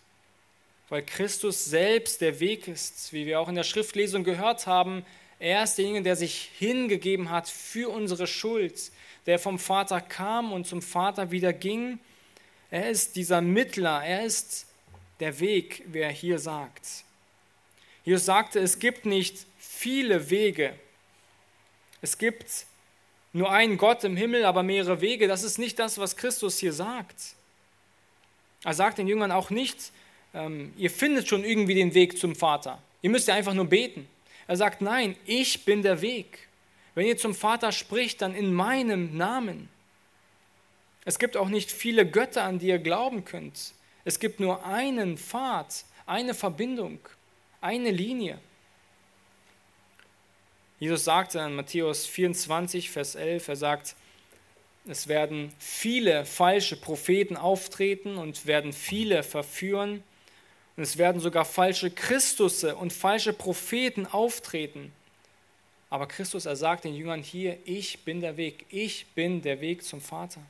weil 0.92 1.02
Christus 1.06 1.64
selbst 1.64 2.20
der 2.20 2.38
Weg 2.38 2.68
ist, 2.68 3.14
wie 3.14 3.24
wir 3.24 3.40
auch 3.40 3.48
in 3.48 3.54
der 3.54 3.62
Schriftlesung 3.62 4.24
gehört 4.24 4.66
haben. 4.66 5.06
Er 5.38 5.64
ist 5.64 5.78
derjenige, 5.78 6.02
der 6.02 6.16
sich 6.16 6.50
hingegeben 6.58 7.30
hat 7.30 7.48
für 7.48 7.88
unsere 7.88 8.26
Schuld, 8.26 8.92
der 9.26 9.38
vom 9.38 9.58
Vater 9.58 10.00
kam 10.00 10.52
und 10.52 10.66
zum 10.66 10.82
Vater 10.82 11.30
wieder 11.30 11.52
ging. 11.52 11.98
Er 12.70 12.90
ist 12.90 13.16
dieser 13.16 13.40
Mittler, 13.40 14.02
er 14.04 14.24
ist 14.24 14.66
der 15.20 15.38
Weg, 15.40 15.82
wie 15.86 16.00
er 16.00 16.10
hier 16.10 16.38
sagt. 16.38 17.04
Jesus 18.04 18.24
sagte, 18.24 18.58
es 18.58 18.78
gibt 18.78 19.06
nicht 19.06 19.46
viele 19.58 20.30
Wege. 20.30 20.74
Es 22.00 22.18
gibt 22.18 22.66
nur 23.32 23.50
einen 23.50 23.78
Gott 23.78 24.04
im 24.04 24.16
Himmel, 24.16 24.44
aber 24.44 24.62
mehrere 24.62 25.00
Wege. 25.00 25.28
Das 25.28 25.42
ist 25.42 25.58
nicht 25.58 25.78
das, 25.78 25.98
was 25.98 26.16
Christus 26.16 26.58
hier 26.58 26.72
sagt. 26.72 27.34
Er 28.64 28.74
sagt 28.74 28.98
den 28.98 29.08
Jüngern 29.08 29.32
auch 29.32 29.50
nicht, 29.50 29.92
ähm, 30.34 30.72
ihr 30.76 30.90
findet 30.90 31.28
schon 31.28 31.44
irgendwie 31.44 31.74
den 31.74 31.94
Weg 31.94 32.18
zum 32.18 32.34
Vater. 32.34 32.82
Ihr 33.02 33.10
müsst 33.10 33.28
ja 33.28 33.34
einfach 33.34 33.54
nur 33.54 33.66
beten. 33.66 34.08
Er 34.46 34.56
sagt, 34.56 34.80
nein, 34.80 35.16
ich 35.24 35.64
bin 35.64 35.82
der 35.82 36.00
Weg. 36.00 36.48
Wenn 36.94 37.06
ihr 37.06 37.16
zum 37.16 37.34
Vater 37.34 37.72
spricht, 37.72 38.22
dann 38.22 38.34
in 38.34 38.52
meinem 38.52 39.16
Namen. 39.16 39.68
Es 41.04 41.18
gibt 41.18 41.36
auch 41.36 41.48
nicht 41.48 41.70
viele 41.70 42.06
Götter, 42.06 42.44
an 42.44 42.58
die 42.58 42.68
ihr 42.68 42.78
glauben 42.78 43.24
könnt. 43.24 43.72
Es 44.04 44.18
gibt 44.18 44.40
nur 44.40 44.64
einen 44.64 45.16
Pfad, 45.16 45.84
eine 46.06 46.34
Verbindung, 46.34 46.98
eine 47.60 47.90
Linie. 47.90 48.38
Jesus 50.78 51.04
sagte 51.04 51.38
in 51.38 51.54
Matthäus 51.54 52.06
24, 52.06 52.90
Vers 52.90 53.14
11, 53.14 53.48
er 53.48 53.56
sagt, 53.56 53.94
es 54.86 55.06
werden 55.06 55.52
viele 55.58 56.24
falsche 56.24 56.76
Propheten 56.76 57.36
auftreten 57.36 58.16
und 58.16 58.46
werden 58.46 58.72
viele 58.72 59.22
verführen 59.22 60.02
Und 60.76 60.82
es 60.82 60.98
werden 60.98 61.20
sogar 61.20 61.44
falsche 61.44 61.90
Christusse 61.90 62.74
und 62.74 62.92
falsche 62.92 63.32
Propheten 63.32 64.06
auftreten. 64.06 64.92
Aber 65.92 66.06
Christus, 66.06 66.46
er 66.46 66.56
sagt 66.56 66.84
den 66.84 66.94
Jüngern 66.94 67.22
hier, 67.22 67.58
ich 67.66 67.98
bin 67.98 68.22
der 68.22 68.38
Weg, 68.38 68.64
ich 68.70 69.04
bin 69.08 69.42
der 69.42 69.60
Weg 69.60 69.84
zum 69.84 70.00
Vater. 70.00 70.40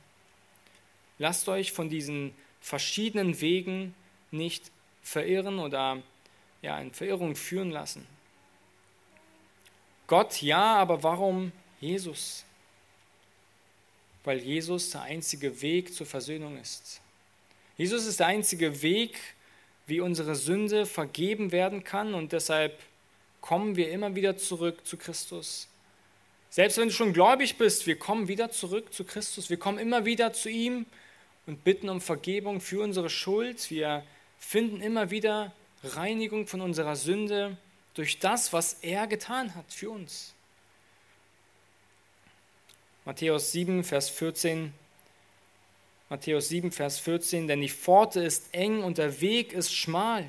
Lasst 1.17 1.49
euch 1.49 1.73
von 1.73 1.89
diesen 1.89 2.33
verschiedenen 2.61 3.41
Wegen 3.41 3.93
nicht 4.31 4.71
verirren 5.01 5.59
oder 5.59 6.01
ja, 6.61 6.79
in 6.79 6.93
Verirrung 6.93 7.35
führen 7.35 7.71
lassen. 7.71 8.07
Gott 10.07 10.41
ja, 10.41 10.77
aber 10.77 11.03
warum 11.03 11.51
Jesus? 11.81 12.45
Weil 14.23 14.39
Jesus 14.39 14.91
der 14.91 15.01
einzige 15.01 15.61
Weg 15.61 15.93
zur 15.93 16.07
Versöhnung 16.07 16.57
ist. 16.57 17.01
Jesus 17.75 18.05
ist 18.05 18.21
der 18.21 18.27
einzige 18.27 18.81
Weg, 18.81 19.19
wie 19.87 19.99
unsere 19.99 20.35
Sünde 20.35 20.85
vergeben 20.85 21.51
werden 21.51 21.83
kann 21.83 22.13
und 22.13 22.31
deshalb 22.31 22.79
kommen 23.43 23.75
wir 23.75 23.91
immer 23.91 24.15
wieder 24.15 24.37
zurück 24.37 24.87
zu 24.87 24.95
Christus. 24.95 25.67
Selbst 26.49 26.77
wenn 26.77 26.87
du 26.87 26.93
schon 26.93 27.11
gläubig 27.11 27.57
bist, 27.57 27.85
wir 27.85 27.99
kommen 27.99 28.29
wieder 28.29 28.51
zurück 28.51 28.93
zu 28.93 29.03
Christus. 29.03 29.49
Wir 29.49 29.57
kommen 29.57 29.79
immer 29.79 30.05
wieder 30.05 30.31
zu 30.31 30.49
ihm 30.49 30.85
und 31.45 31.65
bitten 31.65 31.89
um 31.89 31.99
Vergebung 31.99 32.61
für 32.61 32.81
unsere 32.81 33.09
Schuld. 33.09 33.69
Wir 33.69 34.05
finden 34.39 34.79
immer 34.79 35.11
wieder 35.11 35.51
Reinigung 35.83 36.47
von 36.47 36.61
unserer 36.61 36.95
Sünde 36.95 37.57
durch 37.95 38.17
das, 38.17 38.53
was 38.53 38.75
er 38.75 39.07
getan 39.07 39.53
hat 39.55 39.73
für 39.73 39.89
uns. 39.89 40.33
Matthäus 43.03 43.51
7, 43.51 43.83
Vers 43.83 44.07
14. 44.07 44.73
Matthäus 46.07 46.47
7, 46.47 46.71
Vers 46.71 46.97
14, 46.99 47.49
denn 47.49 47.59
die 47.59 47.67
Pforte 47.67 48.21
ist 48.23 48.53
eng 48.53 48.83
und 48.83 48.99
der 48.99 49.19
Weg 49.19 49.51
ist 49.51 49.75
schmal. 49.75 50.25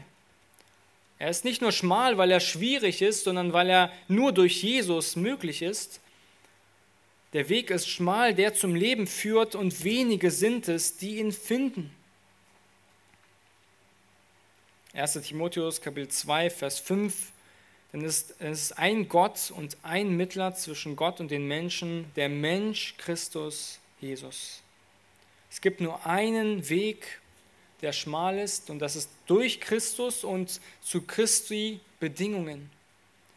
Er 1.25 1.31
ist 1.31 1.47
nicht 1.47 1.63
nur 1.63 1.73
schmal, 1.73 2.19
weil 2.19 2.31
er 2.31 2.39
schwierig 2.39 3.01
ist, 3.01 3.25
sondern 3.25 3.55
weil 3.55 3.71
er 3.71 3.91
nur 4.09 4.33
durch 4.33 4.63
Jesus 4.63 5.17
möglich 5.17 5.63
ist. 5.63 6.01
Der 7.33 7.49
Weg 7.49 7.71
ist 7.71 7.89
schmal, 7.89 8.35
der 8.35 8.53
zum 8.53 8.75
Leben 8.75 9.07
führt, 9.07 9.55
und 9.55 9.85
wenige 9.85 10.31
sind 10.31 10.69
es, 10.69 10.99
die 10.99 11.21
ihn 11.21 11.33
finden. 11.33 11.91
1 14.93 15.15
Timotheus 15.23 15.81
Kapitel 15.81 16.09
2, 16.09 16.51
Vers 16.51 16.79
5. 16.81 17.33
Denn 17.95 18.05
es 18.05 18.33
ist 18.33 18.79
ein 18.79 19.09
Gott 19.09 19.51
und 19.51 19.79
ein 19.83 20.15
Mittler 20.19 20.55
zwischen 20.55 20.95
Gott 20.95 21.21
und 21.21 21.31
den 21.31 21.49
Menschen, 21.49 22.05
der 22.17 22.29
Mensch 22.29 22.97
Christus 22.99 23.81
Jesus. 23.99 24.61
Es 25.51 25.63
gibt 25.63 25.81
nur 25.81 26.05
einen 26.05 26.69
Weg, 26.69 27.23
der 27.81 27.93
schmal 27.93 28.39
ist, 28.39 28.71
und 28.71 28.79
das 28.79 28.97
ist 28.97 29.11
durch 29.27 29.61
Christus 29.61 30.25
und 30.25 30.61
zu 30.83 31.03
Christi 31.03 31.81
Bedingungen. 32.01 32.71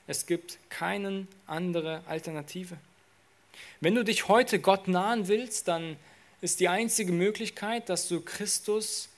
Es 0.07 0.25
gibt 0.25 0.57
keine 0.69 1.27
andere 1.45 2.01
Alternative. 2.07 2.77
Wenn 3.81 3.95
du 3.95 4.03
dich 4.03 4.27
heute 4.27 4.59
Gott 4.59 4.87
nahen 4.87 5.27
willst, 5.27 5.67
dann 5.67 5.97
ist 6.41 6.59
die 6.59 6.69
einzige 6.69 7.11
Möglichkeit, 7.11 7.89
dass 7.89 8.07
du 8.07 8.21
Christus 8.21 9.09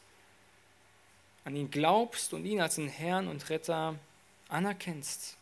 an 1.44 1.56
ihn 1.56 1.70
glaubst 1.70 2.34
und 2.34 2.46
ihn 2.46 2.62
als 2.62 2.76
den 2.76 2.88
Herrn 2.88 3.28
und 3.28 3.50
Retter 3.50 3.96
anerkennst. 4.48 5.36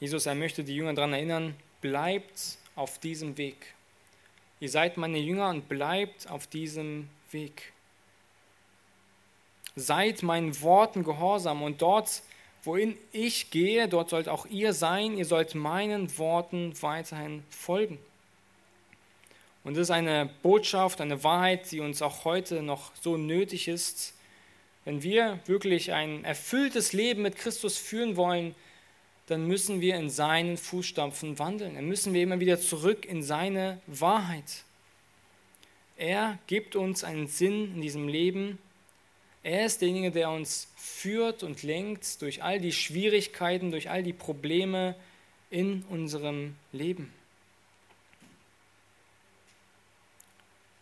Jesus, 0.00 0.26
er 0.26 0.34
möchte 0.34 0.62
die 0.62 0.76
Jünger 0.76 0.94
daran 0.94 1.12
erinnern, 1.12 1.56
bleibt 1.80 2.58
auf 2.76 2.98
diesem 2.98 3.36
Weg. 3.36 3.74
Ihr 4.60 4.68
seid 4.68 4.96
meine 4.96 5.18
Jünger 5.18 5.50
und 5.50 5.68
bleibt 5.68 6.28
auf 6.28 6.46
diesem 6.46 7.08
Weg. 7.30 7.72
Seid 9.76 10.22
meinen 10.22 10.60
Worten 10.62 11.04
gehorsam 11.04 11.62
und 11.62 11.80
dort, 11.82 12.22
wohin 12.64 12.96
ich 13.12 13.50
gehe, 13.50 13.88
dort 13.88 14.10
sollt 14.10 14.28
auch 14.28 14.46
ihr 14.46 14.72
sein. 14.72 15.16
Ihr 15.16 15.24
sollt 15.24 15.54
meinen 15.54 16.18
Worten 16.18 16.74
weiterhin 16.82 17.44
folgen. 17.50 17.98
Und 19.62 19.76
das 19.76 19.82
ist 19.82 19.90
eine 19.90 20.30
Botschaft, 20.42 21.00
eine 21.00 21.22
Wahrheit, 21.22 21.70
die 21.70 21.80
uns 21.80 22.02
auch 22.02 22.24
heute 22.24 22.62
noch 22.62 22.90
so 23.00 23.16
nötig 23.16 23.68
ist. 23.68 24.14
Wenn 24.84 25.02
wir 25.02 25.38
wirklich 25.46 25.92
ein 25.92 26.24
erfülltes 26.24 26.92
Leben 26.92 27.22
mit 27.22 27.36
Christus 27.36 27.76
führen 27.76 28.16
wollen, 28.16 28.54
dann 29.28 29.46
müssen 29.46 29.82
wir 29.82 29.96
in 29.96 30.08
seinen 30.08 30.56
Fußstapfen 30.56 31.38
wandeln. 31.38 31.74
Dann 31.74 31.86
müssen 31.86 32.14
wir 32.14 32.22
immer 32.22 32.40
wieder 32.40 32.58
zurück 32.58 33.04
in 33.04 33.22
seine 33.22 33.78
Wahrheit. 33.86 34.64
Er 35.98 36.38
gibt 36.46 36.76
uns 36.76 37.04
einen 37.04 37.26
Sinn 37.26 37.74
in 37.74 37.82
diesem 37.82 38.08
Leben. 38.08 38.58
Er 39.42 39.66
ist 39.66 39.82
derjenige, 39.82 40.10
der 40.10 40.30
uns 40.30 40.68
führt 40.76 41.42
und 41.42 41.62
lenkt 41.62 42.22
durch 42.22 42.42
all 42.42 42.58
die 42.58 42.72
Schwierigkeiten, 42.72 43.70
durch 43.70 43.90
all 43.90 44.02
die 44.02 44.14
Probleme 44.14 44.94
in 45.50 45.84
unserem 45.90 46.56
Leben. 46.72 47.12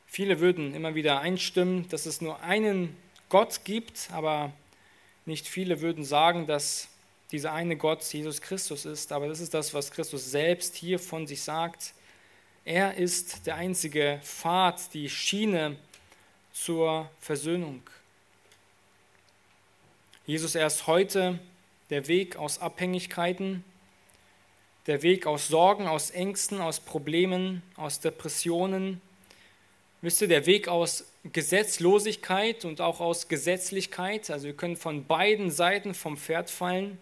Viele 0.06 0.38
würden 0.38 0.72
immer 0.72 0.94
wieder 0.94 1.20
einstimmen, 1.20 1.88
dass 1.88 2.06
es 2.06 2.20
nur 2.20 2.40
einen 2.42 2.96
Gott 3.28 3.64
gibt, 3.64 4.08
aber 4.12 4.52
nicht 5.24 5.48
viele 5.48 5.80
würden 5.80 6.04
sagen, 6.04 6.46
dass 6.46 6.88
dieser 7.32 7.52
eine 7.52 7.76
Gott 7.76 8.02
Jesus 8.04 8.40
Christus 8.40 8.84
ist. 8.84 9.12
Aber 9.12 9.28
das 9.28 9.40
ist 9.40 9.54
das, 9.54 9.74
was 9.74 9.90
Christus 9.90 10.30
selbst 10.30 10.76
hier 10.76 10.98
von 10.98 11.26
sich 11.26 11.42
sagt. 11.42 11.94
Er 12.64 12.96
ist 12.96 13.46
der 13.46 13.56
einzige 13.56 14.20
Pfad, 14.22 14.92
die 14.94 15.08
Schiene 15.08 15.76
zur 16.52 17.10
Versöhnung. 17.20 17.82
Jesus, 20.26 20.54
er 20.54 20.66
ist 20.66 20.86
heute 20.86 21.38
der 21.90 22.08
Weg 22.08 22.36
aus 22.36 22.58
Abhängigkeiten, 22.58 23.64
der 24.86 25.02
Weg 25.02 25.26
aus 25.26 25.48
Sorgen, 25.48 25.86
aus 25.86 26.10
Ängsten, 26.10 26.60
aus 26.60 26.80
Problemen, 26.80 27.62
aus 27.76 28.00
Depressionen, 28.00 29.00
Wisst 30.06 30.20
ihr, 30.20 30.28
der 30.28 30.46
Weg 30.46 30.68
aus 30.68 31.06
Gesetzlosigkeit 31.32 32.64
und 32.64 32.80
auch 32.80 33.00
aus 33.00 33.26
Gesetzlichkeit, 33.28 34.30
also 34.30 34.46
wir 34.46 34.54
können 34.54 34.76
von 34.76 35.06
beiden 35.06 35.50
Seiten 35.50 35.94
vom 35.94 36.16
Pferd 36.16 36.50
fallen. 36.50 36.98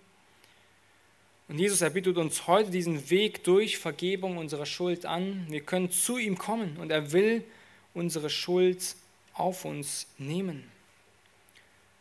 Und 1.48 1.58
Jesus 1.58 1.82
erbietet 1.82 2.16
uns 2.16 2.46
heute 2.46 2.70
diesen 2.70 3.10
Weg 3.10 3.44
durch 3.44 3.76
Vergebung 3.78 4.38
unserer 4.38 4.64
Schuld 4.64 5.04
an. 5.04 5.46
Wir 5.50 5.60
können 5.60 5.90
zu 5.90 6.16
ihm 6.16 6.38
kommen 6.38 6.78
und 6.78 6.90
er 6.90 7.12
will 7.12 7.44
unsere 7.92 8.30
Schuld 8.30 8.96
auf 9.34 9.64
uns 9.64 10.06
nehmen. 10.16 10.70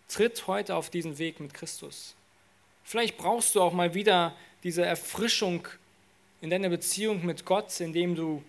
Tritt 0.08 0.48
heute 0.48 0.76
auf 0.76 0.89
diesen 0.89 1.18
Weg 1.18 1.39
mit 1.39 1.54
Christus. 1.54 2.16
Vielleicht 2.84 3.18
brauchst 3.18 3.56
du 3.56 3.62
auch 3.62 3.74
mal 3.74 3.94
wieder 3.94 4.36
diese 4.64 4.86
Erfrischung 4.86 5.68
in 6.41 6.50
deiner 6.50 6.70
Beziehung 6.70 7.26
mit 7.26 7.46
Gott, 7.46 7.80
indem 7.80 8.16
du 8.16 8.44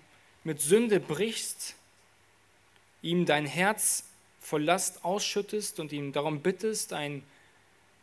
mit 0.44 0.60
Sünde 0.60 1.00
brichst, 1.00 1.74
ihm 3.02 3.26
dein 3.26 3.46
Herz 3.46 4.04
voll 4.40 4.62
Last 4.62 5.04
ausschüttest 5.04 5.80
und 5.80 5.92
ihm 5.92 6.12
darum 6.12 6.40
bittest, 6.40 6.92
ein 6.92 7.24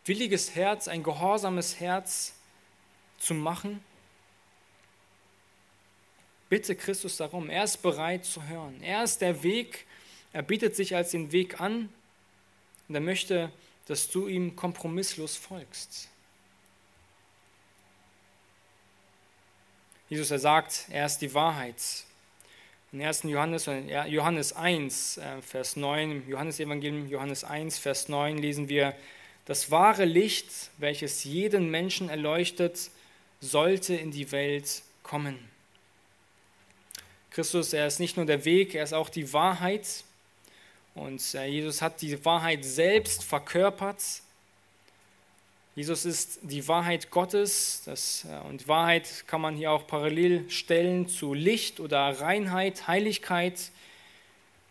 williges 0.05 0.55
Herz, 0.55 0.87
ein 0.87 1.03
gehorsames 1.03 1.79
Herz 1.79 2.33
zu 3.21 3.33
machen? 3.33 3.83
Bitte 6.49 6.75
Christus 6.75 7.17
darum. 7.17 7.49
Er 7.49 7.63
ist 7.63 7.81
bereit 7.81 8.25
zu 8.25 8.45
hören. 8.45 8.81
Er 8.81 9.03
ist 9.03 9.21
der 9.21 9.41
Weg. 9.43 9.85
Er 10.33 10.41
bietet 10.41 10.75
sich 10.75 10.95
als 10.95 11.11
den 11.11 11.31
Weg 11.31 11.61
an 11.61 11.89
und 12.87 12.95
er 12.95 13.01
möchte, 13.01 13.51
dass 13.85 14.09
du 14.09 14.27
ihm 14.27 14.55
kompromisslos 14.55 15.37
folgst. 15.37 16.09
Jesus, 20.09 20.29
er 20.29 20.39
sagt, 20.39 20.87
er 20.89 21.05
ist 21.05 21.19
die 21.19 21.33
Wahrheit. 21.33 21.81
In 22.91 23.01
1. 23.01 23.23
Johannes, 23.23 23.65
Johannes 23.65 24.51
1, 24.51 25.17
äh, 25.17 25.41
Vers 25.41 25.77
9, 25.77 26.11
im 26.11 26.29
Johannesevangelium 26.29 27.07
Johannes 27.07 27.45
1, 27.45 27.79
Vers 27.79 28.09
9 28.09 28.37
lesen 28.37 28.67
wir, 28.67 28.93
das 29.45 29.71
wahre 29.71 30.03
Licht, 30.03 30.51
welches 30.77 31.23
jeden 31.23 31.71
Menschen 31.71 32.09
erleuchtet, 32.09 32.91
sollte 33.41 33.95
in 33.95 34.11
die 34.11 34.31
Welt 34.31 34.83
kommen. 35.03 35.37
Christus, 37.31 37.73
er 37.73 37.87
ist 37.87 37.99
nicht 37.99 38.17
nur 38.17 38.25
der 38.25 38.45
Weg, 38.45 38.75
er 38.75 38.83
ist 38.83 38.93
auch 38.93 39.09
die 39.09 39.33
Wahrheit. 39.33 40.03
Und 40.95 41.35
äh, 41.35 41.45
Jesus 41.45 41.81
hat 41.81 42.01
die 42.01 42.23
Wahrheit 42.23 42.63
selbst 42.63 43.23
verkörpert 43.23 44.01
Jesus 45.73 46.03
ist 46.03 46.39
die 46.41 46.67
Wahrheit 46.67 47.11
Gottes 47.11 47.83
das, 47.85 48.25
äh, 48.25 48.47
und 48.49 48.67
Wahrheit 48.67 49.23
kann 49.27 49.39
man 49.39 49.55
hier 49.55 49.71
auch 49.71 49.87
parallel 49.87 50.49
stellen 50.49 51.07
zu 51.07 51.33
Licht 51.33 51.79
oder 51.79 52.19
Reinheit, 52.19 52.87
Heiligkeit. 52.87 53.71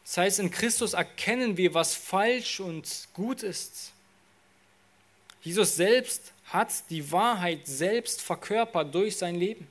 Das 0.04 0.18
heißt, 0.18 0.40
in 0.40 0.50
Christus 0.50 0.92
erkennen 0.92 1.56
wir, 1.56 1.72
was 1.72 1.94
falsch 1.94 2.60
und 2.60 3.08
gut 3.14 3.42
ist. 3.42 3.92
Jesus 5.42 5.74
selbst 5.74 6.34
hat 6.50 6.90
die 6.90 7.10
Wahrheit 7.12 7.66
selbst 7.66 8.20
verkörpert 8.20 8.94
durch 8.94 9.16
sein 9.16 9.36
Leben. 9.36 9.66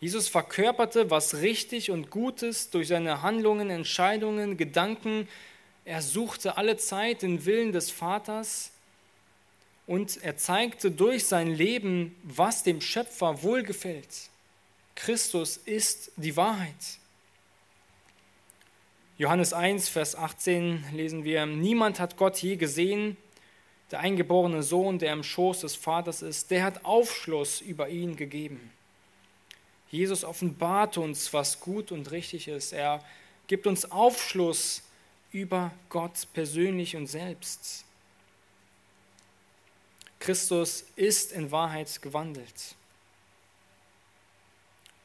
Jesus 0.00 0.28
verkörperte, 0.28 1.10
was 1.10 1.36
richtig 1.36 1.90
und 1.90 2.10
gut 2.10 2.42
ist 2.42 2.74
durch 2.74 2.88
seine 2.88 3.22
Handlungen, 3.22 3.70
Entscheidungen, 3.70 4.56
Gedanken. 4.56 5.28
Er 5.84 6.02
suchte 6.02 6.56
alle 6.56 6.76
Zeit 6.76 7.22
den 7.22 7.44
Willen 7.44 7.72
des 7.72 7.90
Vaters 7.90 8.70
und 9.86 10.22
er 10.22 10.36
zeigte 10.36 10.90
durch 10.90 11.26
sein 11.26 11.48
Leben, 11.54 12.14
was 12.22 12.62
dem 12.62 12.80
Schöpfer 12.80 13.42
wohlgefällt. 13.42 14.30
Christus 14.94 15.56
ist 15.56 16.12
die 16.16 16.36
Wahrheit. 16.36 16.98
Johannes 19.18 19.52
1, 19.52 19.88
Vers 19.88 20.14
18 20.14 20.84
lesen 20.92 21.24
wir, 21.24 21.46
niemand 21.46 22.00
hat 22.00 22.16
Gott 22.16 22.36
je 22.38 22.56
gesehen, 22.56 23.16
der 23.90 24.00
eingeborene 24.00 24.62
Sohn, 24.62 24.98
der 24.98 25.12
im 25.12 25.22
Schoß 25.22 25.60
des 25.60 25.76
Vaters 25.76 26.22
ist, 26.22 26.50
der 26.50 26.64
hat 26.64 26.84
Aufschluss 26.84 27.60
über 27.60 27.88
ihn 27.88 28.16
gegeben. 28.16 28.72
Jesus 29.90 30.24
offenbart 30.24 30.98
uns, 30.98 31.32
was 31.32 31.60
gut 31.60 31.92
und 31.92 32.10
richtig 32.10 32.48
ist. 32.48 32.72
Er 32.72 33.02
gibt 33.46 33.66
uns 33.66 33.90
Aufschluss 33.90 34.82
über 35.30 35.70
Gott 35.88 36.26
persönlich 36.32 36.96
und 36.96 37.06
selbst. 37.06 37.84
Christus 40.18 40.84
ist 40.96 41.32
in 41.32 41.50
Wahrheit 41.52 42.02
gewandelt. 42.02 42.74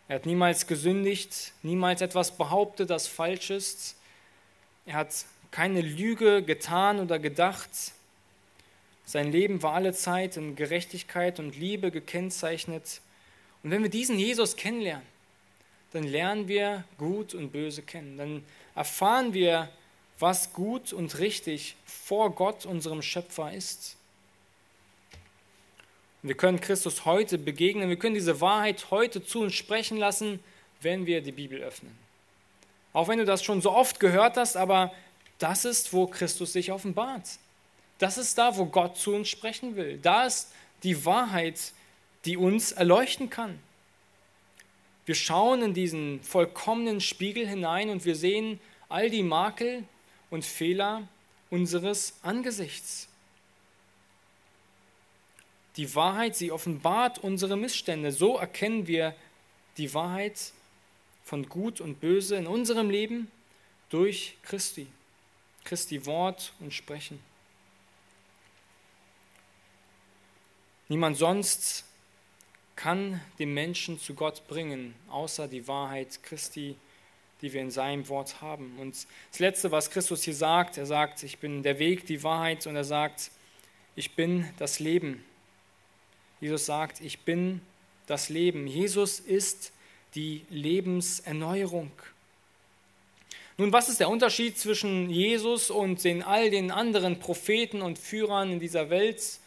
Er 0.07 0.15
hat 0.15 0.25
niemals 0.25 0.67
gesündigt, 0.67 1.53
niemals 1.61 2.01
etwas 2.01 2.36
behauptet, 2.36 2.89
das 2.89 3.07
falsch 3.07 3.49
ist. 3.49 3.95
Er 4.86 4.95
hat 4.95 5.25
keine 5.51 5.82
Lüge 5.82 6.43
getan 6.43 6.99
oder 6.99 7.19
gedacht. 7.19 7.69
Sein 9.12 9.30
Leben 9.30 9.62
war 9.62 9.74
alle 9.74 9.91
Zeit 9.91 10.38
in 10.38 10.55
Gerechtigkeit 10.55 11.38
und 11.38 11.57
Liebe 11.57 11.91
gekennzeichnet. 11.91 13.01
Und 13.62 13.72
wenn 13.72 13.84
wir 13.84 13.89
diesen 13.89 14.18
Jesus 14.18 14.55
kennenlernen, 14.55 15.05
dann 15.91 16.03
lernen 16.03 16.47
wir 16.47 16.86
gut 16.97 17.34
und 17.34 17.51
böse 17.51 17.82
kennen. 17.82 18.18
Dann 18.18 18.45
erfahren 18.74 19.34
wir, 19.34 19.68
was 20.18 20.53
gut 20.53 20.93
und 20.93 21.20
richtig 21.20 21.76
vor 21.84 22.34
Gott, 22.34 22.66
unserem 22.66 23.01
Schöpfer, 23.01 23.51
ist. 23.51 23.97
Und 26.24 26.30
wir 26.30 26.38
können 26.38 26.62
Christus 26.62 27.03
heute 27.03 27.38
begegnen, 27.38 27.89
wir 27.89 27.99
können 27.99 28.16
diese 28.16 28.39
Wahrheit 28.39 28.91
heute 28.91 29.22
zu 29.22 29.41
uns 29.41 29.55
sprechen 29.55 29.97
lassen, 29.97 30.39
wenn 30.80 31.05
wir 31.05 31.20
die 31.20 31.34
Bibel 31.34 31.59
öffnen. 31.59 31.93
Auch 32.93 33.09
wenn 33.09 33.20
du 33.20 33.26
das 33.26 33.43
schon 33.43 33.62
so 33.62 33.74
oft 33.74 33.99
gehört 33.99 34.38
hast, 34.38 34.55
aber 34.55 34.93
das 35.38 35.66
ist, 35.66 35.91
wo 35.91 36.07
Christus 36.07 36.53
sich 36.53 36.72
offenbart. 36.72 37.28
Das 38.02 38.18
ist 38.18 38.36
da, 38.39 38.58
wo 38.58 38.66
Gott 38.66 38.97
zu 38.97 39.14
uns 39.14 39.30
sprechen 39.30 39.76
will. 39.76 39.99
Da 39.99 40.26
ist 40.26 40.52
die 40.82 41.06
Wahrheit, 41.06 41.72
die 42.26 42.36
uns 42.36 42.72
erleuchten 42.72 43.30
kann. 43.30 43.60
Wir 45.06 45.14
schauen 45.14 45.62
in 45.62 45.76
diesen 45.76 46.20
vollkommenen 46.24 46.99
Spiegel 46.99 47.47
hinein 47.47 47.91
und 47.91 48.04
wir 48.04 48.16
sehen 48.16 48.60
all 48.89 49.12
die 49.12 49.22
Makel 49.22 49.84
und 50.32 50.43
Fehler 50.43 51.08
unseres 51.52 52.16
Angesichts. 52.24 53.08
Die 55.78 55.93
Wahrheit, 55.93 56.36
sie 56.36 56.52
offenbart 56.52 57.20
unsere 57.20 57.56
Missstände. 57.56 58.12
So 58.12 58.36
erkennen 58.36 58.88
wir 58.88 59.16
die 59.78 59.93
Wahrheit 59.93 60.54
von 61.24 61.47
Gut 61.47 61.80
und 61.80 61.99
Böse 61.99 62.36
in 62.36 62.47
unserem 62.47 62.89
Leben 62.89 63.30
durch 63.89 64.38
Christi, 64.41 64.88
Christi 65.66 66.08
Wort 66.08 66.54
und 66.62 66.74
Sprechen. 66.74 67.30
Niemand 70.91 71.15
sonst 71.15 71.85
kann 72.75 73.21
den 73.39 73.53
Menschen 73.53 73.97
zu 73.97 74.13
Gott 74.13 74.45
bringen, 74.49 74.93
außer 75.09 75.47
die 75.47 75.65
Wahrheit 75.65 76.21
Christi, 76.21 76.75
die 77.41 77.53
wir 77.53 77.61
in 77.61 77.71
seinem 77.71 78.09
Wort 78.09 78.41
haben. 78.41 78.77
Und 78.77 79.07
das 79.31 79.39
Letzte, 79.39 79.71
was 79.71 79.89
Christus 79.89 80.23
hier 80.23 80.35
sagt, 80.35 80.77
er 80.77 80.85
sagt, 80.85 81.23
ich 81.23 81.37
bin 81.37 81.63
der 81.63 81.79
Weg, 81.79 82.07
die 82.07 82.21
Wahrheit 82.23 82.67
und 82.67 82.75
er 82.75 82.83
sagt, 82.83 83.31
ich 83.95 84.15
bin 84.17 84.45
das 84.57 84.81
Leben. 84.81 85.23
Jesus 86.41 86.65
sagt, 86.65 86.99
ich 86.99 87.19
bin 87.19 87.61
das 88.05 88.27
Leben. 88.27 88.67
Jesus 88.67 89.21
ist 89.21 89.71
die 90.13 90.43
Lebenserneuerung. 90.49 91.93
Nun, 93.55 93.71
was 93.71 93.87
ist 93.87 94.01
der 94.01 94.09
Unterschied 94.09 94.59
zwischen 94.59 95.09
Jesus 95.09 95.71
und 95.71 96.03
den 96.03 96.21
all 96.21 96.49
den 96.49 96.69
anderen 96.69 97.17
Propheten 97.19 97.81
und 97.81 97.97
Führern 97.97 98.51
in 98.51 98.59
dieser 98.59 98.89
Welt, 98.89 99.39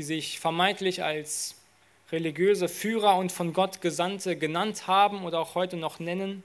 die 0.00 0.04
sich 0.04 0.40
vermeintlich 0.40 1.02
als 1.04 1.56
religiöse 2.10 2.70
Führer 2.70 3.16
und 3.16 3.32
von 3.32 3.52
Gott 3.52 3.82
Gesandte 3.82 4.34
genannt 4.34 4.86
haben 4.86 5.26
oder 5.26 5.38
auch 5.38 5.54
heute 5.54 5.76
noch 5.76 5.98
nennen? 6.00 6.42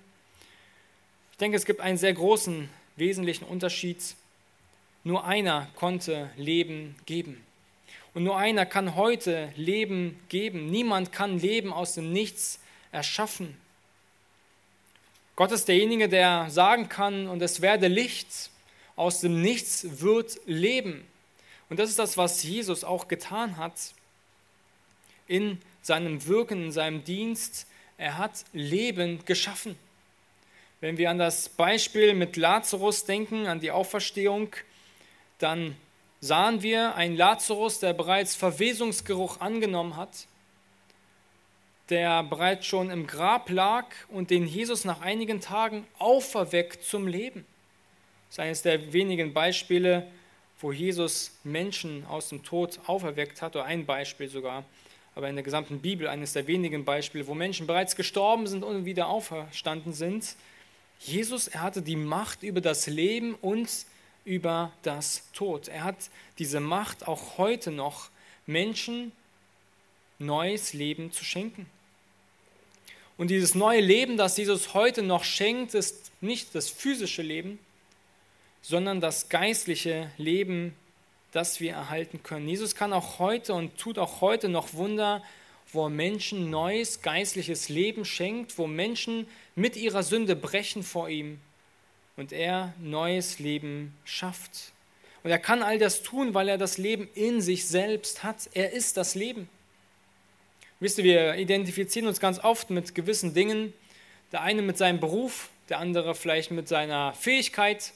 Ich 1.31 1.37
denke, 1.37 1.55
es 1.55 1.63
gibt 1.63 1.79
einen 1.79 1.97
sehr 1.97 2.11
großen, 2.11 2.69
wesentlichen 2.97 3.45
Unterschied. 3.45 4.03
Nur 5.05 5.23
einer 5.23 5.69
konnte 5.75 6.29
Leben 6.35 6.97
geben. 7.05 7.41
Und 8.13 8.25
nur 8.25 8.37
einer 8.37 8.65
kann 8.65 8.95
heute 8.95 9.53
Leben 9.55 10.19
geben. 10.27 10.69
Niemand 10.69 11.13
kann 11.13 11.39
Leben 11.39 11.71
aus 11.71 11.93
dem 11.93 12.11
Nichts 12.11 12.59
erschaffen. 12.91 13.55
Gott 15.37 15.53
ist 15.53 15.69
derjenige, 15.69 16.09
der 16.09 16.49
sagen 16.49 16.89
kann, 16.89 17.29
und 17.29 17.41
es 17.41 17.61
werde 17.61 17.87
Licht, 17.87 18.49
aus 18.97 19.21
dem 19.21 19.41
Nichts 19.41 20.01
wird 20.01 20.41
Leben. 20.45 21.05
Und 21.69 21.79
das 21.79 21.89
ist 21.89 21.99
das, 21.99 22.17
was 22.17 22.43
Jesus 22.43 22.83
auch 22.83 23.07
getan 23.07 23.57
hat 23.57 23.73
in 25.27 25.59
seinem 25.81 26.25
Wirken, 26.27 26.65
in 26.65 26.71
seinem 26.71 27.03
Dienst. 27.03 27.67
Er 27.97 28.17
hat 28.17 28.45
Leben 28.53 29.23
geschaffen. 29.25 29.77
Wenn 30.81 30.97
wir 30.97 31.09
an 31.09 31.17
das 31.17 31.49
Beispiel 31.49 32.13
mit 32.13 32.37
Lazarus 32.37 33.05
denken, 33.05 33.47
an 33.47 33.59
die 33.59 33.71
Auferstehung, 33.71 34.49
dann 35.39 35.75
sahen 36.19 36.61
wir 36.61 36.95
einen 36.95 37.15
Lazarus, 37.15 37.79
der 37.79 37.93
bereits 37.93 38.35
Verwesungsgeruch 38.35 39.39
angenommen 39.39 39.95
hat, 39.95 40.27
der 41.89 42.23
bereits 42.23 42.65
schon 42.65 42.89
im 42.89 43.07
Grab 43.07 43.49
lag 43.49 43.85
und 44.09 44.31
den 44.31 44.47
Jesus 44.47 44.85
nach 44.85 45.01
einigen 45.01 45.39
Tagen 45.39 45.85
auferweckt 45.99 46.83
zum 46.83 47.07
Leben. 47.07 47.45
Das 48.27 48.35
ist 48.35 48.39
eines 48.39 48.61
der 48.63 48.93
wenigen 48.93 49.33
Beispiele, 49.33 50.07
wo 50.59 50.71
Jesus 50.71 51.31
Menschen 51.43 52.05
aus 52.05 52.29
dem 52.29 52.43
Tod 52.43 52.79
auferweckt 52.87 53.41
hat, 53.41 53.55
oder 53.55 53.65
ein 53.65 53.85
Beispiel 53.85 54.29
sogar, 54.29 54.63
aber 55.15 55.29
in 55.29 55.35
der 55.35 55.43
gesamten 55.43 55.79
Bibel 55.79 56.07
eines 56.07 56.33
der 56.33 56.47
wenigen 56.47 56.85
Beispiele, 56.85 57.27
wo 57.27 57.33
Menschen 57.33 57.67
bereits 57.67 57.95
gestorben 57.95 58.47
sind 58.47 58.63
und 58.63 58.85
wieder 58.85 59.07
auferstanden 59.07 59.93
sind. 59.93 60.35
Jesus, 60.99 61.47
er 61.47 61.61
hatte 61.61 61.81
die 61.81 61.95
Macht 61.95 62.43
über 62.43 62.61
das 62.61 62.87
Leben 62.87 63.35
und 63.35 63.69
über 64.25 64.71
das 64.81 65.23
Tod. 65.33 65.67
Er 65.67 65.83
hat 65.83 66.09
diese 66.39 66.59
Macht 66.59 67.07
auch 67.07 67.37
heute 67.37 67.71
noch, 67.71 68.09
Menschen 68.45 69.11
neues 70.19 70.73
Leben 70.73 71.11
zu 71.11 71.23
schenken. 71.23 71.65
Und 73.17 73.29
dieses 73.29 73.55
neue 73.55 73.81
Leben, 73.81 74.17
das 74.17 74.37
Jesus 74.37 74.73
heute 74.73 75.01
noch 75.01 75.23
schenkt, 75.23 75.73
ist 75.73 76.11
nicht 76.21 76.53
das 76.53 76.69
physische 76.69 77.21
Leben, 77.21 77.59
sondern 78.67 78.99
das 78.99 79.29
geistliche 79.29 80.09
Leben, 80.17 80.73
das 81.31 81.59
wir 81.59 81.73
erhalten 81.73 82.23
können. 82.23 82.47
Jesus 82.47 82.73
kann 82.73 82.93
auch 82.93 83.19
heute 83.19 83.53
und 83.53 83.77
tut 83.77 83.99
auch 83.99 84.21
heute 84.21 84.49
noch 84.49 84.73
Wunder, 84.73 85.21
wo 85.71 85.85
er 85.85 85.91
Menschen 85.91 86.49
neues 86.49 87.03
geistliches 87.03 87.69
Leben 87.69 88.05
schenkt, 88.05 88.57
wo 88.57 88.65
Menschen 88.65 89.27
mit 89.53 89.75
ihrer 89.75 90.01
Sünde 90.01 90.35
brechen 90.35 90.81
vor 90.81 91.09
ihm 91.09 91.39
und 92.17 92.31
er 92.31 92.73
neues 92.79 93.37
Leben 93.37 93.95
schafft. 94.03 94.71
Und 95.23 95.29
er 95.29 95.39
kann 95.39 95.61
all 95.61 95.77
das 95.77 96.01
tun, 96.01 96.33
weil 96.33 96.49
er 96.49 96.57
das 96.57 96.79
Leben 96.79 97.07
in 97.13 97.41
sich 97.41 97.67
selbst 97.67 98.23
hat. 98.23 98.49
Er 98.55 98.73
ist 98.73 98.97
das 98.97 99.13
Leben. 99.13 99.47
Wisst 100.79 100.97
ihr, 100.97 101.03
wir 101.03 101.35
identifizieren 101.35 102.07
uns 102.07 102.19
ganz 102.19 102.39
oft 102.39 102.71
mit 102.71 102.95
gewissen 102.95 103.35
Dingen. 103.35 103.73
Der 104.31 104.41
eine 104.41 104.63
mit 104.63 104.79
seinem 104.79 104.99
Beruf, 104.99 105.49
der 105.69 105.77
andere 105.77 106.15
vielleicht 106.15 106.49
mit 106.49 106.67
seiner 106.67 107.13
Fähigkeit. 107.13 107.93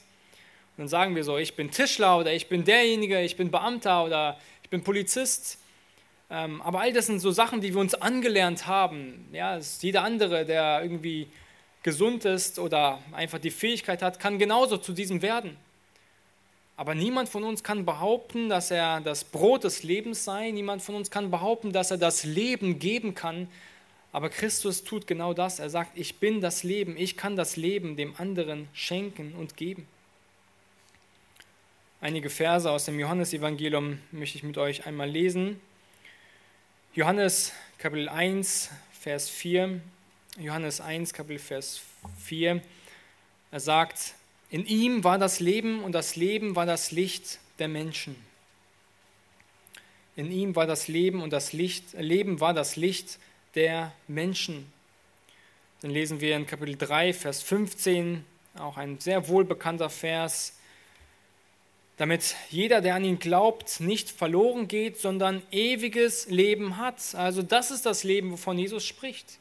Dann 0.76 0.88
sagen 0.88 1.14
wir 1.14 1.24
so, 1.24 1.36
ich 1.36 1.54
bin 1.56 1.70
Tischler 1.70 2.18
oder 2.18 2.32
ich 2.32 2.48
bin 2.48 2.64
derjenige, 2.64 3.20
ich 3.20 3.36
bin 3.36 3.50
Beamter 3.50 4.04
oder 4.04 4.38
ich 4.62 4.70
bin 4.70 4.82
Polizist. 4.82 5.58
Ähm, 6.30 6.62
aber 6.62 6.80
all 6.80 6.92
das 6.92 7.06
sind 7.06 7.18
so 7.18 7.30
Sachen, 7.32 7.60
die 7.60 7.74
wir 7.74 7.80
uns 7.80 7.94
angelernt 7.94 8.66
haben. 8.66 9.28
Ja, 9.32 9.58
jeder 9.80 10.02
andere, 10.02 10.46
der 10.46 10.80
irgendwie 10.82 11.28
gesund 11.82 12.24
ist 12.24 12.58
oder 12.58 13.00
einfach 13.12 13.38
die 13.38 13.50
Fähigkeit 13.50 14.02
hat, 14.02 14.20
kann 14.20 14.38
genauso 14.38 14.76
zu 14.76 14.92
diesem 14.92 15.22
werden. 15.22 15.56
Aber 16.76 16.94
niemand 16.94 17.28
von 17.28 17.44
uns 17.44 17.62
kann 17.62 17.84
behaupten, 17.84 18.48
dass 18.48 18.70
er 18.70 19.00
das 19.02 19.24
Brot 19.24 19.64
des 19.64 19.82
Lebens 19.82 20.24
sei. 20.24 20.50
Niemand 20.50 20.80
von 20.80 20.94
uns 20.94 21.10
kann 21.10 21.30
behaupten, 21.30 21.72
dass 21.72 21.90
er 21.90 21.98
das 21.98 22.24
Leben 22.24 22.78
geben 22.78 23.14
kann. 23.14 23.48
Aber 24.12 24.30
Christus 24.30 24.82
tut 24.82 25.06
genau 25.06 25.34
das. 25.34 25.58
Er 25.58 25.68
sagt, 25.68 25.90
ich 25.94 26.20
bin 26.20 26.40
das 26.40 26.62
Leben. 26.62 26.96
Ich 26.96 27.16
kann 27.16 27.36
das 27.36 27.56
Leben 27.56 27.96
dem 27.96 28.14
anderen 28.16 28.66
schenken 28.72 29.34
und 29.34 29.58
geben. 29.58 29.86
Einige 32.02 32.30
Verse 32.30 32.70
aus 32.70 32.86
dem 32.86 32.98
Johannesevangelium 32.98 33.98
möchte 34.10 34.38
ich 34.38 34.42
mit 34.42 34.56
euch 34.56 34.86
einmal 34.86 35.10
lesen. 35.10 35.60
Johannes 36.94 37.52
Kapitel 37.76 38.08
1, 38.08 38.70
Vers 38.98 39.28
4. 39.28 39.82
Johannes 40.38 40.80
1, 40.80 41.12
Kapitel 41.12 41.38
Vers 41.38 41.82
4. 42.24 42.62
Er 43.50 43.60
sagt, 43.60 44.14
in 44.48 44.64
ihm 44.64 45.04
war 45.04 45.18
das 45.18 45.40
Leben 45.40 45.84
und 45.84 45.92
das 45.92 46.16
Leben 46.16 46.56
war 46.56 46.64
das 46.64 46.90
Licht 46.90 47.38
der 47.58 47.68
Menschen. 47.68 48.16
In 50.16 50.32
ihm 50.32 50.56
war 50.56 50.66
das 50.66 50.88
Leben 50.88 51.20
und 51.20 51.34
das 51.34 51.52
Licht, 51.52 51.92
Leben 51.92 52.40
war 52.40 52.54
das 52.54 52.76
Licht 52.76 53.18
der 53.54 53.92
Menschen. 54.08 54.72
Dann 55.82 55.90
lesen 55.90 56.22
wir 56.22 56.34
in 56.34 56.46
Kapitel 56.46 56.78
3, 56.78 57.12
Vers 57.12 57.42
15, 57.42 58.24
auch 58.58 58.78
ein 58.78 58.98
sehr 59.00 59.28
wohlbekannter 59.28 59.90
Vers, 59.90 60.54
damit 62.00 62.34
jeder, 62.48 62.80
der 62.80 62.94
an 62.94 63.04
ihn 63.04 63.18
glaubt, 63.18 63.78
nicht 63.78 64.08
verloren 64.08 64.68
geht, 64.68 64.96
sondern 64.96 65.42
ewiges 65.52 66.30
Leben 66.30 66.78
hat. 66.78 67.14
Also 67.14 67.42
das 67.42 67.70
ist 67.70 67.84
das 67.84 68.04
Leben, 68.04 68.32
wovon 68.32 68.58
Jesus 68.58 68.86
spricht. 68.86 69.38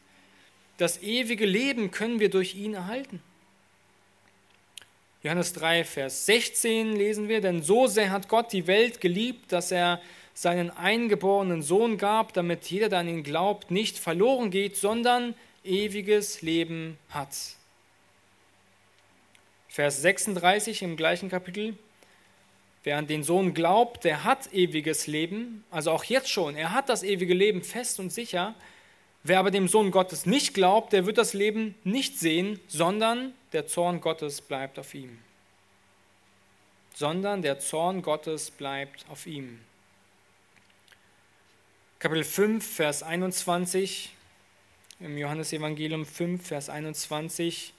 Das 0.75 1.01
ewige 1.01 1.45
Leben 1.45 1.89
können 1.89 2.19
wir 2.19 2.29
durch 2.29 2.55
ihn 2.55 2.73
erhalten. 2.73 3.23
Johannes 5.23 5.53
3, 5.53 5.85
Vers 5.85 6.25
16 6.25 6.97
lesen 6.97 7.29
wir, 7.29 7.39
denn 7.39 7.63
so 7.63 7.87
sehr 7.87 8.11
hat 8.11 8.27
Gott 8.27 8.51
die 8.51 8.67
Welt 8.67 8.99
geliebt, 8.99 9.53
dass 9.53 9.71
er 9.71 10.01
seinen 10.33 10.69
eingeborenen 10.69 11.61
Sohn 11.61 11.97
gab, 11.97 12.33
damit 12.33 12.65
jeder, 12.65 12.89
der 12.89 12.99
an 12.99 13.07
ihn 13.07 13.23
glaubt, 13.23 13.71
nicht 13.71 13.97
verloren 13.97 14.51
geht, 14.51 14.75
sondern 14.75 15.33
ewiges 15.63 16.41
Leben 16.41 16.97
hat. 17.09 17.33
Vers 19.69 20.01
36 20.01 20.81
im 20.81 20.97
gleichen 20.97 21.29
Kapitel. 21.29 21.77
Wer 22.83 22.97
an 22.97 23.07
den 23.07 23.23
Sohn 23.23 23.53
glaubt, 23.53 24.05
der 24.05 24.23
hat 24.23 24.53
ewiges 24.53 25.07
Leben, 25.07 25.63
also 25.69 25.91
auch 25.91 26.05
jetzt 26.05 26.29
schon, 26.29 26.55
er 26.55 26.71
hat 26.71 26.87
das 26.87 27.03
ewige 27.03 27.33
Leben 27.33 27.61
fest 27.61 27.99
und 27.99 28.11
sicher. 28.11 28.55
Wer 29.23 29.39
aber 29.39 29.51
dem 29.51 29.67
Sohn 29.67 29.91
Gottes 29.91 30.25
nicht 30.25 30.53
glaubt, 30.53 30.93
der 30.93 31.05
wird 31.05 31.17
das 31.17 31.33
Leben 31.33 31.75
nicht 31.83 32.17
sehen, 32.17 32.59
sondern 32.67 33.33
der 33.51 33.67
Zorn 33.67 33.99
Gottes 33.99 34.41
bleibt 34.41 34.79
auf 34.79 34.93
ihm. 34.93 35.19
Sondern 36.95 37.41
der 37.41 37.59
Zorn 37.59 38.01
Gottes 38.01 38.49
bleibt 38.49 39.05
auf 39.09 39.27
ihm. 39.27 39.59
Kapitel 41.99 42.23
5, 42.23 42.65
Vers 42.75 43.03
21, 43.03 44.13
im 45.01 45.17
Johannesevangelium 45.17 46.05
5, 46.05 46.47
Vers 46.47 46.69
21. 46.69 47.73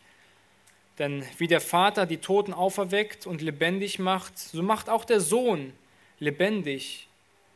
Denn 1.01 1.25
wie 1.39 1.47
der 1.47 1.63
Vater 1.63 2.05
die 2.05 2.19
Toten 2.19 2.53
auferweckt 2.53 3.27
und 3.27 3.41
lebendig 3.41 3.99
macht, 3.99 4.39
so 4.39 4.63
macht 4.63 4.91
auch 4.91 5.07
der 5.07 5.21
Sohn 5.21 5.73
lebendig, 6.19 7.09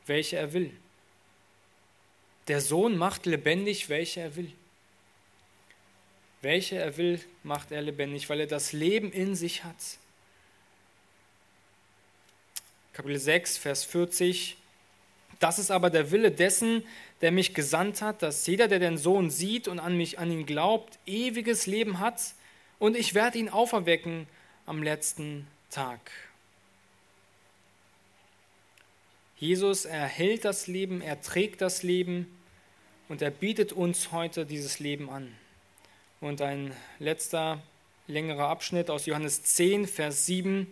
welche 0.06 0.38
er 0.38 0.54
will. 0.54 0.74
Der 2.48 2.62
Sohn 2.62 2.96
macht 2.96 3.26
lebendig, 3.26 3.90
welche 3.90 4.20
er 4.20 4.36
will. 4.36 4.50
Welche 6.40 6.76
er 6.76 6.96
will, 6.96 7.20
macht 7.42 7.70
er 7.70 7.82
lebendig, 7.82 8.30
weil 8.30 8.40
er 8.40 8.46
das 8.46 8.72
Leben 8.72 9.12
in 9.12 9.34
sich 9.34 9.62
hat. 9.62 9.98
Kapitel 12.94 13.18
6, 13.18 13.58
Vers 13.58 13.84
40. 13.84 14.56
Das 15.38 15.58
ist 15.58 15.70
aber 15.70 15.90
der 15.90 16.10
Wille 16.10 16.30
dessen, 16.30 16.82
der 17.20 17.30
mich 17.30 17.52
gesandt 17.52 18.00
hat, 18.00 18.22
dass 18.22 18.46
jeder, 18.46 18.68
der 18.68 18.78
den 18.78 18.96
Sohn 18.96 19.28
sieht 19.28 19.68
und 19.68 19.80
an 19.80 19.98
mich, 19.98 20.18
an 20.18 20.30
ihn 20.30 20.46
glaubt, 20.46 20.98
ewiges 21.04 21.66
Leben 21.66 22.00
hat 22.00 22.32
und 22.78 22.96
ich 22.96 23.14
werde 23.14 23.38
ihn 23.38 23.48
auferwecken 23.48 24.26
am 24.66 24.82
letzten 24.82 25.46
Tag. 25.70 26.00
Jesus 29.36 29.84
erhält 29.84 30.44
das 30.44 30.66
Leben, 30.66 31.00
er 31.00 31.20
trägt 31.20 31.60
das 31.60 31.82
Leben 31.82 32.26
und 33.08 33.20
er 33.20 33.30
bietet 33.30 33.72
uns 33.72 34.12
heute 34.12 34.46
dieses 34.46 34.78
Leben 34.78 35.10
an. 35.10 35.34
Und 36.20 36.40
ein 36.40 36.74
letzter 36.98 37.60
längerer 38.06 38.48
Abschnitt 38.48 38.90
aus 38.90 39.06
Johannes 39.06 39.42
10, 39.42 39.86
Vers 39.86 40.26
7. 40.26 40.66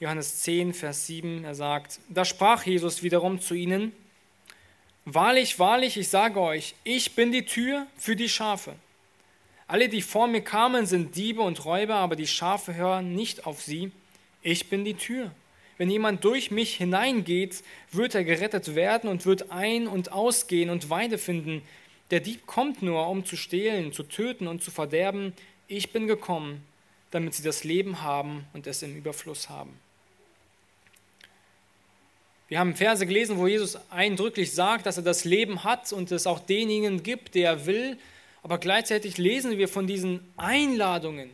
Johannes 0.00 0.40
10, 0.42 0.74
Vers 0.74 1.06
7, 1.06 1.44
er 1.44 1.54
sagt, 1.54 2.00
da 2.08 2.24
sprach 2.24 2.64
Jesus 2.64 3.02
wiederum 3.02 3.40
zu 3.40 3.54
ihnen, 3.54 3.92
Wahrlich, 5.06 5.58
wahrlich, 5.58 5.98
ich 5.98 6.08
sage 6.08 6.40
euch, 6.40 6.74
ich 6.82 7.14
bin 7.14 7.30
die 7.30 7.44
Tür 7.44 7.86
für 7.96 8.16
die 8.16 8.28
Schafe. 8.30 8.74
Alle, 9.66 9.88
die 9.88 10.02
vor 10.02 10.26
mir 10.26 10.42
kamen, 10.42 10.86
sind 10.86 11.16
Diebe 11.16 11.40
und 11.40 11.64
Räuber, 11.64 11.96
aber 11.96 12.16
die 12.16 12.26
Schafe 12.26 12.74
hören 12.74 13.14
nicht 13.14 13.46
auf 13.46 13.62
sie. 13.62 13.92
Ich 14.42 14.68
bin 14.68 14.84
die 14.84 14.94
Tür. 14.94 15.30
Wenn 15.78 15.90
jemand 15.90 16.24
durch 16.24 16.50
mich 16.50 16.76
hineingeht, 16.76 17.62
wird 17.90 18.14
er 18.14 18.24
gerettet 18.24 18.74
werden 18.74 19.08
und 19.10 19.26
wird 19.26 19.50
ein- 19.50 19.88
und 19.88 20.12
ausgehen 20.12 20.70
und 20.70 20.90
Weide 20.90 21.18
finden. 21.18 21.62
Der 22.10 22.20
Dieb 22.20 22.46
kommt 22.46 22.82
nur, 22.82 23.08
um 23.08 23.24
zu 23.24 23.36
stehlen, 23.36 23.92
zu 23.92 24.02
töten 24.02 24.46
und 24.46 24.62
zu 24.62 24.70
verderben. 24.70 25.32
Ich 25.66 25.92
bin 25.92 26.06
gekommen, 26.06 26.62
damit 27.10 27.34
sie 27.34 27.42
das 27.42 27.64
Leben 27.64 28.02
haben 28.02 28.44
und 28.52 28.66
es 28.66 28.82
im 28.82 28.96
Überfluss 28.96 29.48
haben. 29.48 29.72
Wir 32.48 32.58
haben 32.58 32.76
Verse 32.76 33.06
gelesen, 33.06 33.38
wo 33.38 33.46
Jesus 33.46 33.78
eindrücklich 33.90 34.52
sagt, 34.52 34.84
dass 34.86 34.98
er 34.98 35.02
das 35.02 35.24
Leben 35.24 35.64
hat 35.64 35.92
und 35.92 36.12
es 36.12 36.26
auch 36.26 36.38
denjenigen 36.38 37.02
gibt, 37.02 37.34
der 37.34 37.50
er 37.50 37.66
will. 37.66 37.98
Aber 38.44 38.58
gleichzeitig 38.58 39.16
lesen 39.16 39.56
wir 39.56 39.68
von 39.68 39.86
diesen 39.86 40.20
Einladungen. 40.36 41.30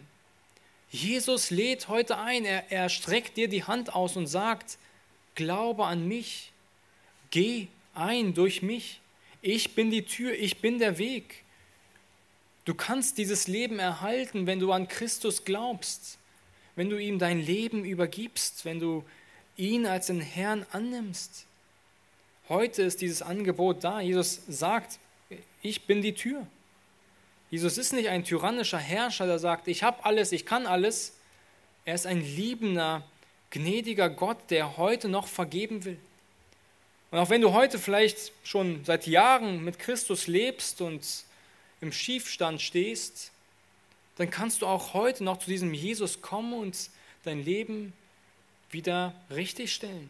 Jesus 0.91 1.51
lädt 1.51 1.89
heute 1.89 2.19
ein, 2.19 2.45
er, 2.45 2.71
er 2.71 2.89
streckt 2.89 3.37
dir 3.37 3.49
die 3.49 3.65
Hand 3.65 3.93
aus 3.93 4.17
und 4.17 4.29
sagt, 4.29 4.79
glaube 5.35 5.87
an 5.87 6.07
mich, 6.07 6.53
geh 7.33 7.67
ein 7.95 8.33
durch 8.33 8.63
mich. 8.63 9.01
Ich 9.43 9.75
bin 9.75 9.91
die 9.91 10.05
Tür, 10.05 10.33
ich 10.35 10.59
bin 10.59 10.79
der 10.79 10.99
Weg. 10.99 11.43
Du 12.65 12.75
kannst 12.75 13.19
dieses 13.19 13.49
Leben 13.49 13.81
erhalten, 13.81 14.47
wenn 14.47 14.61
du 14.61 14.71
an 14.71 14.87
Christus 14.87 15.45
glaubst, 15.45 16.17
wenn 16.77 16.91
du 16.91 16.97
ihm 16.97 17.19
dein 17.19 17.45
Leben 17.45 17.85
übergibst, 17.85 18.65
wenn 18.65 18.79
du 18.79 19.05
ihn 19.57 19.85
als 19.85 20.07
den 20.07 20.21
Herrn 20.21 20.65
annimmst. 20.71 21.47
Heute 22.49 22.83
ist 22.83 23.01
dieses 23.01 23.21
Angebot 23.21 23.83
da. 23.83 24.01
Jesus 24.01 24.43
sagt, 24.47 25.01
ich 25.61 25.87
bin 25.87 26.03
die 26.03 26.15
Tür. 26.15 26.47
Jesus 27.51 27.79
ist 27.79 27.93
nicht 27.93 28.09
ein 28.09 28.25
tyrannischer 28.25 28.79
Herrscher, 28.79 29.27
der 29.27 29.41
sagt, 29.41 29.67
ich 29.67 29.83
habe 29.83 30.05
alles, 30.05 30.31
ich 30.31 30.47
kann 30.47 30.67
alles. 30.67 31.17
Er 31.85 31.97
ist 31.97 32.07
ein 32.07 32.21
liebender, 32.21 33.03
gnädiger 33.51 34.09
Gott, 34.09 34.39
der 34.51 34.77
heute 34.77 35.09
noch 35.09 35.27
vergeben 35.27 35.85
will. 35.85 35.99
Und 37.11 37.19
auch 37.19 37.29
wenn 37.29 37.41
du 37.41 37.53
heute 37.53 37.81
vielleicht 37.81 38.33
schon 38.45 38.85
seit 38.85 39.09
Jahren 39.09 39.65
mit 39.65 39.81
Christus 39.81 40.29
lebst 40.29 40.81
und 40.81 41.05
im 41.81 41.91
Schiefstand 41.91 42.63
stehst, 42.63 43.33
dann 44.17 44.31
kannst 44.31 44.63
du 44.63 44.67
auch 44.67 44.95
heute 44.95 45.25
noch 45.25 45.39
zu 45.39 45.51
diesem 45.51 45.75
Jesus 45.75 46.23
kommen 46.23 46.53
und 46.53 46.91
dein 47.25 47.45
Leben 47.45 47.93
wieder 48.71 49.13
richtigstellen. 49.31 50.09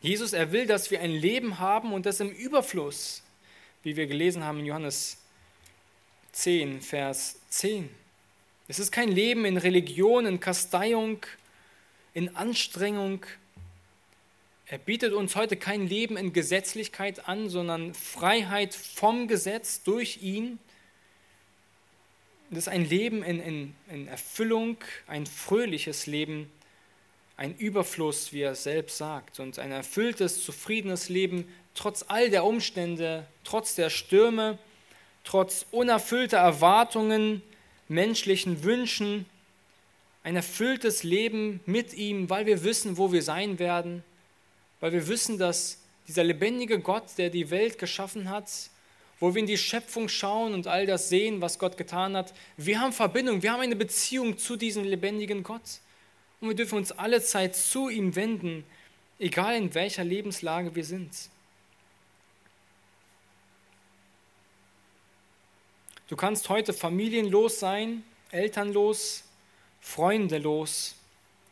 Jesus, 0.00 0.32
er 0.32 0.52
will, 0.52 0.66
dass 0.66 0.90
wir 0.90 1.00
ein 1.00 1.10
Leben 1.10 1.58
haben 1.58 1.92
und 1.92 2.06
das 2.06 2.20
im 2.20 2.30
Überfluss, 2.30 3.22
wie 3.82 3.96
wir 3.96 4.06
gelesen 4.06 4.44
haben 4.44 4.60
in 4.60 4.66
Johannes 4.66 5.18
10, 6.36 6.82
Vers 6.82 7.40
10. 7.48 7.88
Es 8.68 8.78
ist 8.78 8.92
kein 8.92 9.08
Leben 9.08 9.46
in 9.46 9.56
Religion, 9.56 10.26
in 10.26 10.38
Kasteiung, 10.38 11.24
in 12.12 12.36
Anstrengung. 12.36 13.24
Er 14.66 14.76
bietet 14.76 15.14
uns 15.14 15.34
heute 15.34 15.56
kein 15.56 15.88
Leben 15.88 16.18
in 16.18 16.34
Gesetzlichkeit 16.34 17.26
an, 17.26 17.48
sondern 17.48 17.94
Freiheit 17.94 18.74
vom 18.74 19.28
Gesetz 19.28 19.82
durch 19.82 20.18
ihn. 20.20 20.58
Das 22.50 22.58
ist 22.58 22.68
ein 22.68 22.84
Leben 22.84 23.22
in, 23.22 23.40
in, 23.40 23.74
in 23.88 24.06
Erfüllung, 24.06 24.76
ein 25.06 25.24
fröhliches 25.24 26.06
Leben 26.06 26.52
ein 27.38 27.56
Überfluss, 27.56 28.32
wie 28.32 28.42
er 28.42 28.54
selbst 28.54 28.98
sagt, 28.98 29.40
und 29.40 29.58
ein 29.58 29.72
erfülltes, 29.72 30.44
zufriedenes 30.44 31.08
Leben 31.08 31.46
trotz 31.74 32.04
all 32.08 32.30
der 32.30 32.44
Umstände, 32.44 33.26
trotz 33.44 33.74
der 33.74 33.90
Stürme, 33.90 34.58
trotz 35.26 35.66
unerfüllter 35.70 36.38
Erwartungen, 36.38 37.42
menschlichen 37.88 38.62
Wünschen, 38.62 39.26
ein 40.22 40.36
erfülltes 40.36 41.02
Leben 41.02 41.60
mit 41.66 41.92
ihm, 41.92 42.30
weil 42.30 42.46
wir 42.46 42.64
wissen, 42.64 42.96
wo 42.96 43.12
wir 43.12 43.22
sein 43.22 43.58
werden, 43.58 44.02
weil 44.80 44.92
wir 44.92 45.06
wissen, 45.06 45.38
dass 45.38 45.82
dieser 46.08 46.24
lebendige 46.24 46.80
Gott, 46.80 47.18
der 47.18 47.30
die 47.30 47.50
Welt 47.50 47.78
geschaffen 47.78 48.30
hat, 48.30 48.50
wo 49.18 49.34
wir 49.34 49.40
in 49.40 49.46
die 49.46 49.58
Schöpfung 49.58 50.08
schauen 50.08 50.54
und 50.54 50.66
all 50.66 50.86
das 50.86 51.08
sehen, 51.08 51.40
was 51.40 51.58
Gott 51.58 51.76
getan 51.76 52.16
hat, 52.16 52.32
wir 52.56 52.80
haben 52.80 52.92
Verbindung, 52.92 53.42
wir 53.42 53.52
haben 53.52 53.60
eine 53.60 53.76
Beziehung 53.76 54.38
zu 54.38 54.56
diesem 54.56 54.84
lebendigen 54.84 55.42
Gott. 55.42 55.80
Und 56.40 56.48
wir 56.48 56.56
dürfen 56.56 56.78
uns 56.78 56.92
alle 56.92 57.22
Zeit 57.22 57.56
zu 57.56 57.88
ihm 57.88 58.14
wenden, 58.14 58.64
egal 59.18 59.56
in 59.56 59.74
welcher 59.74 60.04
Lebenslage 60.04 60.74
wir 60.74 60.84
sind. 60.84 61.10
Du 66.08 66.16
kannst 66.16 66.48
heute 66.48 66.72
familienlos 66.72 67.58
sein, 67.58 68.04
elternlos, 68.30 69.24
freundelos, 69.80 70.94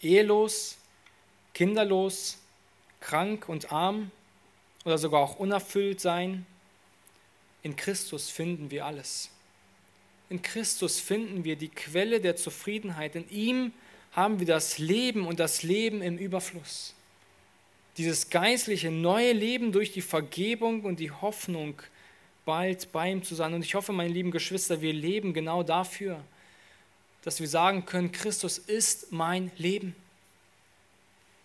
ehelos, 0.00 0.76
kinderlos, 1.54 2.38
krank 3.00 3.48
und 3.48 3.72
arm 3.72 4.10
oder 4.84 4.98
sogar 4.98 5.20
auch 5.20 5.38
unerfüllt 5.38 6.00
sein. 6.00 6.46
In 7.62 7.76
Christus 7.76 8.30
finden 8.30 8.70
wir 8.70 8.86
alles. 8.86 9.30
in 10.30 10.42
Christus 10.42 11.00
finden 11.00 11.44
wir 11.44 11.56
die 11.56 11.68
Quelle 11.68 12.20
der 12.20 12.34
Zufriedenheit. 12.34 13.14
In 13.14 13.28
ihm 13.30 13.72
haben 14.12 14.38
wir 14.40 14.46
das 14.46 14.78
Leben 14.78 15.26
und 15.26 15.38
das 15.38 15.62
Leben 15.62 16.02
im 16.02 16.16
Überfluss. 16.18 16.94
Dieses 17.96 18.30
geistliche 18.30 18.90
neue 18.90 19.32
Leben 19.32 19.70
durch 19.70 19.92
die 19.92 20.00
Vergebung 20.00 20.82
und 20.82 20.98
die 20.98 21.10
Hoffnung, 21.10 21.80
bald 22.44 22.92
bei 22.92 23.10
ihm 23.10 23.22
zu 23.22 23.34
sein. 23.34 23.54
Und 23.54 23.64
ich 23.64 23.74
hoffe, 23.74 23.92
meine 23.92 24.12
lieben 24.12 24.30
Geschwister, 24.30 24.80
wir 24.80 24.92
leben 24.92 25.32
genau 25.34 25.62
dafür, 25.62 26.22
dass 27.22 27.40
wir 27.40 27.48
sagen 27.48 27.86
können, 27.86 28.12
Christus 28.12 28.58
ist 28.58 29.12
mein 29.12 29.50
Leben. 29.56 29.94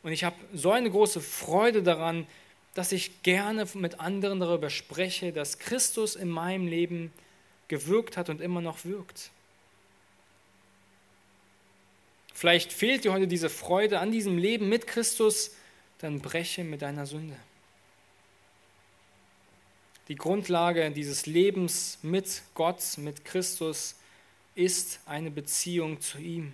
Und 0.03 0.11
ich 0.11 0.23
habe 0.23 0.35
so 0.53 0.71
eine 0.71 0.89
große 0.89 1.21
Freude 1.21 1.83
daran, 1.83 2.27
dass 2.73 2.91
ich 2.91 3.23
gerne 3.23 3.67
mit 3.73 3.99
anderen 3.99 4.39
darüber 4.39 4.69
spreche, 4.69 5.31
dass 5.31 5.59
Christus 5.59 6.15
in 6.15 6.29
meinem 6.29 6.67
Leben 6.67 7.11
gewirkt 7.67 8.17
hat 8.17 8.29
und 8.29 8.41
immer 8.41 8.61
noch 8.61 8.85
wirkt. 8.85 9.31
Vielleicht 12.33 12.71
fehlt 12.71 13.03
dir 13.03 13.11
heute 13.11 13.27
diese 13.27 13.49
Freude 13.49 13.99
an 13.99 14.11
diesem 14.11 14.37
Leben 14.37 14.69
mit 14.69 14.87
Christus, 14.87 15.55
dann 15.97 16.21
breche 16.21 16.63
mit 16.63 16.81
deiner 16.81 17.05
Sünde. 17.05 17.35
Die 20.09 20.15
Grundlage 20.15 20.89
dieses 20.89 21.27
Lebens 21.27 21.99
mit 22.01 22.41
Gott, 22.55 22.81
mit 22.97 23.25
Christus, 23.25 23.95
ist 24.55 25.01
eine 25.05 25.29
Beziehung 25.29 26.01
zu 26.01 26.17
ihm. 26.17 26.51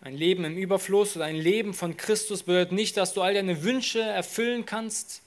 Ein 0.00 0.14
Leben 0.14 0.44
im 0.44 0.56
Überfluss 0.56 1.14
oder 1.14 1.26
ein 1.26 1.36
Leben 1.36 1.74
von 1.74 1.98
Christus 1.98 2.42
bedeutet 2.42 2.72
nicht, 2.72 2.96
dass 2.96 3.12
du 3.12 3.20
all 3.20 3.34
deine 3.34 3.62
Wünsche 3.62 4.00
erfüllen 4.00 4.64
kannst, 4.64 5.20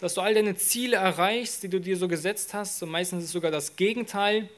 dass 0.00 0.14
du 0.14 0.22
all 0.22 0.32
deine 0.32 0.56
Ziele 0.56 0.96
erreichst, 0.96 1.62
die 1.62 1.68
du 1.68 1.82
dir 1.82 1.98
so 1.98 2.08
gesetzt 2.08 2.54
hast. 2.54 2.82
Und 2.82 2.88
meistens 2.88 3.24
ist 3.24 3.26
es 3.26 3.32
sogar 3.32 3.50
das 3.50 3.76
Gegenteil. 3.76 4.48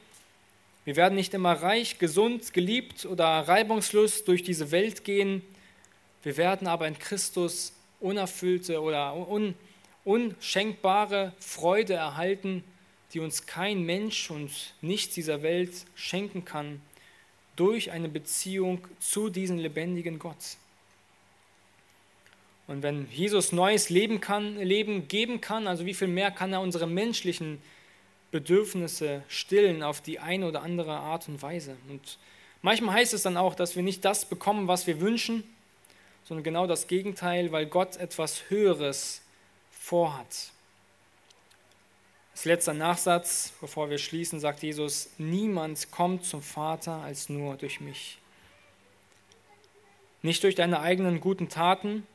Wir 0.85 0.95
werden 0.95 1.15
nicht 1.15 1.33
immer 1.33 1.61
reich, 1.61 1.99
gesund, 1.99 2.53
geliebt 2.53 3.05
oder 3.05 3.25
reibungslos 3.25 4.23
durch 4.23 4.43
diese 4.43 4.71
Welt 4.71 5.03
gehen. 5.03 5.41
Wir 6.23 6.37
werden 6.37 6.67
aber 6.67 6.87
in 6.87 6.97
Christus 6.97 7.73
unerfüllte 7.99 8.81
oder 8.81 9.13
un, 9.27 9.55
unschenkbare 10.05 11.33
Freude 11.39 11.93
erhalten, 11.93 12.63
die 13.13 13.19
uns 13.19 13.45
kein 13.45 13.83
Mensch 13.83 14.29
und 14.29 14.51
nichts 14.81 15.15
dieser 15.15 15.41
Welt 15.41 15.85
schenken 15.95 16.45
kann 16.45 16.81
durch 17.55 17.91
eine 17.91 18.07
Beziehung 18.07 18.87
zu 18.99 19.29
diesem 19.29 19.57
lebendigen 19.57 20.19
Gott. 20.19 20.57
Und 22.67 22.83
wenn 22.83 23.09
Jesus 23.11 23.51
neues 23.51 23.89
Leben, 23.89 24.21
kann, 24.21 24.57
Leben 24.57 25.07
geben 25.07 25.41
kann, 25.41 25.67
also 25.67 25.85
wie 25.85 25.95
viel 25.95 26.07
mehr 26.07 26.29
kann 26.29 26.53
er 26.53 26.61
unsere 26.61 26.85
menschlichen 26.85 27.59
Bedürfnisse 28.31 29.23
stillen 29.27 29.81
auf 29.81 30.01
die 30.01 30.19
eine 30.19 30.47
oder 30.47 30.61
andere 30.61 30.97
Art 30.97 31.27
und 31.27 31.41
Weise. 31.41 31.75
Und 31.89 32.19
manchmal 32.61 32.95
heißt 32.95 33.13
es 33.15 33.23
dann 33.23 33.37
auch, 33.37 33.55
dass 33.55 33.75
wir 33.75 33.81
nicht 33.81 34.05
das 34.05 34.25
bekommen, 34.25 34.67
was 34.67 34.85
wir 34.85 35.01
wünschen, 35.01 35.43
sondern 36.25 36.43
genau 36.43 36.67
das 36.67 36.87
Gegenteil, 36.87 37.51
weil 37.51 37.65
Gott 37.65 37.97
etwas 37.97 38.49
Höheres 38.49 39.23
vorhat. 39.89 40.51
Als 42.33 42.45
letzter 42.45 42.75
Nachsatz, 42.75 43.53
bevor 43.59 43.89
wir 43.89 43.97
schließen, 43.97 44.39
sagt 44.39 44.61
Jesus, 44.61 45.09
niemand 45.17 45.89
kommt 45.89 46.25
zum 46.25 46.43
Vater 46.43 47.01
als 47.03 47.27
nur 47.27 47.55
durch 47.55 47.81
mich. 47.81 48.19
Nicht 50.21 50.43
durch 50.43 50.53
deine 50.53 50.81
eigenen 50.81 51.19
guten 51.21 51.49
Taten, 51.49 52.05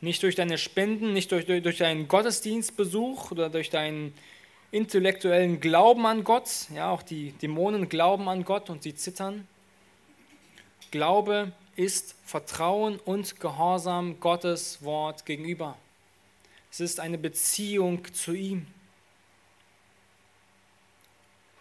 nicht 0.00 0.22
durch 0.22 0.34
deine 0.34 0.56
Spenden, 0.56 1.12
nicht 1.12 1.30
durch, 1.30 1.44
durch, 1.44 1.62
durch 1.62 1.76
deinen 1.76 2.08
Gottesdienstbesuch 2.08 3.30
oder 3.32 3.50
durch 3.50 3.68
deinen 3.68 4.14
intellektuellen 4.70 5.60
Glauben 5.60 6.06
an 6.06 6.24
Gott. 6.24 6.68
Ja, 6.74 6.90
auch 6.90 7.02
die 7.02 7.32
Dämonen 7.32 7.90
glauben 7.90 8.30
an 8.30 8.46
Gott 8.46 8.70
und 8.70 8.82
sie 8.82 8.94
zittern. 8.94 9.46
Glaube 10.90 11.52
ist 11.76 12.16
Vertrauen 12.24 12.98
und 12.98 13.40
Gehorsam 13.40 14.20
Gottes 14.20 14.82
Wort 14.82 15.26
gegenüber. 15.26 15.76
Es 16.72 16.80
ist 16.80 17.00
eine 17.00 17.18
Beziehung 17.18 18.12
zu 18.14 18.32
ihm. 18.32 18.66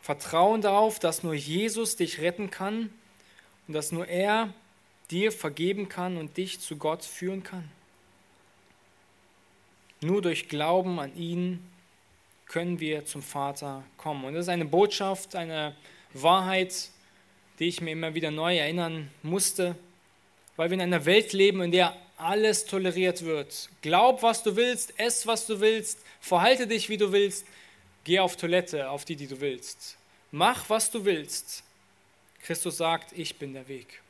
Vertrauen 0.01 0.62
darauf, 0.62 0.99
dass 0.99 1.22
nur 1.22 1.34
Jesus 1.34 1.97
dich 1.97 2.22
retten 2.22 2.49
kann 2.49 2.89
und 3.68 3.74
dass 3.74 3.91
nur 3.91 4.07
er 4.07 4.53
dir 5.12 5.34
vergeben 5.34 5.89
kann 5.89 6.16
und 6.16 6.38
dich 6.38 6.62
zu 6.62 6.78
Gott 6.78 7.03
führen 7.03 7.43
kann. 7.43 7.70
Nur 9.99 10.22
durch 10.22 10.47
Glauben 10.47 10.97
an 10.97 11.14
ihn 11.18 11.70
können 12.45 12.80
wir 12.80 13.05
zum 13.05 13.22
Vater 13.22 13.84
kommen. 13.97 14.24
Und 14.24 14.34
das 14.34 14.45
ist 14.45 14.49
eine 14.49 14.66
Botschaft, 14.66 15.36
eine 15.36 15.76
Wahrheit, 16.14 16.89
die 17.59 17.68
ich 17.68 17.82
mir 17.82 17.91
immer 17.91 18.16
wieder 18.16 18.32
neu 18.32 18.57
erinnern 18.57 19.12
musste, 19.24 19.76
weil 20.55 20.70
wir 20.70 20.76
in 20.76 20.82
einer 20.82 21.03
Welt 21.03 21.34
leben, 21.34 21.62
in 21.62 21.72
der 21.72 21.97
alles 22.22 22.65
toleriert 22.65 23.26
wird. 23.26 23.69
Glaub, 23.82 24.24
was 24.24 24.43
du 24.43 24.55
willst, 24.55 24.97
ess, 24.99 25.28
was 25.28 25.45
du 25.47 25.59
willst, 25.59 25.99
verhalte 26.19 26.67
dich, 26.67 26.89
wie 26.89 26.97
du 26.97 27.11
willst, 27.11 27.45
Geh 28.03 28.19
auf 28.19 28.36
Toilette, 28.36 28.89
auf 28.89 29.05
die, 29.05 29.15
die 29.15 29.28
du 29.28 29.39
willst. 29.41 29.97
Mach, 30.32 30.69
was 30.69 30.89
du 30.89 31.05
willst. 31.05 31.63
Christus 32.43 32.78
sagt, 32.78 33.13
ich 33.17 33.38
bin 33.38 33.53
der 33.53 33.67
Weg. 33.67 34.01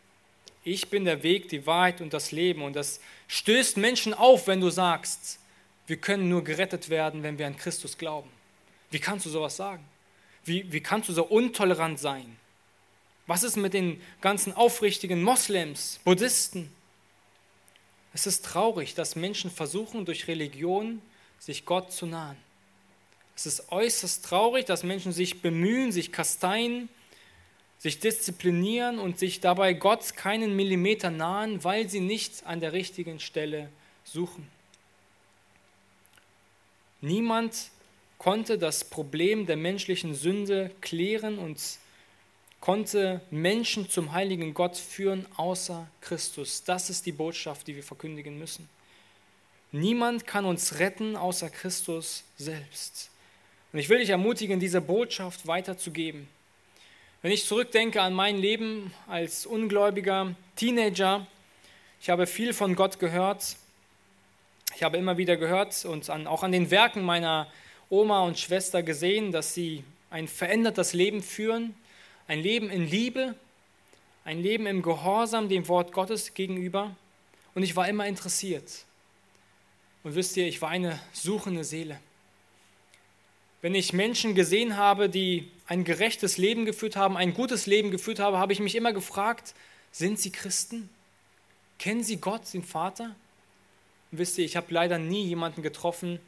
Ich 0.64 0.90
bin 0.90 1.06
der 1.06 1.24
Weg, 1.24 1.50
die 1.50 1.66
Wahrheit 1.66 2.00
und 2.00 2.14
das 2.14 2.32
Leben. 2.32 2.62
Und 2.62 2.76
das 2.76 3.02
stößt 3.28 3.78
Menschen 3.78 4.14
auf, 4.14 4.48
wenn 4.48 4.62
du 4.62 4.70
sagst, 4.70 5.40
wir 5.88 5.98
können 5.98 6.30
nur 6.30 6.44
gerettet 6.44 6.90
werden, 6.90 7.24
wenn 7.24 7.38
wir 7.38 7.48
an 7.48 7.58
Christus 7.58 7.98
glauben. 7.98 8.30
Wie 8.92 9.00
kannst 9.00 9.26
du 9.26 9.30
sowas 9.30 9.58
sagen? 9.58 9.84
Wie, 10.46 10.72
wie 10.72 10.82
kannst 10.82 11.10
du 11.10 11.14
so 11.14 11.26
intolerant 11.26 12.00
sein? 12.00 12.38
Was 13.28 13.44
ist 13.44 13.58
mit 13.58 13.74
den 13.74 14.02
ganzen 14.22 14.54
aufrichtigen 14.54 15.22
Moslems, 15.22 16.00
Buddhisten? 16.06 16.72
Es 18.14 18.28
ist 18.28 18.46
traurig, 18.46 18.94
dass 18.94 19.16
Menschen 19.16 19.50
versuchen, 19.50 20.06
durch 20.06 20.28
Religion 20.28 21.02
sich 21.40 21.66
Gott 21.66 21.92
zu 21.92 22.06
nahen. 22.06 22.38
Es 23.36 23.46
ist 23.46 23.72
äußerst 23.72 24.26
traurig, 24.26 24.66
dass 24.66 24.84
Menschen 24.84 25.12
sich 25.12 25.42
bemühen, 25.42 25.92
sich 25.92 26.12
kasteien, 26.12 26.90
sich 27.80 28.00
disziplinieren 28.00 29.00
und 29.00 29.18
sich 29.18 29.40
dabei 29.40 29.74
Gott 29.74 30.16
keinen 30.16 30.56
Millimeter 30.56 31.10
nahen, 31.10 31.64
weil 31.64 31.90
sie 31.90 32.02
nicht 32.02 32.46
an 32.46 32.60
der 32.60 32.74
richtigen 32.74 33.20
Stelle 33.20 33.70
suchen. 34.04 34.48
Niemand 37.00 37.72
konnte 38.20 38.60
das 38.60 38.84
Problem 38.84 39.48
der 39.48 39.58
menschlichen 39.58 40.14
Sünde 40.14 40.70
klären 40.82 41.40
und 41.40 41.60
konnte 42.62 43.22
Menschen 43.32 43.90
zum 43.90 44.14
heiligen 44.14 44.54
Gott 44.54 44.78
führen, 44.78 45.26
außer 45.36 45.90
Christus. 46.00 46.64
Das 46.64 46.90
ist 46.90 47.06
die 47.06 47.12
Botschaft, 47.12 47.68
die 47.68 47.76
wir 47.76 47.84
verkündigen 47.84 48.38
müssen. 48.38 48.70
Niemand 49.74 50.28
kann 50.28 50.46
uns 50.46 50.80
retten, 50.80 51.16
außer 51.16 51.50
Christus 51.50 52.24
selbst. 52.38 53.10
Und 53.74 53.80
ich 53.80 53.90
will 53.90 54.00
dich 54.00 54.10
ermutigen, 54.10 54.60
diese 54.60 54.80
Botschaft 54.80 55.48
weiterzugeben. 55.48 56.28
Wenn 57.22 57.32
ich 57.32 57.46
zurückdenke 57.46 58.02
an 58.02 58.14
mein 58.14 58.38
Leben 58.38 58.94
als 59.08 59.46
ungläubiger 59.46 60.36
Teenager, 60.56 61.26
ich 62.02 62.10
habe 62.10 62.28
viel 62.28 62.54
von 62.54 62.76
Gott 62.76 63.00
gehört. 63.00 63.56
Ich 64.76 64.84
habe 64.84 64.98
immer 64.98 65.18
wieder 65.18 65.38
gehört 65.38 65.86
und 65.86 66.10
an, 66.10 66.28
auch 66.28 66.44
an 66.44 66.52
den 66.52 66.70
Werken 66.70 67.02
meiner 67.02 67.48
Oma 67.90 68.22
und 68.22 68.40
Schwester 68.40 68.84
gesehen, 68.84 69.32
dass 69.32 69.54
sie 69.54 69.84
ein 70.10 70.28
verändertes 70.28 70.94
Leben 70.94 71.24
führen, 71.24 71.76
ein 72.28 72.40
Leben 72.40 72.70
in 72.70 72.88
Liebe, 72.88 73.36
ein 74.24 74.42
Leben 74.42 74.68
im 74.68 74.82
Gehorsam 74.82 75.50
dem 75.50 75.68
Wort 75.68 75.92
Gottes 75.92 76.34
gegenüber. 76.34 76.96
Und 77.54 77.64
ich 77.64 77.76
war 77.76 77.88
immer 77.88 78.08
interessiert. 78.08 78.86
Und 80.04 80.16
wisst 80.16 80.38
ihr, 80.38 80.48
ich 80.48 80.62
war 80.62 80.70
eine 80.70 81.00
suchende 81.14 81.64
Seele. 81.64 82.00
Wenn 83.62 83.76
ich 83.76 83.94
Menschen 83.94 84.34
gesehen 84.34 84.78
habe, 84.78 85.10
die 85.10 85.52
ein 85.68 85.84
gerechtes 85.84 86.38
Leben 86.38 86.66
geführt 86.66 86.96
haben, 86.96 87.16
ein 87.16 87.34
gutes 87.34 87.68
Leben 87.68 87.92
geführt 87.92 88.20
haben, 88.20 88.38
habe 88.38 88.54
ich 88.54 88.60
mich 88.60 88.76
immer 88.76 88.94
gefragt, 88.94 89.54
sind 89.92 90.20
sie 90.20 90.32
Christen? 90.32 90.90
Kennen 91.78 92.04
sie 92.04 92.18
Gott, 92.18 92.42
den 92.54 92.64
Vater? 92.64 93.16
Und 94.12 94.18
wisst 94.18 94.38
ihr, 94.38 94.46
ich 94.46 94.56
habe 94.56 94.74
leider 94.74 94.98
nie 94.98 95.26
jemanden 95.26 95.62
getroffen, 95.62 96.20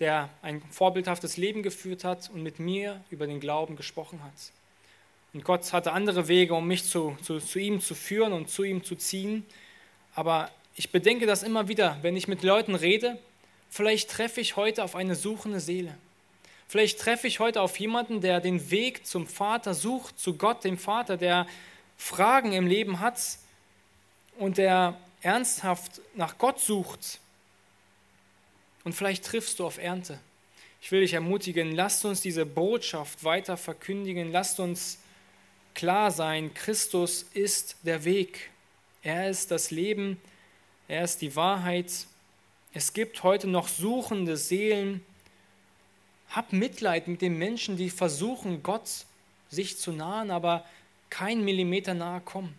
der 0.00 0.28
ein 0.42 0.60
vorbildhaftes 0.70 1.36
Leben 1.36 1.62
geführt 1.62 2.02
hat 2.02 2.30
und 2.30 2.42
mit 2.42 2.58
mir 2.58 3.02
über 3.10 3.28
den 3.28 3.38
Glauben 3.38 3.76
gesprochen 3.76 4.22
hat. 4.24 4.32
Und 5.34 5.44
Gott 5.44 5.72
hatte 5.72 5.92
andere 5.92 6.28
Wege, 6.28 6.54
um 6.54 6.66
mich 6.66 6.84
zu, 6.84 7.16
zu, 7.22 7.40
zu 7.40 7.58
ihm 7.58 7.80
zu 7.80 7.96
führen 7.96 8.32
und 8.32 8.48
zu 8.48 8.62
ihm 8.62 8.84
zu 8.84 8.94
ziehen. 8.94 9.44
Aber 10.14 10.48
ich 10.76 10.90
bedenke 10.90 11.26
das 11.26 11.42
immer 11.42 11.66
wieder, 11.66 11.98
wenn 12.02 12.16
ich 12.16 12.28
mit 12.28 12.44
Leuten 12.44 12.76
rede, 12.76 13.18
vielleicht 13.68 14.10
treffe 14.10 14.40
ich 14.40 14.54
heute 14.54 14.84
auf 14.84 14.94
eine 14.94 15.16
suchende 15.16 15.58
Seele. 15.58 15.98
Vielleicht 16.68 17.00
treffe 17.00 17.26
ich 17.26 17.40
heute 17.40 17.60
auf 17.60 17.78
jemanden, 17.78 18.20
der 18.20 18.40
den 18.40 18.70
Weg 18.70 19.06
zum 19.06 19.26
Vater 19.26 19.74
sucht, 19.74 20.18
zu 20.18 20.34
Gott, 20.34 20.62
dem 20.62 20.78
Vater, 20.78 21.16
der 21.16 21.46
Fragen 21.96 22.52
im 22.52 22.66
Leben 22.66 23.00
hat 23.00 23.20
und 24.38 24.56
der 24.56 24.96
ernsthaft 25.20 26.00
nach 26.14 26.38
Gott 26.38 26.60
sucht. 26.60 27.18
Und 28.84 28.94
vielleicht 28.94 29.24
triffst 29.24 29.58
du 29.58 29.66
auf 29.66 29.78
Ernte. 29.78 30.20
Ich 30.80 30.92
will 30.92 31.00
dich 31.00 31.14
ermutigen, 31.14 31.74
lasst 31.74 32.04
uns 32.04 32.20
diese 32.20 32.46
Botschaft 32.46 33.24
weiter 33.24 33.56
verkündigen, 33.56 34.30
lasst 34.30 34.60
uns 34.60 34.98
klar 35.74 36.10
sein, 36.10 36.54
Christus 36.54 37.26
ist 37.34 37.76
der 37.82 38.04
Weg, 38.04 38.50
er 39.02 39.28
ist 39.28 39.50
das 39.50 39.70
Leben, 39.70 40.20
er 40.88 41.04
ist 41.04 41.20
die 41.20 41.34
Wahrheit. 41.36 42.06
Es 42.72 42.92
gibt 42.92 43.22
heute 43.22 43.46
noch 43.46 43.68
suchende 43.68 44.36
Seelen. 44.36 45.04
Hab 46.30 46.52
Mitleid 46.52 47.06
mit 47.08 47.22
den 47.22 47.38
Menschen, 47.38 47.76
die 47.76 47.90
versuchen, 47.90 48.62
Gott 48.62 49.06
sich 49.50 49.78
zu 49.78 49.92
nahen, 49.92 50.30
aber 50.30 50.64
kein 51.10 51.44
Millimeter 51.44 51.94
nahe 51.94 52.20
kommen. 52.20 52.54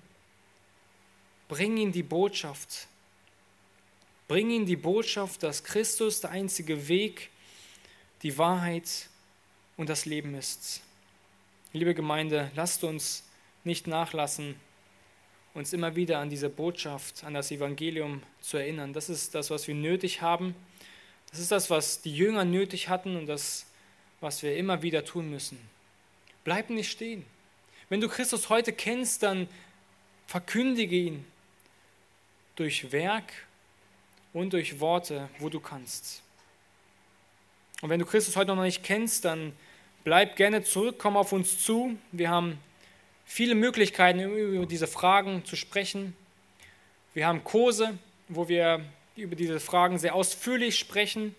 Bring 1.48 1.78
ihnen 1.78 1.92
die 1.92 2.04
Botschaft. 2.04 2.88
Bring 4.28 4.50
ihnen 4.50 4.66
die 4.66 4.76
Botschaft, 4.76 5.44
dass 5.44 5.64
Christus 5.64 6.22
der 6.22 6.32
einzige 6.32 6.88
Weg, 6.88 7.30
die 8.24 8.38
Wahrheit 8.38 9.10
und 9.78 9.90
das 9.90 10.06
Leben 10.06 10.34
ist. 10.36 10.82
Liebe 11.76 11.94
Gemeinde, 11.94 12.50
lasst 12.56 12.86
uns 12.86 13.26
nicht 13.66 13.86
nachlassen, 13.86 14.56
uns 15.54 15.74
immer 15.74 15.98
wieder 15.98 16.20
an 16.20 16.30
diese 16.30 16.48
Botschaft, 16.48 17.26
an 17.26 17.34
das 17.34 17.52
Evangelium 17.52 18.24
zu 18.40 18.56
erinnern. 18.56 18.94
Das 18.94 19.10
ist 19.10 19.36
das, 19.36 19.50
was 19.50 19.68
wir 19.68 19.76
nötig 19.76 20.22
haben. 20.22 20.56
Das 21.32 21.40
ist 21.42 21.52
das, 21.52 21.70
was 21.70 22.00
die 22.00 22.16
Jünger 22.16 22.46
nötig 22.46 22.88
hatten 22.88 23.18
und 23.18 23.26
das, 23.26 23.66
was 24.22 24.42
wir 24.42 24.56
immer 24.56 24.84
wieder 24.84 25.04
tun 25.04 25.30
müssen. 25.30 25.60
Bleib 26.46 26.70
nicht 26.70 26.90
stehen. 26.90 27.26
Wenn 27.90 28.00
du 28.00 28.08
Christus 28.08 28.48
heute 28.48 28.72
kennst, 28.72 29.24
dann 29.24 29.50
verkündige 30.28 30.96
ihn 30.96 31.26
durch 32.56 32.94
Werk 32.94 33.34
und 34.32 34.54
durch 34.54 34.80
Worte, 34.80 35.28
wo 35.40 35.50
du 35.50 35.60
kannst. 35.60 36.24
Und 37.82 37.90
wenn 37.90 38.00
du 38.00 38.06
Christus 38.06 38.38
heute 38.38 38.56
noch 38.56 38.64
nicht 38.64 38.82
kennst, 38.82 39.26
dann 39.26 39.52
bleib 40.06 40.36
gerne 40.36 40.64
zurück, 40.64 40.96
komm 41.00 41.18
auf 41.18 41.34
uns 41.34 41.62
zu. 41.62 41.98
Wir 42.14 42.30
haben 42.30 42.60
viele 43.26 43.56
Möglichkeiten, 43.56 44.20
über 44.20 44.68
diese 44.68 44.88
Fragen 44.88 45.44
zu 45.46 45.58
sprechen. 45.58 46.16
Wir 47.16 47.28
haben 47.28 47.44
Kurse, 47.44 47.98
wo 48.30 48.48
wir 48.48 48.86
über 49.16 49.36
diese 49.36 49.60
Fragen 49.60 49.98
sehr 49.98 50.14
ausführlich 50.14 50.78
sprechen. 50.78 51.36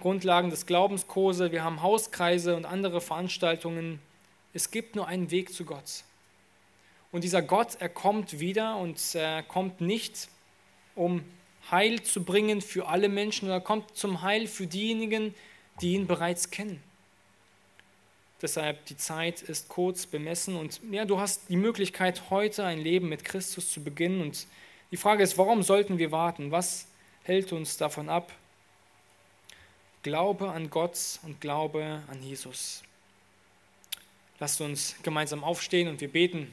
Grundlagen 0.00 0.50
des 0.50 0.66
Glaubenskurse, 0.66 1.50
wir 1.50 1.64
haben 1.64 1.82
Hauskreise 1.82 2.54
und 2.56 2.66
andere 2.66 3.00
Veranstaltungen. 3.00 4.00
Es 4.54 4.70
gibt 4.70 4.94
nur 4.94 5.08
einen 5.08 5.30
Weg 5.32 5.52
zu 5.52 5.64
Gott. 5.64 6.04
Und 7.10 7.24
dieser 7.24 7.42
Gott, 7.42 7.76
er 7.80 7.88
kommt 7.88 8.38
wieder 8.38 8.76
und 8.76 9.00
er 9.14 9.42
kommt 9.42 9.80
nicht, 9.80 10.28
um 10.94 11.24
Heil 11.70 12.00
zu 12.02 12.22
bringen 12.22 12.60
für 12.60 12.86
alle 12.86 13.08
Menschen, 13.08 13.48
er 13.48 13.60
kommt 13.60 13.96
zum 13.96 14.22
Heil 14.22 14.46
für 14.46 14.68
diejenigen, 14.68 15.34
die 15.80 15.94
ihn 15.94 16.06
bereits 16.06 16.50
kennen. 16.50 16.82
Deshalb 18.42 18.84
die 18.86 18.96
Zeit 18.96 19.40
ist 19.40 19.68
kurz 19.68 20.04
bemessen 20.04 20.56
und 20.56 20.80
ja, 20.90 21.04
du 21.04 21.20
hast 21.20 21.48
die 21.48 21.56
Möglichkeit, 21.56 22.28
heute 22.28 22.64
ein 22.64 22.80
Leben 22.80 23.08
mit 23.08 23.24
Christus 23.24 23.70
zu 23.70 23.84
beginnen. 23.84 24.20
Und 24.20 24.48
die 24.90 24.96
Frage 24.96 25.22
ist, 25.22 25.38
warum 25.38 25.62
sollten 25.62 25.98
wir 25.98 26.10
warten? 26.10 26.50
Was 26.50 26.88
hält 27.22 27.52
uns 27.52 27.76
davon 27.76 28.08
ab? 28.08 28.32
Glaube 30.02 30.50
an 30.50 30.70
Gott 30.70 31.20
und 31.22 31.40
Glaube 31.40 32.02
an 32.08 32.20
Jesus. 32.20 32.82
Lasst 34.40 34.60
uns 34.60 34.96
gemeinsam 35.04 35.44
aufstehen 35.44 35.86
und 35.86 36.00
wir 36.00 36.10
beten 36.10 36.50